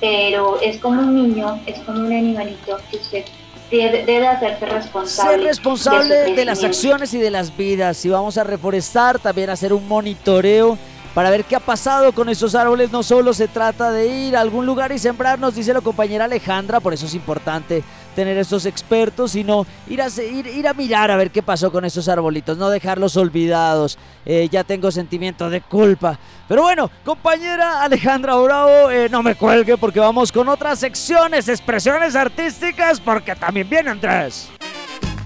Pero 0.00 0.60
es 0.60 0.78
como 0.78 1.00
un 1.00 1.14
niño, 1.14 1.58
es 1.66 1.78
como 1.80 2.00
un 2.00 2.12
animalito 2.12 2.78
que 2.90 2.98
usted 2.98 3.24
debe 3.70 4.26
hacerse 4.28 4.66
responsable. 4.66 5.36
Ser 5.36 5.44
responsable 5.44 6.34
de 6.34 6.44
las 6.44 6.62
acciones 6.62 7.14
y 7.14 7.18
de 7.18 7.30
las 7.30 7.56
vidas. 7.56 7.96
Si 7.96 8.08
vamos 8.08 8.36
a 8.36 8.44
reforestar, 8.44 9.18
también 9.18 9.50
hacer 9.50 9.72
un 9.72 9.88
monitoreo 9.88 10.78
para 11.14 11.30
ver 11.30 11.44
qué 11.44 11.56
ha 11.56 11.60
pasado 11.60 12.12
con 12.12 12.28
esos 12.28 12.54
árboles. 12.54 12.92
No 12.92 13.02
solo 13.02 13.32
se 13.32 13.48
trata 13.48 13.90
de 13.90 14.06
ir 14.06 14.36
a 14.36 14.42
algún 14.42 14.66
lugar 14.66 14.92
y 14.92 14.98
sembrar, 14.98 15.38
nos 15.38 15.54
dice 15.54 15.72
la 15.72 15.80
compañera 15.80 16.26
Alejandra, 16.26 16.80
por 16.80 16.92
eso 16.92 17.06
es 17.06 17.14
importante 17.14 17.82
tener 18.16 18.38
estos 18.38 18.64
expertos, 18.66 19.32
sino 19.32 19.66
ir 19.86 20.00
a, 20.02 20.08
ir 20.08 20.66
a 20.66 20.72
mirar 20.72 21.10
a 21.10 21.16
ver 21.16 21.30
qué 21.30 21.42
pasó 21.42 21.70
con 21.70 21.84
esos 21.84 22.08
arbolitos, 22.08 22.56
no 22.56 22.70
dejarlos 22.70 23.16
olvidados. 23.16 23.98
Eh, 24.24 24.48
ya 24.50 24.64
tengo 24.64 24.90
sentimiento 24.90 25.48
de 25.50 25.60
culpa. 25.60 26.18
Pero 26.48 26.62
bueno, 26.62 26.90
compañera 27.04 27.82
Alejandra 27.82 28.34
Bravo, 28.34 28.90
eh, 28.90 29.08
no 29.10 29.22
me 29.22 29.34
cuelgue 29.34 29.76
porque 29.76 30.00
vamos 30.00 30.32
con 30.32 30.48
otras 30.48 30.78
secciones, 30.80 31.48
expresiones 31.48 32.16
artísticas, 32.16 32.98
porque 32.98 33.36
también 33.36 33.68
vienen 33.68 34.00
tres. 34.00 34.48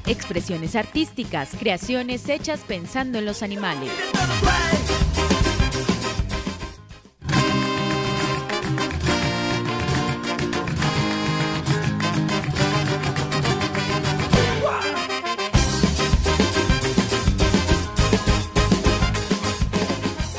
Expresiones 0.07 0.75
artísticas, 0.75 1.51
creaciones 1.59 2.29
hechas 2.29 2.61
pensando 2.67 3.19
en 3.19 3.25
los 3.25 3.45
animales. 3.45 3.91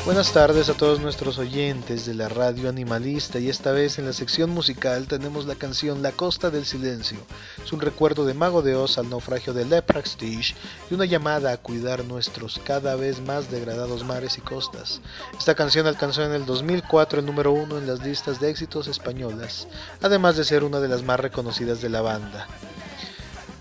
Buenas 0.04 0.32
tardes 0.32 0.68
a 0.68 0.74
todos 0.74 0.98
nuestros 0.98 1.38
oyentes 1.38 2.06
de 2.06 2.14
la 2.14 2.28
radio 2.28 2.68
animalista 2.68 3.38
y 3.38 3.48
esta 3.48 3.70
vez 3.70 4.00
en 4.00 4.04
la 4.06 4.12
sección 4.12 4.50
musical 4.50 5.06
tenemos 5.06 5.46
la 5.46 5.54
canción 5.54 6.02
La 6.02 6.10
Costa 6.10 6.50
del 6.50 6.66
Silencio. 6.66 7.18
Es 7.64 7.72
un 7.72 7.80
recuerdo 7.80 8.24
de 8.24 8.34
Mago 8.34 8.62
de 8.62 8.74
Oz 8.74 8.98
al 8.98 9.08
naufragio 9.08 9.52
de 9.52 9.64
Lepraxtish 9.64 10.56
y 10.90 10.94
una 10.94 11.04
llamada 11.04 11.52
a 11.52 11.56
cuidar 11.56 12.04
nuestros 12.04 12.60
cada 12.64 12.96
vez 12.96 13.20
más 13.20 13.48
degradados 13.48 14.04
mares 14.04 14.38
y 14.38 14.40
costas. 14.40 15.00
Esta 15.38 15.54
canción 15.54 15.86
alcanzó 15.86 16.24
en 16.24 16.32
el 16.32 16.46
2004 16.46 17.20
el 17.20 17.26
número 17.26 17.52
uno 17.52 17.78
en 17.78 17.86
las 17.86 18.00
listas 18.00 18.40
de 18.40 18.50
éxitos 18.50 18.88
españolas, 18.88 19.68
además 20.00 20.36
de 20.36 20.42
ser 20.42 20.64
una 20.64 20.80
de 20.80 20.88
las 20.88 21.04
más 21.04 21.20
reconocidas 21.20 21.80
de 21.80 21.90
la 21.90 22.00
banda. 22.00 22.48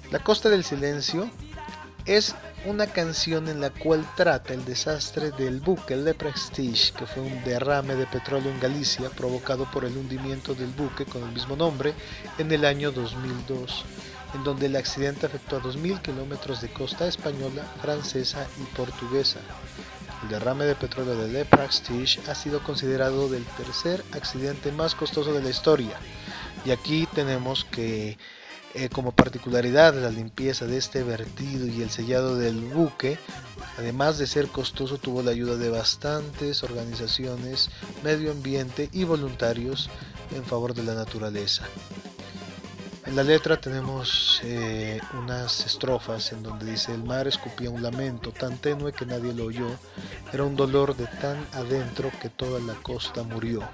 La 0.09 0.17
Costa 0.17 0.49
del 0.49 0.63
Silencio 0.63 1.29
es 2.05 2.33
una 2.65 2.85
canción 2.85 3.47
en 3.47 3.59
la 3.59 3.71
cual 3.71 4.05
trata 4.15 4.53
el 4.53 4.63
desastre 4.65 5.31
del 5.31 5.59
buque 5.59 5.95
Le 5.95 6.13
Prestige, 6.13 6.93
que 6.93 7.07
fue 7.07 7.23
un 7.23 7.43
derrame 7.43 7.95
de 7.95 8.05
petróleo 8.05 8.51
en 8.51 8.59
Galicia 8.59 9.09
provocado 9.09 9.69
por 9.71 9.83
el 9.83 9.97
hundimiento 9.97 10.53
del 10.53 10.69
buque 10.69 11.05
con 11.05 11.23
el 11.23 11.31
mismo 11.31 11.55
nombre 11.55 11.93
en 12.37 12.51
el 12.51 12.65
año 12.65 12.91
2002, 12.91 13.85
en 14.35 14.43
donde 14.43 14.67
el 14.67 14.75
accidente 14.75 15.25
afectó 15.25 15.57
a 15.57 15.61
2.000 15.61 16.01
kilómetros 16.01 16.61
de 16.61 16.71
costa 16.71 17.07
española, 17.07 17.63
francesa 17.81 18.45
y 18.59 18.75
portuguesa. 18.75 19.39
El 20.23 20.29
derrame 20.29 20.65
de 20.65 20.75
petróleo 20.75 21.15
de 21.15 21.29
Le 21.29 21.45
Prestige 21.45 22.19
ha 22.29 22.35
sido 22.35 22.61
considerado 22.61 23.27
del 23.27 23.43
tercer 23.57 24.03
accidente 24.11 24.71
más 24.71 24.93
costoso 24.93 25.33
de 25.33 25.41
la 25.41 25.49
historia. 25.49 25.97
Y 26.63 26.69
aquí 26.69 27.07
tenemos 27.15 27.65
que 27.65 28.19
eh, 28.73 28.89
como 28.89 29.11
particularidad 29.11 29.93
la 29.95 30.09
limpieza 30.09 30.65
de 30.65 30.77
este 30.77 31.03
vertido 31.03 31.67
y 31.67 31.81
el 31.81 31.89
sellado 31.89 32.37
del 32.37 32.59
buque, 32.59 33.17
además 33.77 34.17
de 34.17 34.27
ser 34.27 34.47
costoso, 34.47 34.97
tuvo 34.97 35.21
la 35.23 35.31
ayuda 35.31 35.57
de 35.57 35.69
bastantes 35.69 36.63
organizaciones, 36.63 37.69
medio 38.03 38.31
ambiente 38.31 38.89
y 38.91 39.03
voluntarios 39.03 39.89
en 40.35 40.43
favor 40.43 40.73
de 40.73 40.83
la 40.83 40.93
naturaleza. 40.93 41.65
En 43.05 43.15
la 43.15 43.23
letra 43.23 43.59
tenemos 43.59 44.39
eh, 44.43 45.01
unas 45.19 45.65
estrofas 45.65 46.31
en 46.31 46.43
donde 46.43 46.71
dice 46.71 46.93
el 46.93 47.03
mar 47.03 47.27
escupía 47.27 47.69
un 47.69 47.81
lamento 47.81 48.31
tan 48.31 48.57
tenue 48.57 48.93
que 48.93 49.05
nadie 49.05 49.33
lo 49.33 49.45
oyó, 49.45 49.67
era 50.31 50.43
un 50.43 50.55
dolor 50.55 50.95
de 50.95 51.07
tan 51.07 51.45
adentro 51.53 52.11
que 52.21 52.29
toda 52.29 52.61
la 52.61 52.75
costa 52.75 53.23
murió. 53.23 53.67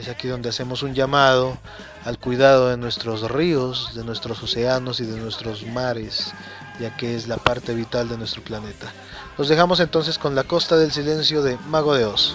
Es 0.00 0.08
aquí 0.08 0.28
donde 0.28 0.48
hacemos 0.48 0.82
un 0.82 0.94
llamado 0.94 1.58
al 2.06 2.18
cuidado 2.18 2.70
de 2.70 2.78
nuestros 2.78 3.30
ríos, 3.30 3.94
de 3.94 4.02
nuestros 4.02 4.42
océanos 4.42 4.98
y 5.00 5.04
de 5.04 5.20
nuestros 5.20 5.66
mares, 5.66 6.32
ya 6.80 6.96
que 6.96 7.14
es 7.14 7.28
la 7.28 7.36
parte 7.36 7.74
vital 7.74 8.08
de 8.08 8.16
nuestro 8.16 8.42
planeta. 8.42 8.90
Los 9.36 9.48
dejamos 9.48 9.78
entonces 9.78 10.18
con 10.18 10.34
la 10.34 10.44
costa 10.44 10.78
del 10.78 10.90
silencio 10.90 11.42
de 11.42 11.58
Mago 11.68 11.94
de 11.94 12.06
Oz. 12.06 12.34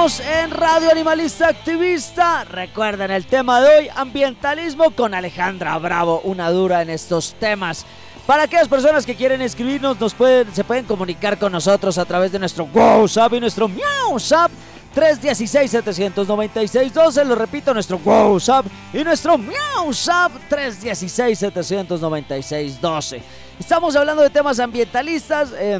En 0.00 0.50
Radio 0.50 0.90
Animalista 0.90 1.48
Activista. 1.48 2.44
Recuerden 2.44 3.10
el 3.10 3.26
tema 3.26 3.60
de 3.60 3.68
hoy, 3.68 3.90
ambientalismo 3.94 4.92
con 4.92 5.12
Alejandra 5.12 5.76
Bravo, 5.76 6.22
una 6.24 6.50
dura 6.50 6.80
en 6.80 6.88
estos 6.88 7.34
temas. 7.34 7.84
Para 8.26 8.44
aquellas 8.44 8.66
personas 8.66 9.04
que 9.04 9.14
quieren 9.14 9.42
escribirnos, 9.42 10.00
nos 10.00 10.14
pueden, 10.14 10.54
se 10.54 10.64
pueden 10.64 10.86
comunicar 10.86 11.38
con 11.38 11.52
nosotros 11.52 11.98
a 11.98 12.06
través 12.06 12.32
de 12.32 12.38
nuestro 12.38 12.66
WhatsApp 12.72 13.34
y 13.34 13.40
nuestro 13.40 13.70
WhatsApp 14.10 14.50
316-796-12. 14.96 17.24
Lo 17.26 17.34
repito, 17.34 17.74
nuestro 17.74 18.00
WhatsApp 18.02 18.64
y 18.94 19.04
nuestro 19.04 19.38
WhatsApp 19.84 20.32
316-796-12. 20.48 23.20
Estamos 23.58 23.94
hablando 23.96 24.22
de 24.22 24.30
temas 24.30 24.60
ambientalistas. 24.60 25.52
Eh, 25.58 25.78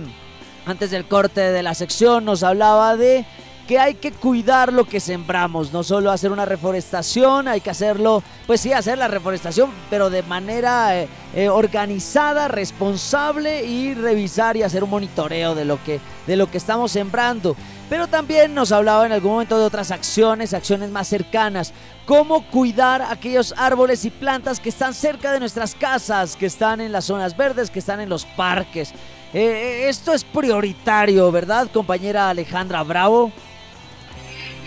antes 0.66 0.90
del 0.90 1.06
corte 1.06 1.40
de 1.40 1.62
la 1.62 1.74
sección 1.74 2.26
nos 2.26 2.42
hablaba 2.42 2.98
de 2.98 3.24
que 3.70 3.78
hay 3.78 3.94
que 3.94 4.10
cuidar 4.10 4.72
lo 4.72 4.84
que 4.84 4.98
sembramos, 4.98 5.72
no 5.72 5.84
solo 5.84 6.10
hacer 6.10 6.32
una 6.32 6.44
reforestación, 6.44 7.46
hay 7.46 7.60
que 7.60 7.70
hacerlo, 7.70 8.20
pues 8.48 8.60
sí, 8.60 8.72
hacer 8.72 8.98
la 8.98 9.06
reforestación, 9.06 9.70
pero 9.88 10.10
de 10.10 10.24
manera 10.24 10.98
eh, 10.98 11.08
eh, 11.36 11.48
organizada, 11.48 12.48
responsable 12.48 13.64
y 13.64 13.94
revisar 13.94 14.56
y 14.56 14.64
hacer 14.64 14.82
un 14.82 14.90
monitoreo 14.90 15.54
de 15.54 15.64
lo 15.64 15.80
que 15.84 16.00
de 16.26 16.34
lo 16.34 16.50
que 16.50 16.58
estamos 16.58 16.90
sembrando. 16.90 17.54
Pero 17.88 18.08
también 18.08 18.54
nos 18.56 18.72
hablaba 18.72 19.06
en 19.06 19.12
algún 19.12 19.34
momento 19.34 19.56
de 19.56 19.64
otras 19.64 19.92
acciones, 19.92 20.52
acciones 20.52 20.90
más 20.90 21.06
cercanas, 21.06 21.72
cómo 22.06 22.44
cuidar 22.50 23.02
aquellos 23.02 23.54
árboles 23.56 24.04
y 24.04 24.10
plantas 24.10 24.58
que 24.58 24.70
están 24.70 24.94
cerca 24.94 25.32
de 25.32 25.38
nuestras 25.38 25.76
casas, 25.76 26.34
que 26.34 26.46
están 26.46 26.80
en 26.80 26.90
las 26.90 27.04
zonas 27.04 27.36
verdes, 27.36 27.70
que 27.70 27.78
están 27.78 28.00
en 28.00 28.08
los 28.08 28.24
parques. 28.24 28.92
Eh, 29.32 29.86
esto 29.88 30.12
es 30.12 30.24
prioritario, 30.24 31.30
¿verdad, 31.30 31.68
compañera 31.72 32.30
Alejandra 32.30 32.82
Bravo? 32.82 33.30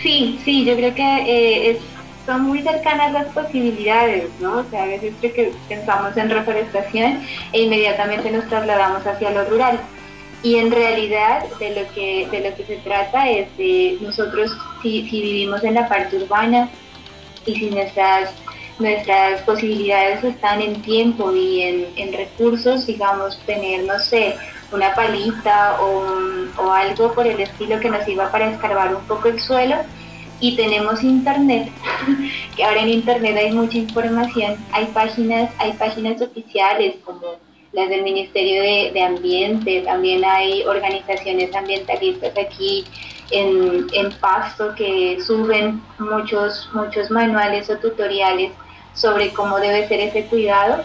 Sí, 0.03 0.37
sí, 0.43 0.65
yo 0.65 0.75
creo 0.75 0.93
que 0.93 1.69
eh, 1.71 1.79
son 2.25 2.41
muy 2.41 2.61
cercanas 2.61 3.13
las 3.13 3.27
posibilidades, 3.27 4.29
¿no? 4.41 4.59
O 4.59 4.63
sea, 4.69 4.83
a 4.83 4.87
veces 4.87 5.13
que 5.21 5.53
pensamos 5.69 6.15
en 6.17 6.29
reforestación 6.29 7.21
e 7.53 7.61
inmediatamente 7.61 8.29
nos 8.29 8.47
trasladamos 8.49 9.07
hacia 9.07 9.31
lo 9.31 9.45
rural. 9.45 9.79
Y 10.43 10.57
en 10.57 10.71
realidad 10.71 11.45
de 11.57 11.69
lo 11.69 11.93
que, 11.93 12.27
de 12.29 12.49
lo 12.49 12.55
que 12.55 12.65
se 12.65 12.75
trata 12.77 13.29
es 13.29 13.55
de 13.57 13.97
nosotros, 14.01 14.51
si, 14.81 15.07
si 15.09 15.21
vivimos 15.21 15.63
en 15.63 15.75
la 15.75 15.87
parte 15.87 16.17
urbana 16.17 16.69
y 17.45 17.55
si 17.55 17.69
nuestras, 17.69 18.31
nuestras 18.79 19.41
posibilidades 19.43 20.21
están 20.21 20.61
en 20.61 20.81
tiempo 20.81 21.33
y 21.33 21.61
en, 21.61 21.87
en 21.95 22.11
recursos, 22.11 22.85
digamos, 22.87 23.39
tener, 23.45 23.85
no 23.85 23.97
sé, 23.99 24.35
una 24.73 24.93
palita 24.93 25.77
o, 25.81 26.03
o, 26.57 26.71
algo 26.71 27.13
por 27.13 27.27
el 27.27 27.39
estilo 27.39 27.79
que 27.79 27.89
nos 27.89 28.07
iba 28.07 28.31
para 28.31 28.49
escarbar 28.49 28.95
un 28.95 29.03
poco 29.03 29.27
el 29.27 29.39
suelo. 29.39 29.75
Y 30.39 30.57
tenemos 30.57 31.03
internet, 31.03 31.71
que 32.55 32.63
ahora 32.65 32.81
en 32.81 32.89
internet 32.89 33.37
hay 33.37 33.51
mucha 33.53 33.77
información, 33.77 34.57
hay 34.71 34.87
páginas, 34.87 35.51
hay 35.57 35.71
páginas 35.73 36.21
oficiales 36.21 36.95
como 37.05 37.37
las 37.71 37.89
del 37.89 38.03
Ministerio 38.03 38.61
de, 38.61 39.01
Ambiente, 39.01 39.81
también 39.81 40.23
hay 40.25 40.63
organizaciones 40.63 41.55
ambientalistas 41.55 42.37
aquí 42.37 42.85
en, 43.31 43.87
en, 43.93 44.11
Pasto 44.19 44.75
que 44.75 45.17
suben 45.25 45.81
muchos, 45.97 46.69
muchos 46.73 47.09
manuales 47.09 47.69
o 47.69 47.77
tutoriales 47.77 48.51
sobre 48.93 49.33
cómo 49.33 49.59
debe 49.59 49.87
ser 49.87 50.01
ese 50.01 50.25
cuidado 50.25 50.83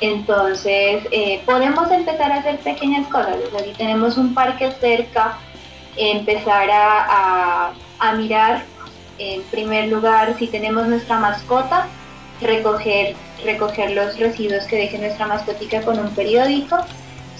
entonces, 0.00 1.02
eh, 1.10 1.42
podemos 1.44 1.90
empezar 1.90 2.30
a 2.30 2.36
hacer 2.36 2.58
pequeñas 2.60 3.08
cosas. 3.08 3.36
Si 3.64 3.72
tenemos 3.72 4.16
un 4.16 4.32
parque 4.32 4.70
cerca, 4.80 5.38
empezar 5.96 6.68
a, 6.70 7.72
mirar, 8.16 8.62
en 9.18 9.42
primer 9.44 9.88
lugar, 9.88 10.36
si 10.38 10.46
tenemos 10.46 10.86
nuestra 10.86 11.18
mascota, 11.18 11.88
recoger, 12.40 13.16
recoger 13.44 13.90
los 13.90 14.16
residuos 14.18 14.64
que 14.66 14.76
deje 14.76 14.98
nuestra 14.98 15.26
mascotica 15.26 15.82
con 15.82 15.98
un 15.98 16.10
periódico, 16.14 16.78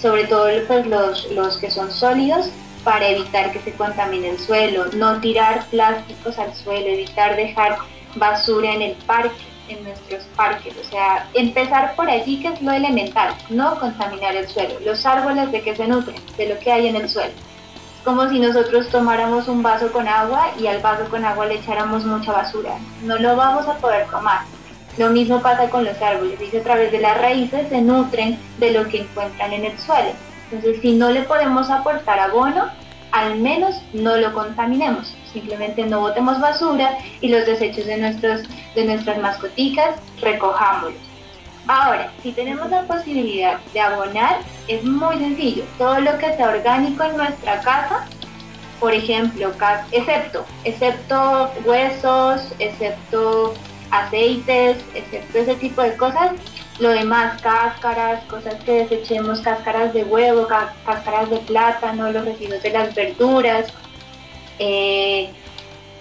sobre 0.01 0.25
todo 0.25 0.49
pues, 0.67 0.85
los, 0.85 1.31
los 1.31 1.57
que 1.57 1.71
son 1.71 1.91
sólidos, 1.91 2.49
para 2.83 3.07
evitar 3.09 3.51
que 3.51 3.59
se 3.59 3.73
contamine 3.73 4.29
el 4.29 4.39
suelo, 4.39 4.85
no 4.93 5.19
tirar 5.21 5.65
plásticos 5.67 6.37
al 6.37 6.53
suelo, 6.55 6.87
evitar 6.87 7.35
dejar 7.35 7.77
basura 8.15 8.73
en 8.73 8.81
el 8.81 8.93
parque 9.05 9.48
en 9.69 9.83
nuestros 9.83 10.23
parques. 10.35 10.73
O 10.77 10.89
sea, 10.89 11.27
empezar 11.33 11.95
por 11.95 12.09
allí, 12.09 12.41
que 12.41 12.49
es 12.49 12.61
lo 12.61 12.71
elemental, 12.71 13.33
no 13.49 13.79
contaminar 13.79 14.35
el 14.35 14.47
suelo. 14.47 14.75
Los 14.85 15.05
árboles 15.05 15.51
de 15.51 15.61
qué 15.61 15.75
se 15.75 15.87
nutren, 15.87 16.21
de 16.37 16.49
lo 16.49 16.59
que 16.59 16.71
hay 16.71 16.87
en 16.87 16.95
el 16.95 17.09
suelo. 17.09 17.31
Es 17.31 18.05
como 18.05 18.29
si 18.29 18.39
nosotros 18.39 18.89
tomáramos 18.89 19.47
un 19.47 19.61
vaso 19.61 19.91
con 19.91 20.07
agua 20.07 20.51
y 20.59 20.67
al 20.67 20.81
vaso 20.81 21.09
con 21.09 21.25
agua 21.25 21.45
le 21.45 21.55
echáramos 21.55 22.05
mucha 22.05 22.31
basura. 22.31 22.77
No 23.03 23.17
lo 23.17 23.35
vamos 23.35 23.67
a 23.67 23.77
poder 23.77 24.07
tomar. 24.07 24.41
Lo 24.97 25.09
mismo 25.09 25.41
pasa 25.41 25.69
con 25.69 25.85
los 25.85 26.01
árboles, 26.01 26.39
dice 26.39 26.59
a 26.59 26.63
través 26.63 26.91
de 26.91 26.99
las 26.99 27.17
raíces 27.19 27.69
se 27.69 27.81
nutren 27.81 28.37
de 28.57 28.71
lo 28.71 28.87
que 28.87 29.01
encuentran 29.01 29.53
en 29.53 29.65
el 29.65 29.79
suelo. 29.79 30.11
Entonces, 30.51 30.81
si 30.81 30.93
no 30.93 31.11
le 31.11 31.21
podemos 31.21 31.69
aportar 31.69 32.19
abono, 32.19 32.65
al 33.11 33.37
menos 33.37 33.75
no 33.93 34.17
lo 34.17 34.33
contaminemos. 34.33 35.15
Simplemente 35.31 35.85
no 35.85 36.01
botemos 36.01 36.39
basura 36.39 36.97
y 37.21 37.29
los 37.29 37.45
desechos 37.45 37.85
de, 37.85 37.97
nuestros, 37.97 38.41
de 38.75 38.85
nuestras 38.85 39.17
mascoticas 39.19 39.95
recojámoslos. 40.21 41.09
Ahora, 41.67 42.11
si 42.23 42.31
tenemos 42.31 42.69
la 42.71 42.81
posibilidad 42.83 43.59
de 43.73 43.79
abonar, 43.79 44.39
es 44.67 44.83
muy 44.83 45.19
sencillo. 45.19 45.63
Todo 45.77 45.99
lo 45.99 46.17
que 46.17 46.33
sea 46.35 46.49
orgánico 46.49 47.03
en 47.03 47.17
nuestra 47.17 47.61
casa, 47.61 48.07
por 48.79 48.93
ejemplo, 48.93 49.51
excepto, 49.91 50.45
excepto 50.63 51.51
huesos, 51.65 52.53
excepto 52.57 53.53
aceites, 53.91 54.77
excepto 54.95 55.37
ese 55.37 55.55
tipo 55.55 55.81
de 55.81 55.95
cosas, 55.95 56.31
lo 56.79 56.89
demás, 56.89 57.41
cáscaras, 57.41 58.23
cosas 58.25 58.55
que 58.63 58.85
desechemos, 58.85 59.41
cáscaras 59.41 59.93
de 59.93 60.05
huevo, 60.05 60.47
cáscaras 60.85 61.29
de 61.29 61.37
plátano, 61.39 62.11
los 62.11 62.25
residuos 62.25 62.63
de 62.63 62.71
las 62.71 62.95
verduras. 62.95 63.67
Eh, 64.59 65.29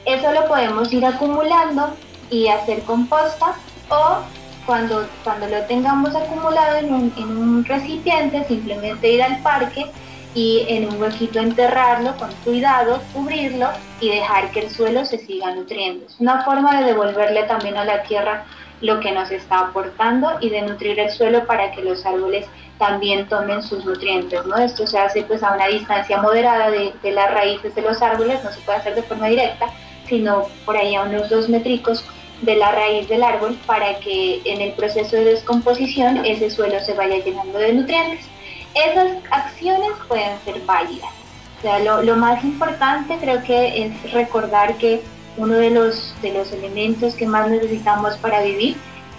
eso 0.05 0.33
lo 0.33 0.47
podemos 0.47 0.93
ir 0.93 1.05
acumulando 1.05 1.95
y 2.31 2.49
hacer 2.49 2.83
composta 2.83 3.55
o 3.89 4.19
cuando, 4.67 5.07
cuando 5.25 5.49
lo 5.49 5.63
tengamos 5.63 6.15
acumulado 6.15 6.77
en 6.77 6.93
un, 6.93 7.13
en 7.17 7.37
un 7.37 7.65
recipiente, 7.65 8.45
simplemente 8.45 9.11
ir 9.11 9.23
al 9.23 9.41
parque 9.43 9.87
y 10.35 10.65
en 10.69 10.89
un 10.89 11.01
huequito 11.01 11.41
enterrarlo 11.41 12.17
con 12.17 12.31
cuidado, 12.45 13.01
cubrirlo 13.13 13.69
y 14.01 14.11
dejar 14.11 14.51
que 14.51 14.61
el 14.61 14.71
suelo 14.71 15.05
se 15.05 15.19
siga 15.19 15.55
nutriendo. 15.55 16.07
Es 16.07 16.21
una 16.21 16.45
forma 16.45 16.79
de 16.79 16.87
devolverle 16.87 17.45
también 17.45 17.77
a 17.77 17.85
la 17.85 18.03
tierra 18.03 18.45
lo 18.81 19.01
que 19.01 19.13
nos 19.13 19.31
está 19.31 19.61
aportando 19.61 20.39
y 20.41 20.51
de 20.51 20.63
nutrir 20.63 20.99
el 21.01 21.11
suelo 21.11 21.47
para 21.47 21.73
que 21.73 21.83
los 21.83 22.05
árboles 22.07 22.47
también 22.79 23.29
tomen 23.29 23.63
sus 23.63 23.85
nutrientes. 23.85 24.45
¿no? 24.47 24.57
Esto 24.57 24.87
se 24.87 24.99
hace 24.99 25.23
pues 25.23 25.43
a 25.43 25.53
una 25.53 25.67
distancia 25.67 26.21
moderada 26.23 26.71
de, 26.71 26.95
las 27.13 27.31
raíces 27.33 27.75
de 27.75 27.83
los 27.83 28.01
árboles, 28.01 28.43
no 28.43 28.53
se 28.53 28.61
puede 28.61 28.79
hacer 28.79 28.95
de 28.95 29.03
forma 29.03 29.29
directa, 29.29 29.67
sino 30.09 30.47
por 30.65 30.77
ahí 30.77 30.95
a 30.95 31.03
unos 31.03 31.29
dos 31.29 31.49
métricos 31.49 32.05
de 32.43 32.55
la 32.57 32.71
raíz 32.71 33.09
del 33.09 33.25
árbol 33.25 33.59
para 33.67 33.99
que 33.99 34.41
en 34.45 34.61
el 34.61 34.73
proceso 34.73 35.17
de 35.17 35.25
descomposición 35.25 36.25
ese 36.25 36.51
suelo 36.51 36.79
se 36.81 36.95
vaya 36.95 37.19
llenando 37.19 37.59
de 37.59 37.73
nutrientes. 37.73 38.27
Esas 38.75 39.19
acciones 39.31 39.91
pueden 40.07 40.39
ser 40.45 40.61
válidas. 40.65 41.11
O 41.59 41.63
sea, 41.63 41.81
lo, 41.81 42.03
lo 42.03 42.15
más 42.17 42.45
importante 42.45 43.19
creo 43.21 43.43
que 43.43 43.85
es 43.85 44.13
recordar 44.13 44.77
que 44.79 45.03
uno 45.37 45.55
de 45.55 45.71
los, 45.71 46.15
de 46.23 46.33
los 46.33 46.53
elementos 46.53 47.15
que 47.15 47.27
más 47.27 47.51
necesitamos 47.51 48.17
para 48.19 48.43
vivir, 48.43 48.77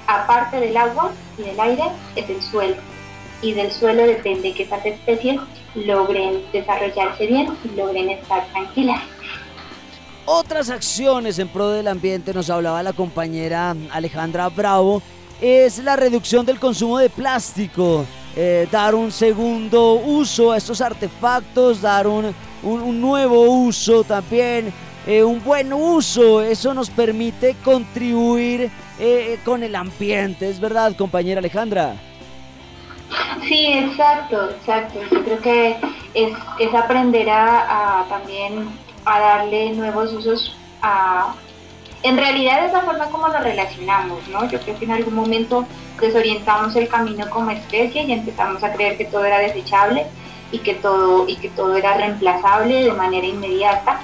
aparte 0.08 0.60
del 0.60 0.78
agua 0.78 1.12
y 1.38 1.44
del 1.44 1.60
aire, 1.60 1.84
es 2.16 2.30
el 2.30 2.42
suelo. 2.42 2.76
Y 3.42 3.54
del 3.54 3.72
suelo 3.72 4.04
depende 4.04 4.54
que 4.54 4.64
esas 4.64 4.86
especies 4.86 5.40
logren 5.76 6.42
desarrollarse 6.52 7.28
bien 7.28 7.48
y 7.64 7.76
logren 7.76 8.10
estar 8.10 8.46
tranquilas. 8.48 9.02
Otras 10.26 10.70
acciones 10.70 11.40
en 11.40 11.48
pro 11.48 11.70
del 11.70 11.88
ambiente, 11.88 12.34
nos 12.34 12.50
hablaba 12.50 12.84
la 12.84 12.94
compañera 12.94 13.76
Alejandra 13.92 14.50
Bravo, 14.50 15.02
es 15.42 15.80
la 15.80 15.96
reducción 15.96 16.46
del 16.46 16.60
consumo 16.60 17.00
de 17.00 17.10
plástico, 17.10 18.06
eh, 18.36 18.68
dar 18.72 18.94
un 18.94 19.12
segundo 19.12 19.94
uso 19.94 20.52
a 20.52 20.58
estos 20.58 20.82
artefactos, 20.82 21.82
dar 21.82 22.08
un, 22.08 22.36
un 22.62 23.02
nuevo 23.02 23.42
uso 23.44 24.04
también 24.04 24.72
eh, 25.08 25.24
un 25.24 25.44
buen 25.44 25.74
uso. 25.74 26.42
Eso 26.42 26.74
nos 26.74 26.90
permite 26.90 27.56
contribuir 27.64 28.70
eh, 29.00 29.40
con 29.44 29.64
el 29.64 29.76
ambiente, 29.76 30.50
¿es 30.50 30.60
verdad, 30.60 30.96
compañera 30.96 31.40
Alejandra? 31.40 31.96
Sí, 33.50 33.74
exacto, 33.74 34.52
exacto. 34.52 35.00
Yo 35.12 35.24
creo 35.24 35.42
que 35.42 35.78
es, 36.14 36.74
aprender 36.76 37.28
a, 37.32 38.06
también 38.08 38.70
a 39.06 39.20
darle 39.20 39.72
nuevos 39.74 40.14
usos 40.14 40.56
a... 40.84 41.34
En 42.04 42.16
realidad 42.16 42.64
es 42.66 42.72
la 42.72 42.82
forma 42.82 43.08
como 43.08 43.28
nos 43.28 43.44
relacionamos, 43.44 44.26
¿no? 44.28 44.48
Yo 44.50 44.60
creo 44.62 44.78
que 44.78 44.86
en 44.86 44.92
algún 44.92 45.16
momento 45.16 45.66
desorientamos 46.00 46.76
el 46.76 46.88
camino 46.88 47.28
como 47.32 47.50
especie 47.50 48.04
y 48.04 48.12
empezamos 48.12 48.64
a 48.64 48.72
creer 48.72 48.98
que 48.98 49.06
todo 49.06 49.26
era 49.26 49.40
desechable 49.40 50.06
y 50.52 50.60
que 50.60 50.76
todo, 50.76 51.28
y 51.28 51.36
que 51.38 51.50
todo 51.50 51.76
era 51.76 51.98
reemplazable 51.98 52.84
de 52.84 52.94
manera 52.94 53.26
inmediata 53.26 54.00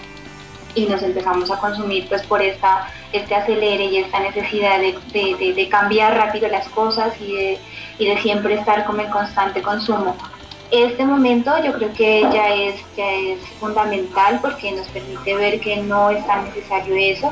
y 0.74 0.88
nos 0.88 1.04
empezamos 1.04 1.52
a 1.52 1.60
consumir 1.60 2.10
pues 2.10 2.24
por 2.24 2.42
esta, 2.42 2.90
este 3.16 3.36
acelere 3.36 3.86
y 3.86 3.98
esta 3.98 4.20
necesidad 4.20 4.80
de, 4.80 5.68
cambiar 5.70 6.16
rápido 6.16 6.48
las 6.48 6.68
cosas 6.70 7.14
y 7.20 7.34
de, 7.34 7.60
y 7.98 8.08
de 8.08 8.18
siempre 8.22 8.56
estar 8.56 8.86
como 8.86 9.02
en 9.02 9.10
constante 9.10 9.62
consumo. 9.62 10.16
Este 10.72 11.06
momento 11.06 11.52
yo 11.64 11.74
creo 11.74 11.94
que 11.94 12.22
ya 12.34 12.54
es, 12.54 12.76
ya 12.98 13.12
es 13.12 13.40
fundamental 13.60 14.40
porque 14.42 14.72
nos 14.72 14.88
permite 14.88 15.36
ver 15.36 15.60
que 15.60 15.78
no 15.78 16.10
es 16.10 16.26
tan 16.26 16.46
necesario 16.46 16.96
eso 16.96 17.32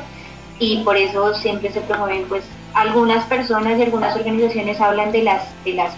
y 0.58 0.78
por 0.84 0.96
eso 0.96 1.34
siempre 1.34 1.72
se 1.72 1.80
promueven 1.80 2.24
pues 2.28 2.44
algunas 2.74 3.24
personas 3.26 3.78
y 3.78 3.82
algunas 3.82 4.14
organizaciones 4.16 4.80
hablan 4.80 5.10
de 5.10 5.22
las, 5.22 5.42
de 5.64 5.72
las 5.74 5.94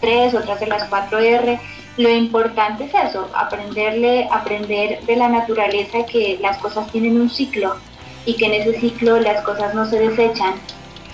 tres, 0.00 0.34
otras 0.34 0.58
de 0.60 0.66
las 0.66 0.84
cuatro 0.84 1.18
R 1.18 1.60
lo 1.96 2.08
importante 2.08 2.84
es 2.84 2.94
eso, 2.94 3.28
aprenderle, 3.34 4.28
aprender 4.30 5.04
de 5.04 5.16
la 5.16 5.28
naturaleza 5.28 6.06
que 6.06 6.38
las 6.40 6.56
cosas 6.58 6.90
tienen 6.90 7.20
un 7.20 7.28
ciclo 7.28 7.76
y 8.24 8.34
que 8.34 8.46
en 8.46 8.54
ese 8.54 8.80
ciclo 8.80 9.18
las 9.20 9.42
cosas 9.42 9.74
no 9.74 9.88
se 9.88 9.98
desechan, 9.98 10.54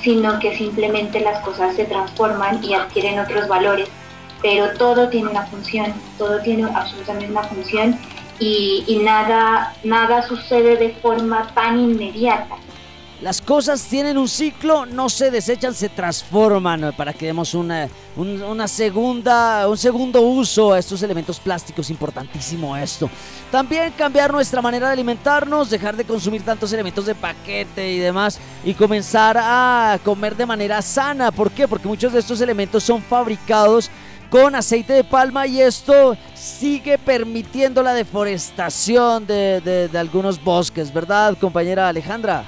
sino 0.03 0.39
que 0.39 0.57
simplemente 0.57 1.21
las 1.21 1.41
cosas 1.45 1.75
se 1.77 1.85
transforman 1.85 2.63
y 2.63 2.75
adquieren 2.75 3.19
otros 3.19 3.49
valores. 3.49 3.89
Pero 4.43 4.77
todo 4.77 5.09
tiene 5.09 5.31
una 5.31 5.47
función, 5.47 5.95
todo 6.19 6.41
tiene 6.41 6.65
absolutamente 6.65 7.31
una 7.31 7.43
función 7.45 7.99
y, 8.39 9.01
nada, 9.03 9.75
nada 9.83 10.27
sucede 10.27 10.77
de 10.77 10.91
forma 10.91 11.51
tan 11.55 11.81
inmediata. 11.81 12.57
Las 13.23 13.41
cosas 13.41 13.83
tienen 13.83 14.19
un 14.19 14.29
ciclo, 14.29 14.85
no 14.85 15.09
se 15.09 15.31
desechan, 15.31 15.73
se 15.73 15.89
transforman 15.89 16.93
para 16.95 17.14
que 17.14 17.25
demos 17.25 17.55
una, 17.55 17.89
una 18.14 18.69
segunda, 18.69 19.67
un 19.67 19.79
segundo 19.79 20.21
uso 20.21 20.75
a 20.75 20.79
estos 20.79 21.03
elementos 21.03 21.41
plásticos. 21.41 21.89
Importantísimo 21.89 22.77
esto. 22.77 23.09
También 23.51 23.95
cambiar 23.97 24.33
nuestra 24.33 24.61
manera 24.61 24.89
de 24.89 24.93
alimentarnos, 24.93 25.71
dejar 25.71 25.97
de 25.97 26.05
consumir 26.05 26.43
tantos 26.43 26.71
elementos 26.75 27.07
de 27.07 27.14
paquete 27.14 27.91
y 27.91 27.99
demás 27.99 28.39
y 28.62 28.75
comenzar 28.75 29.39
a 29.41 29.99
comer 30.05 30.37
de 30.37 30.45
manera 30.45 30.83
sana. 30.83 31.33
¿Por 31.33 31.51
qué? 31.51 31.67
Porque 31.67 31.89
muchos 31.89 32.12
de 32.12 32.19
estos 32.19 32.43
elementos 32.43 32.85
son 32.85 33.01
fabricados 33.01 33.91
con 34.29 34.55
aceite 34.55 34.93
de 34.93 35.05
palma 35.05 35.47
y 35.47 35.62
esto 35.62 36.19
sigue 36.35 36.99
permitiendo 36.99 37.83
la 37.83 37.95
deforestación 37.95 39.27
de, 39.27 39.89
de 39.91 39.99
algunos 39.99 40.43
bosques, 40.43 40.93
¿verdad, 40.93 41.35
compañera 41.41 41.89
Alejandra? 41.89 42.45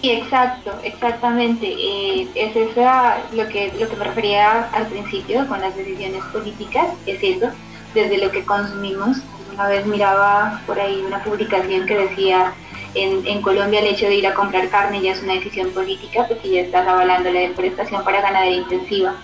Sí, 0.00 0.10
exacto, 0.10 0.72
exactamente. 0.82 1.66
Eh, 1.66 2.28
es 2.34 2.54
esa 2.54 3.18
lo 3.32 3.48
que, 3.48 3.72
lo 3.78 3.88
que 3.88 3.96
me 3.96 4.04
refería 4.04 4.68
al 4.72 4.86
principio 4.86 5.46
con 5.48 5.60
las 5.60 5.74
decisiones 5.74 6.22
políticas, 6.32 6.88
es 7.06 7.22
eso, 7.22 7.48
desde 7.94 8.18
lo 8.18 8.30
que 8.30 8.44
consumimos. 8.44 9.18
Una 9.52 9.68
vez 9.68 9.86
miraba 9.86 10.60
por 10.66 10.78
ahí 10.78 11.02
una 11.06 11.22
publicación 11.24 11.86
que 11.86 11.96
decía 11.96 12.52
en, 12.94 13.26
en, 13.26 13.40
Colombia 13.40 13.80
el 13.80 13.86
hecho 13.86 14.06
de 14.06 14.16
ir 14.16 14.26
a 14.26 14.34
comprar 14.34 14.68
carne 14.68 15.00
ya 15.00 15.12
es 15.12 15.22
una 15.22 15.34
decisión 15.34 15.70
política 15.70 16.26
porque 16.28 16.50
ya 16.50 16.60
estás 16.60 16.86
avalando 16.86 17.30
la 17.30 17.40
deforestación 17.40 18.04
para 18.04 18.20
ganadería 18.20 18.58
intensiva, 18.58 19.14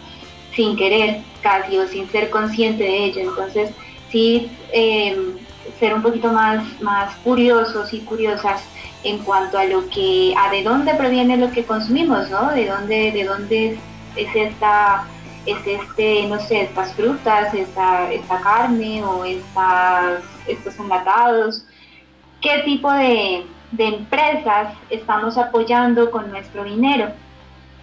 sin 0.54 0.76
querer 0.76 1.20
casi 1.42 1.78
o 1.78 1.86
sin 1.86 2.08
ser 2.10 2.30
consciente 2.30 2.82
de 2.82 3.04
ello. 3.04 3.20
Entonces, 3.20 3.70
sí, 4.10 4.50
eh, 4.72 5.36
ser 5.78 5.94
un 5.94 6.02
poquito 6.02 6.32
más, 6.32 6.64
más 6.80 7.14
curiosos 7.16 7.92
y 7.92 8.00
curiosas 8.00 8.62
en 9.04 9.18
cuanto 9.18 9.58
a 9.58 9.64
lo 9.64 9.88
que, 9.88 10.34
a 10.38 10.50
de 10.50 10.62
dónde 10.62 10.94
proviene 10.94 11.36
lo 11.36 11.50
que 11.50 11.64
consumimos, 11.64 12.30
¿no? 12.30 12.50
De 12.50 12.66
dónde, 12.66 13.12
de 13.12 13.24
dónde 13.24 13.78
es 14.16 14.36
esta, 14.36 15.04
es 15.46 15.58
este, 15.66 16.26
no 16.28 16.38
sé, 16.40 16.62
estas 16.62 16.94
frutas, 16.94 17.52
esta, 17.54 18.10
esta 18.12 18.40
carne 18.40 19.02
o 19.02 19.24
estas, 19.24 20.22
estos 20.46 20.78
enlatados, 20.78 21.64
qué 22.40 22.62
tipo 22.64 22.92
de, 22.92 23.44
de 23.72 23.86
empresas 23.86 24.74
estamos 24.90 25.36
apoyando 25.36 26.10
con 26.10 26.30
nuestro 26.30 26.64
dinero, 26.64 27.08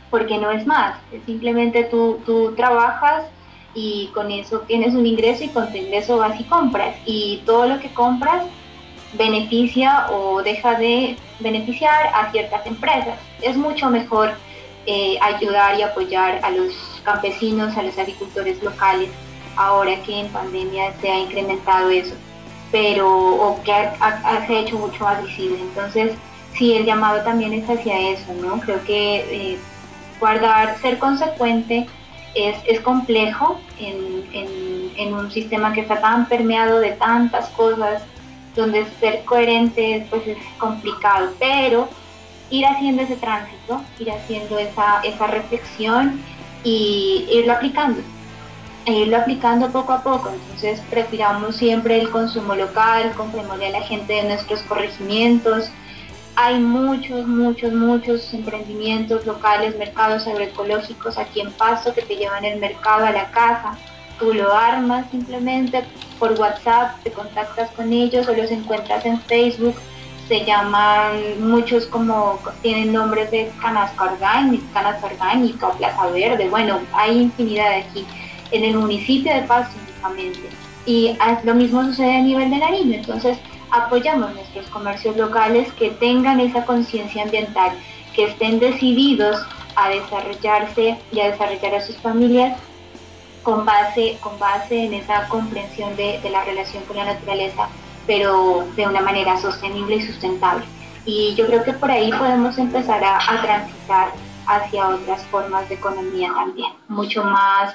porque 0.09 0.37
no 0.37 0.51
es 0.51 0.65
más, 0.65 0.97
es 1.11 1.21
simplemente 1.25 1.83
tú, 1.85 2.19
tú 2.25 2.53
trabajas 2.55 3.25
y 3.73 4.09
con 4.13 4.31
eso 4.31 4.59
tienes 4.61 4.95
un 4.95 5.05
ingreso 5.05 5.43
y 5.43 5.49
con 5.49 5.71
tu 5.71 5.77
ingreso 5.77 6.17
vas 6.17 6.39
y 6.39 6.43
compras. 6.45 6.95
Y 7.05 7.43
todo 7.45 7.67
lo 7.67 7.79
que 7.79 7.93
compras 7.93 8.43
beneficia 9.13 10.07
o 10.11 10.41
deja 10.43 10.75
de 10.75 11.17
beneficiar 11.39 12.11
a 12.13 12.31
ciertas 12.31 12.65
empresas. 12.65 13.17
Es 13.41 13.55
mucho 13.55 13.89
mejor 13.89 14.33
eh, 14.85 15.17
ayudar 15.21 15.79
y 15.79 15.81
apoyar 15.83 16.39
a 16.43 16.51
los 16.51 16.73
campesinos, 17.03 17.75
a 17.77 17.83
los 17.83 17.97
agricultores 17.97 18.61
locales, 18.63 19.09
ahora 19.55 19.95
que 20.03 20.21
en 20.21 20.27
pandemia 20.29 20.93
se 21.01 21.09
ha 21.09 21.19
incrementado 21.19 21.89
eso, 21.89 22.15
pero 22.71 23.07
o 23.09 23.61
que 23.63 23.71
ha, 23.71 24.45
se 24.47 24.55
ha 24.55 24.59
hecho 24.59 24.77
mucho 24.77 25.03
más 25.03 25.23
visible. 25.23 25.59
Entonces, 25.59 26.13
sí, 26.53 26.75
el 26.75 26.85
llamado 26.85 27.23
también 27.23 27.53
es 27.53 27.69
hacia 27.69 27.99
eso, 28.11 28.33
¿no? 28.41 28.59
Creo 28.59 28.83
que 28.83 29.53
eh, 29.53 29.59
guardar, 30.19 30.77
ser 30.79 30.99
consecuente 30.99 31.87
es, 32.35 32.57
es 32.67 32.79
complejo 32.81 33.59
en, 33.79 34.23
en, 34.33 34.91
en 34.97 35.13
un 35.13 35.31
sistema 35.31 35.73
que 35.73 35.81
está 35.81 35.99
tan 35.99 36.27
permeado 36.27 36.79
de 36.79 36.91
tantas 36.91 37.49
cosas 37.49 38.03
donde 38.59 38.85
ser 38.99 39.23
coherente 39.25 40.05
pues 40.09 40.27
es 40.27 40.37
complicado, 40.57 41.31
pero 41.39 41.89
ir 42.49 42.65
haciendo 42.65 43.03
ese 43.03 43.15
tránsito, 43.15 43.81
ir 43.99 44.11
haciendo 44.11 44.57
esa, 44.57 45.01
esa 45.03 45.27
reflexión 45.27 46.21
y 46.63 47.27
irlo 47.31 47.53
aplicando, 47.53 48.01
e 48.85 48.93
irlo 48.93 49.17
aplicando 49.17 49.69
poco 49.71 49.93
a 49.93 50.03
poco. 50.03 50.29
Entonces 50.29 50.81
prefiramos 50.89 51.55
siempre 51.55 51.99
el 51.99 52.09
consumo 52.09 52.55
local, 52.55 53.13
comprémosle 53.15 53.67
a 53.67 53.71
la 53.71 53.81
gente 53.81 54.13
de 54.13 54.23
nuestros 54.23 54.61
corregimientos. 54.63 55.69
Hay 56.35 56.59
muchos, 56.59 57.27
muchos, 57.27 57.73
muchos 57.73 58.33
emprendimientos 58.33 59.25
locales, 59.25 59.77
mercados 59.77 60.25
agroecológicos 60.27 61.17
aquí 61.17 61.41
en 61.41 61.51
Paso 61.51 61.93
que 61.93 62.01
te 62.01 62.15
llevan 62.15 62.45
el 62.45 62.59
mercado 62.59 63.05
a 63.05 63.11
la 63.11 63.29
casa. 63.31 63.77
Tú 64.19 64.33
lo 64.33 64.53
armas 64.53 65.09
simplemente, 65.11 65.83
por 66.19 66.33
WhatsApp, 66.33 67.01
te 67.03 67.11
contactas 67.11 67.71
con 67.71 67.93
ellos 67.93 68.27
o 68.27 68.33
los 68.33 68.51
encuentras 68.51 69.05
en 69.05 69.19
Facebook. 69.21 69.75
Se 70.27 70.45
llaman 70.45 71.39
muchos 71.39 71.85
como, 71.85 72.37
tienen 72.61 72.91
nombres 72.91 73.31
de 73.31 73.51
canasta 73.61 74.03
orgánica, 74.03 74.65
canasta 74.73 75.07
orgánica, 75.07 75.71
plaza 75.71 76.07
verde. 76.07 76.49
Bueno, 76.49 76.79
hay 76.93 77.17
infinidad 77.17 77.69
de 77.69 77.75
aquí 77.77 78.05
en 78.51 78.63
el 78.65 78.75
municipio 78.75 79.33
de 79.33 79.41
Paz 79.43 79.69
únicamente. 79.81 80.49
Y 80.85 81.17
lo 81.43 81.55
mismo 81.55 81.83
sucede 81.85 82.17
a 82.17 82.21
nivel 82.21 82.49
de 82.49 82.57
Nariño. 82.57 82.95
Entonces, 82.95 83.37
apoyamos 83.71 84.33
nuestros 84.33 84.67
comercios 84.67 85.15
locales 85.15 85.71
que 85.73 85.91
tengan 85.91 86.39
esa 86.39 86.65
conciencia 86.65 87.23
ambiental, 87.23 87.71
que 88.13 88.25
estén 88.25 88.59
decididos 88.59 89.37
a 89.75 89.89
desarrollarse 89.89 90.97
y 91.11 91.19
a 91.19 91.31
desarrollar 91.31 91.75
a 91.75 91.81
sus 91.81 91.95
familias 91.97 92.57
con 93.43 93.65
base, 93.65 94.17
con 94.21 94.37
base 94.39 94.85
en 94.85 94.93
esa 94.93 95.27
comprensión 95.27 95.95
de, 95.95 96.19
la 96.29 96.43
relación 96.43 96.83
con 96.85 96.97
la 96.97 97.05
naturaleza, 97.05 97.67
pero 98.05 98.67
de 98.75 98.87
una 98.87 99.01
manera 99.01 99.39
sostenible 99.39 99.97
y 99.97 100.01
sustentable. 100.01 100.65
Y 101.05 101.33
yo 101.35 101.47
creo 101.47 101.63
que 101.63 101.73
por 101.73 101.89
ahí 101.89 102.11
podemos 102.11 102.57
empezar 102.57 103.03
a, 103.03 103.41
transitar 103.41 104.11
hacia 104.45 104.87
otras 104.89 105.23
formas 105.27 105.67
de 105.69 105.75
economía 105.75 106.31
también, 106.33 106.71
mucho 106.87 107.23
más 107.23 107.73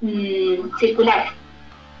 mm, 0.00 0.76
circulares 0.78 1.32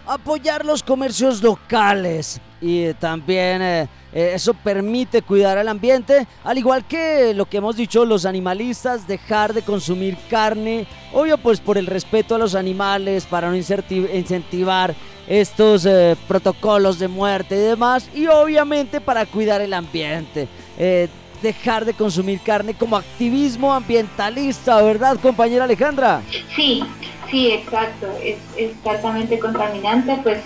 apoyar 0.06 0.64
los 0.64 0.82
comercios 0.82 1.42
locales 1.42 2.40
y 2.60 2.94
también 2.94 3.60
eh, 3.60 3.88
eso 4.34 4.54
permite 4.54 5.22
cuidar 5.22 5.58
al 5.58 5.68
ambiente, 5.68 6.26
al 6.44 6.58
igual 6.58 6.84
que 6.86 7.34
lo 7.34 7.46
que 7.46 7.58
hemos 7.58 7.76
dicho 7.76 8.04
los 8.04 8.24
animalistas, 8.24 9.06
dejar 9.06 9.52
de 9.52 9.62
consumir 9.62 10.16
carne, 10.30 10.86
obvio 11.12 11.38
pues 11.38 11.60
por 11.60 11.78
el 11.78 11.86
respeto 11.86 12.34
a 12.34 12.38
los 12.38 12.54
animales, 12.54 13.26
para 13.26 13.48
no 13.48 13.56
incentivar 13.56 14.94
estos 15.26 15.84
eh, 15.86 16.16
protocolos 16.28 16.98
de 16.98 17.08
muerte 17.08 17.56
y 17.56 17.60
demás, 17.60 18.08
y 18.14 18.26
obviamente 18.26 19.00
para 19.00 19.26
cuidar 19.26 19.60
el 19.60 19.74
ambiente. 19.74 20.48
dejar 21.42 21.84
de 21.84 21.92
consumir 21.92 22.40
carne 22.40 22.74
como 22.74 22.96
activismo 22.96 23.72
ambientalista, 23.72 24.80
¿verdad, 24.82 25.18
compañera 25.20 25.64
Alejandra? 25.64 26.22
Sí, 26.56 26.82
Sí, 27.30 27.50
exacto, 27.50 28.06
es, 28.22 28.36
exactamente 28.56 29.38
contaminante, 29.38 30.18
pues 30.22 30.38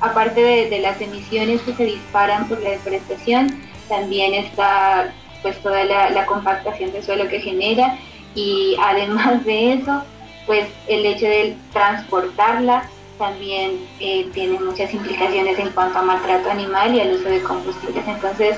aparte 0.00 0.40
de, 0.40 0.78
las 0.80 1.00
emisiones 1.00 1.60
que 1.62 1.74
se 1.74 1.84
disparan 1.84 2.48
por 2.48 2.62
la 2.62 2.70
deforestación, 2.70 3.60
también 3.88 4.34
está 4.34 5.12
pues 5.42 5.58
toda 5.62 5.84
la, 5.84 6.26
compactación 6.26 6.92
del 6.92 7.02
suelo 7.02 7.28
que 7.28 7.40
genera 7.40 7.98
y 8.34 8.76
además 8.82 9.44
de 9.44 9.74
eso, 9.74 10.02
pues 10.46 10.66
el 10.88 11.06
hecho 11.06 11.26
de 11.26 11.56
transportarla 11.72 12.88
también 13.18 13.86
eh, 14.00 14.28
tiene 14.34 14.58
muchas 14.58 14.92
implicaciones 14.92 15.58
en 15.58 15.70
cuanto 15.70 15.98
a 15.98 16.02
maltrato 16.02 16.50
animal 16.50 16.94
y 16.94 17.00
al 17.00 17.12
uso 17.12 17.28
de 17.28 17.42
combustibles. 17.42 18.04
Entonces, 18.06 18.56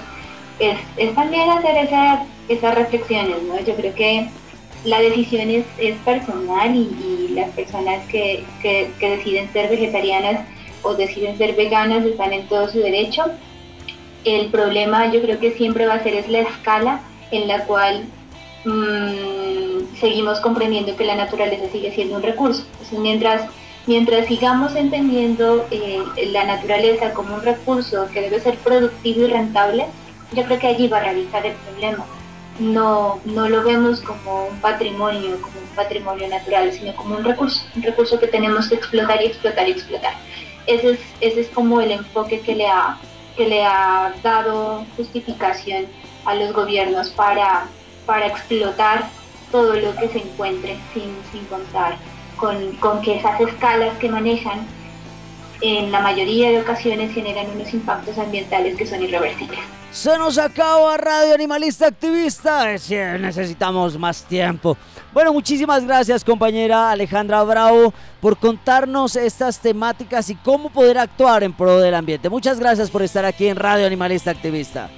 es, 0.58 1.14
también 1.14 1.50
hacer 1.50 1.76
esa, 1.76 2.24
esas 2.48 2.74
reflexiones, 2.74 3.42
¿no? 3.42 3.60
Yo 3.60 3.74
creo 3.74 3.94
que 3.94 4.28
la 4.84 5.00
decisión 5.00 5.50
es, 5.50 5.64
personal 6.04 6.74
y, 6.74 7.28
las 7.34 7.50
personas 7.50 8.02
que, 8.08 8.44
deciden 9.00 9.52
ser 9.52 9.68
vegetarianas 9.68 10.40
o 10.86 10.94
deciden 10.94 11.36
ser 11.36 11.54
veganas 11.54 12.04
están 12.04 12.32
en 12.32 12.46
todo 12.48 12.68
su 12.68 12.78
derecho. 12.78 13.24
El 14.24 14.48
problema 14.50 15.12
yo 15.12 15.20
creo 15.20 15.38
que 15.38 15.52
siempre 15.52 15.86
va 15.86 15.94
a 15.94 16.02
ser 16.02 16.14
es 16.14 16.28
la 16.28 16.40
escala 16.40 17.00
en 17.30 17.48
la 17.48 17.64
cual 17.64 18.04
mm, 18.64 19.96
seguimos 19.98 20.40
comprendiendo 20.40 20.96
que 20.96 21.04
la 21.04 21.16
naturaleza 21.16 21.70
sigue 21.70 21.92
siendo 21.92 22.16
un 22.16 22.22
recurso. 22.22 22.64
mientras, 22.92 23.48
mientras 23.86 24.26
sigamos 24.26 24.74
entendiendo 24.74 25.66
eh, 25.70 26.02
la 26.32 26.44
naturaleza 26.44 27.12
como 27.12 27.34
un 27.34 27.42
recurso 27.42 28.08
que 28.12 28.22
debe 28.22 28.40
ser 28.40 28.56
productivo 28.58 29.22
y 29.22 29.26
rentable, 29.28 29.86
yo 30.32 30.44
creo 30.44 30.58
que 30.58 30.66
allí 30.66 30.88
va 30.88 30.98
a 30.98 31.04
radicar 31.04 31.46
el 31.46 31.54
problema. 31.54 32.04
No, 32.58 33.20
no 33.26 33.48
lo 33.48 33.62
vemos 33.62 34.00
como 34.00 34.46
un 34.46 34.58
patrimonio, 34.60 35.38
como 35.42 35.60
un 35.60 35.76
patrimonio 35.76 36.26
natural, 36.28 36.72
sino 36.72 36.96
como 36.96 37.16
un 37.16 37.24
recurso, 37.24 37.60
un 37.76 37.82
recurso 37.82 38.18
que 38.18 38.28
tenemos 38.28 38.68
que 38.68 38.76
explotar 38.76 39.22
y 39.22 39.26
explotar 39.26 39.68
y 39.68 39.72
explotar. 39.72 40.14
Ese 40.66 40.92
es, 40.92 41.00
ese 41.20 41.40
es 41.42 41.48
como 41.48 41.80
el 41.80 41.92
enfoque 41.92 42.40
que 42.40 42.54
le, 42.54 42.66
ha, 42.66 42.98
que 43.36 43.48
le 43.48 43.64
ha 43.64 44.12
dado 44.22 44.84
justificación 44.96 45.86
a 46.24 46.34
los 46.34 46.52
gobiernos 46.52 47.10
para, 47.10 47.66
para 48.04 48.26
explotar 48.26 49.08
todo 49.52 49.74
lo 49.74 49.94
que 49.96 50.08
se 50.08 50.18
encuentre 50.18 50.76
sin, 50.92 51.16
sin 51.30 51.44
contar 51.46 51.96
con, 52.36 52.72
con 52.76 53.00
que 53.00 53.16
esas 53.16 53.40
escalas 53.40 53.96
que 53.98 54.08
manejan 54.08 54.66
en 55.60 55.90
la 55.90 56.00
mayoría 56.00 56.50
de 56.50 56.60
ocasiones 56.60 57.14
generan 57.14 57.50
unos 57.50 57.72
impactos 57.72 58.18
ambientales 58.18 58.76
que 58.76 58.86
son 58.86 59.02
irreversibles. 59.02 59.60
Se 59.90 60.18
nos 60.18 60.36
acaba 60.36 60.96
Radio 60.98 61.34
Animalista 61.34 61.86
Activista. 61.86 62.66
necesitamos 63.18 63.98
más 63.98 64.22
tiempo. 64.24 64.76
Bueno, 65.16 65.32
muchísimas 65.32 65.82
gracias 65.82 66.22
compañera 66.22 66.90
Alejandra 66.90 67.42
Bravo 67.42 67.94
por 68.20 68.36
contarnos 68.36 69.16
estas 69.16 69.58
temáticas 69.58 70.28
y 70.28 70.34
cómo 70.34 70.68
poder 70.68 70.98
actuar 70.98 71.42
en 71.42 71.54
pro 71.54 71.80
del 71.80 71.94
ambiente. 71.94 72.28
Muchas 72.28 72.60
gracias 72.60 72.90
por 72.90 73.00
estar 73.02 73.24
aquí 73.24 73.46
en 73.46 73.56
Radio 73.56 73.86
Animalista 73.86 74.30
Activista. 74.30 74.90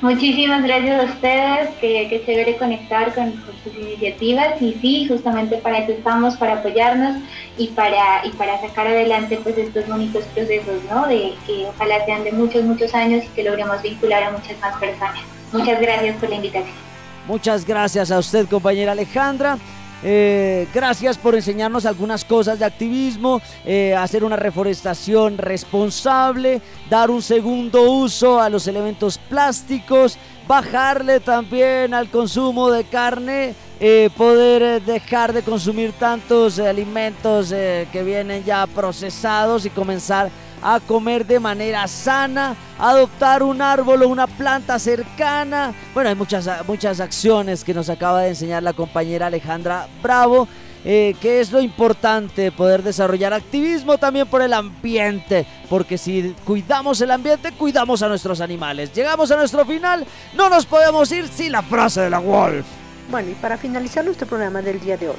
Muchísimas 0.00 0.62
gracias 0.62 1.00
a 1.00 1.12
ustedes, 1.12 1.70
que, 1.80 2.06
que 2.10 2.22
chévere 2.24 2.56
conectar 2.58 3.12
con, 3.12 3.32
sus 3.64 3.74
iniciativas 3.74 4.62
y 4.62 4.74
sí, 4.74 5.08
justamente 5.08 5.56
para 5.56 5.78
eso 5.78 5.90
estamos, 5.90 6.36
para 6.36 6.52
apoyarnos 6.60 7.16
y 7.58 7.66
para, 7.66 8.24
y 8.24 8.30
para 8.30 8.60
sacar 8.60 8.86
adelante 8.86 9.40
pues 9.42 9.58
estos 9.58 9.88
bonitos 9.88 10.22
procesos, 10.26 10.80
¿no? 10.88 11.08
De 11.08 11.32
que 11.44 11.66
ojalá 11.66 12.04
sean 12.06 12.22
de 12.22 12.30
muchos, 12.30 12.62
muchos 12.62 12.94
años 12.94 13.24
y 13.24 13.28
que 13.34 13.42
logremos 13.42 13.82
vincular 13.82 14.22
a 14.22 14.30
muchas 14.30 14.60
más 14.60 14.76
personas. 14.76 15.24
Muchas 15.52 15.80
gracias 15.80 16.14
por 16.18 16.28
la 16.28 16.36
invitación. 16.36 16.89
Muchas 17.30 17.64
gracias 17.64 18.10
a 18.10 18.18
usted, 18.18 18.48
compañera 18.48 18.90
Alejandra. 18.90 19.56
Eh, 20.02 20.66
gracias 20.74 21.16
por 21.16 21.36
enseñarnos 21.36 21.86
algunas 21.86 22.24
cosas 22.24 22.58
de 22.58 22.64
activismo, 22.64 23.40
eh, 23.64 23.94
hacer 23.94 24.24
una 24.24 24.34
reforestación 24.34 25.38
responsable, 25.38 26.60
dar 26.90 27.08
un 27.08 27.22
segundo 27.22 27.88
uso 27.88 28.40
a 28.40 28.50
los 28.50 28.66
elementos 28.66 29.16
plásticos, 29.16 30.18
bajarle 30.50 31.20
también 31.20 31.94
al 31.94 32.10
consumo 32.10 32.72
de 32.72 32.82
carne, 32.82 33.54
eh, 33.78 34.10
poder 34.16 34.82
dejar 34.82 35.32
de 35.32 35.42
consumir 35.42 35.92
tantos 35.92 36.58
alimentos 36.58 37.50
que 37.50 38.02
vienen 38.04 38.42
ya 38.42 38.66
procesados 38.66 39.64
y 39.64 39.70
comenzar 39.70 40.28
a 40.60 40.80
comer 40.80 41.24
de 41.24 41.38
manera 41.38 41.86
sana, 41.86 42.56
adoptar 42.80 43.44
un 43.44 43.62
árbol 43.62 44.02
o 44.02 44.08
una 44.08 44.26
planta 44.26 44.76
cercana. 44.80 45.72
Bueno, 45.94 46.10
hay 46.10 46.16
muchas, 46.16 46.48
muchas 46.66 46.98
acciones 46.98 47.62
que 47.62 47.72
nos 47.72 47.88
acaba 47.88 48.22
de 48.22 48.30
enseñar 48.30 48.64
la 48.64 48.72
compañera 48.72 49.28
Alejandra 49.28 49.86
Bravo. 50.02 50.48
Eh, 50.84 51.14
que 51.20 51.40
es 51.40 51.52
lo 51.52 51.60
importante, 51.60 52.50
poder 52.52 52.82
desarrollar 52.82 53.34
activismo 53.34 53.98
también 53.98 54.26
por 54.26 54.40
el 54.40 54.54
ambiente, 54.54 55.46
porque 55.68 55.98
si 55.98 56.34
cuidamos 56.46 57.00
el 57.02 57.10
ambiente, 57.10 57.52
cuidamos 57.52 58.02
a 58.02 58.08
nuestros 58.08 58.40
animales. 58.40 58.90
Llegamos 58.94 59.30
a 59.30 59.36
nuestro 59.36 59.66
final, 59.66 60.06
no 60.34 60.48
nos 60.48 60.64
podemos 60.64 61.12
ir 61.12 61.28
sin 61.28 61.52
la 61.52 61.62
frase 61.62 62.00
de 62.00 62.10
la 62.10 62.18
Wolf. 62.18 62.64
Bueno, 63.10 63.30
y 63.30 63.34
para 63.34 63.58
finalizar 63.58 64.04
nuestro 64.04 64.26
programa 64.26 64.62
del 64.62 64.80
día 64.80 64.96
de 64.96 65.10
hoy, 65.10 65.16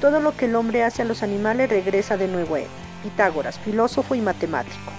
todo 0.00 0.20
lo 0.20 0.36
que 0.36 0.44
el 0.44 0.54
hombre 0.54 0.84
hace 0.84 1.02
a 1.02 1.04
los 1.04 1.24
animales 1.24 1.68
regresa 1.68 2.16
de 2.16 2.28
nuevo 2.28 2.54
a 2.54 2.60
él. 2.60 2.66
Pitágoras, 3.02 3.58
filósofo 3.58 4.14
y 4.14 4.20
matemático. 4.20 4.92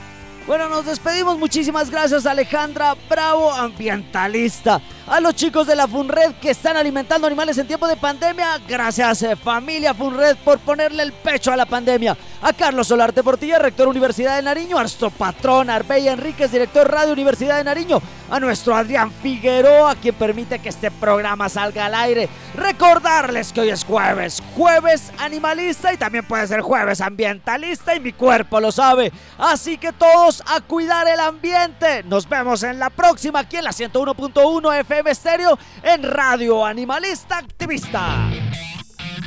Bueno, 0.47 0.69
nos 0.69 0.85
despedimos. 0.85 1.37
Muchísimas 1.37 1.91
gracias, 1.91 2.25
Alejandra 2.25 2.95
Bravo, 3.09 3.51
ambientalista. 3.51 4.79
A 5.05 5.19
los 5.19 5.35
chicos 5.35 5.67
de 5.67 5.75
la 5.75 5.87
Funred 5.87 6.35
que 6.41 6.51
están 6.51 6.75
alimentando 6.75 7.27
animales 7.27 7.57
en 7.57 7.67
tiempo 7.67 7.87
de 7.87 7.97
pandemia. 7.97 8.59
Gracias, 8.67 9.23
eh, 9.23 9.35
familia 9.35 9.93
Funred, 9.93 10.37
por 10.43 10.59
ponerle 10.59 11.03
el 11.03 11.13
pecho 11.13 11.51
a 11.51 11.57
la 11.57 11.65
pandemia. 11.65 12.15
A 12.41 12.53
Carlos 12.53 12.87
Solarte 12.87 13.23
Portilla, 13.23 13.59
rector 13.59 13.87
Universidad 13.87 14.37
de 14.37 14.41
Nariño. 14.41 14.77
A 14.77 14.81
nuestro 14.81 15.09
patrón 15.09 15.69
Arbey 15.69 16.07
Enríquez, 16.07 16.51
director 16.51 16.89
Radio 16.89 17.13
Universidad 17.13 17.57
de 17.57 17.63
Nariño. 17.63 18.01
A 18.29 18.39
nuestro 18.39 18.75
Adrián 18.75 19.11
Figueroa, 19.11 19.95
quien 19.95 20.15
permite 20.15 20.59
que 20.59 20.69
este 20.69 20.91
programa 20.91 21.47
salga 21.47 21.85
al 21.85 21.95
aire. 21.95 22.27
Recordarles 22.55 23.53
que 23.53 23.61
hoy 23.61 23.69
es 23.69 23.85
jueves, 23.85 24.43
jueves 24.55 25.11
animalista 25.19 25.93
y 25.93 25.97
también 25.97 26.25
puede 26.25 26.47
ser 26.47 26.59
jueves 26.59 26.99
ambientalista 26.99 27.95
y 27.95 28.01
mi 28.01 28.11
cuerpo 28.11 28.59
lo 28.59 28.73
sabe. 28.73 29.13
Así 29.37 29.77
que 29.77 29.93
todos 29.93 30.36
a 30.45 30.61
cuidar 30.61 31.07
el 31.07 31.19
ambiente. 31.19 32.03
Nos 32.03 32.27
vemos 32.27 32.63
en 32.63 32.79
la 32.79 32.89
próxima 32.89 33.39
aquí 33.39 33.57
en 33.57 33.63
la 33.63 33.71
101.1 33.71 34.79
FM 34.81 35.15
Stereo 35.15 35.57
en 35.83 36.03
Radio 36.03 36.65
Animalista 36.65 37.37
Activista. 37.37 38.29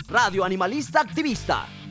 Radio 0.08 0.44
Animalista 0.44 1.00
Activista. 1.00 1.66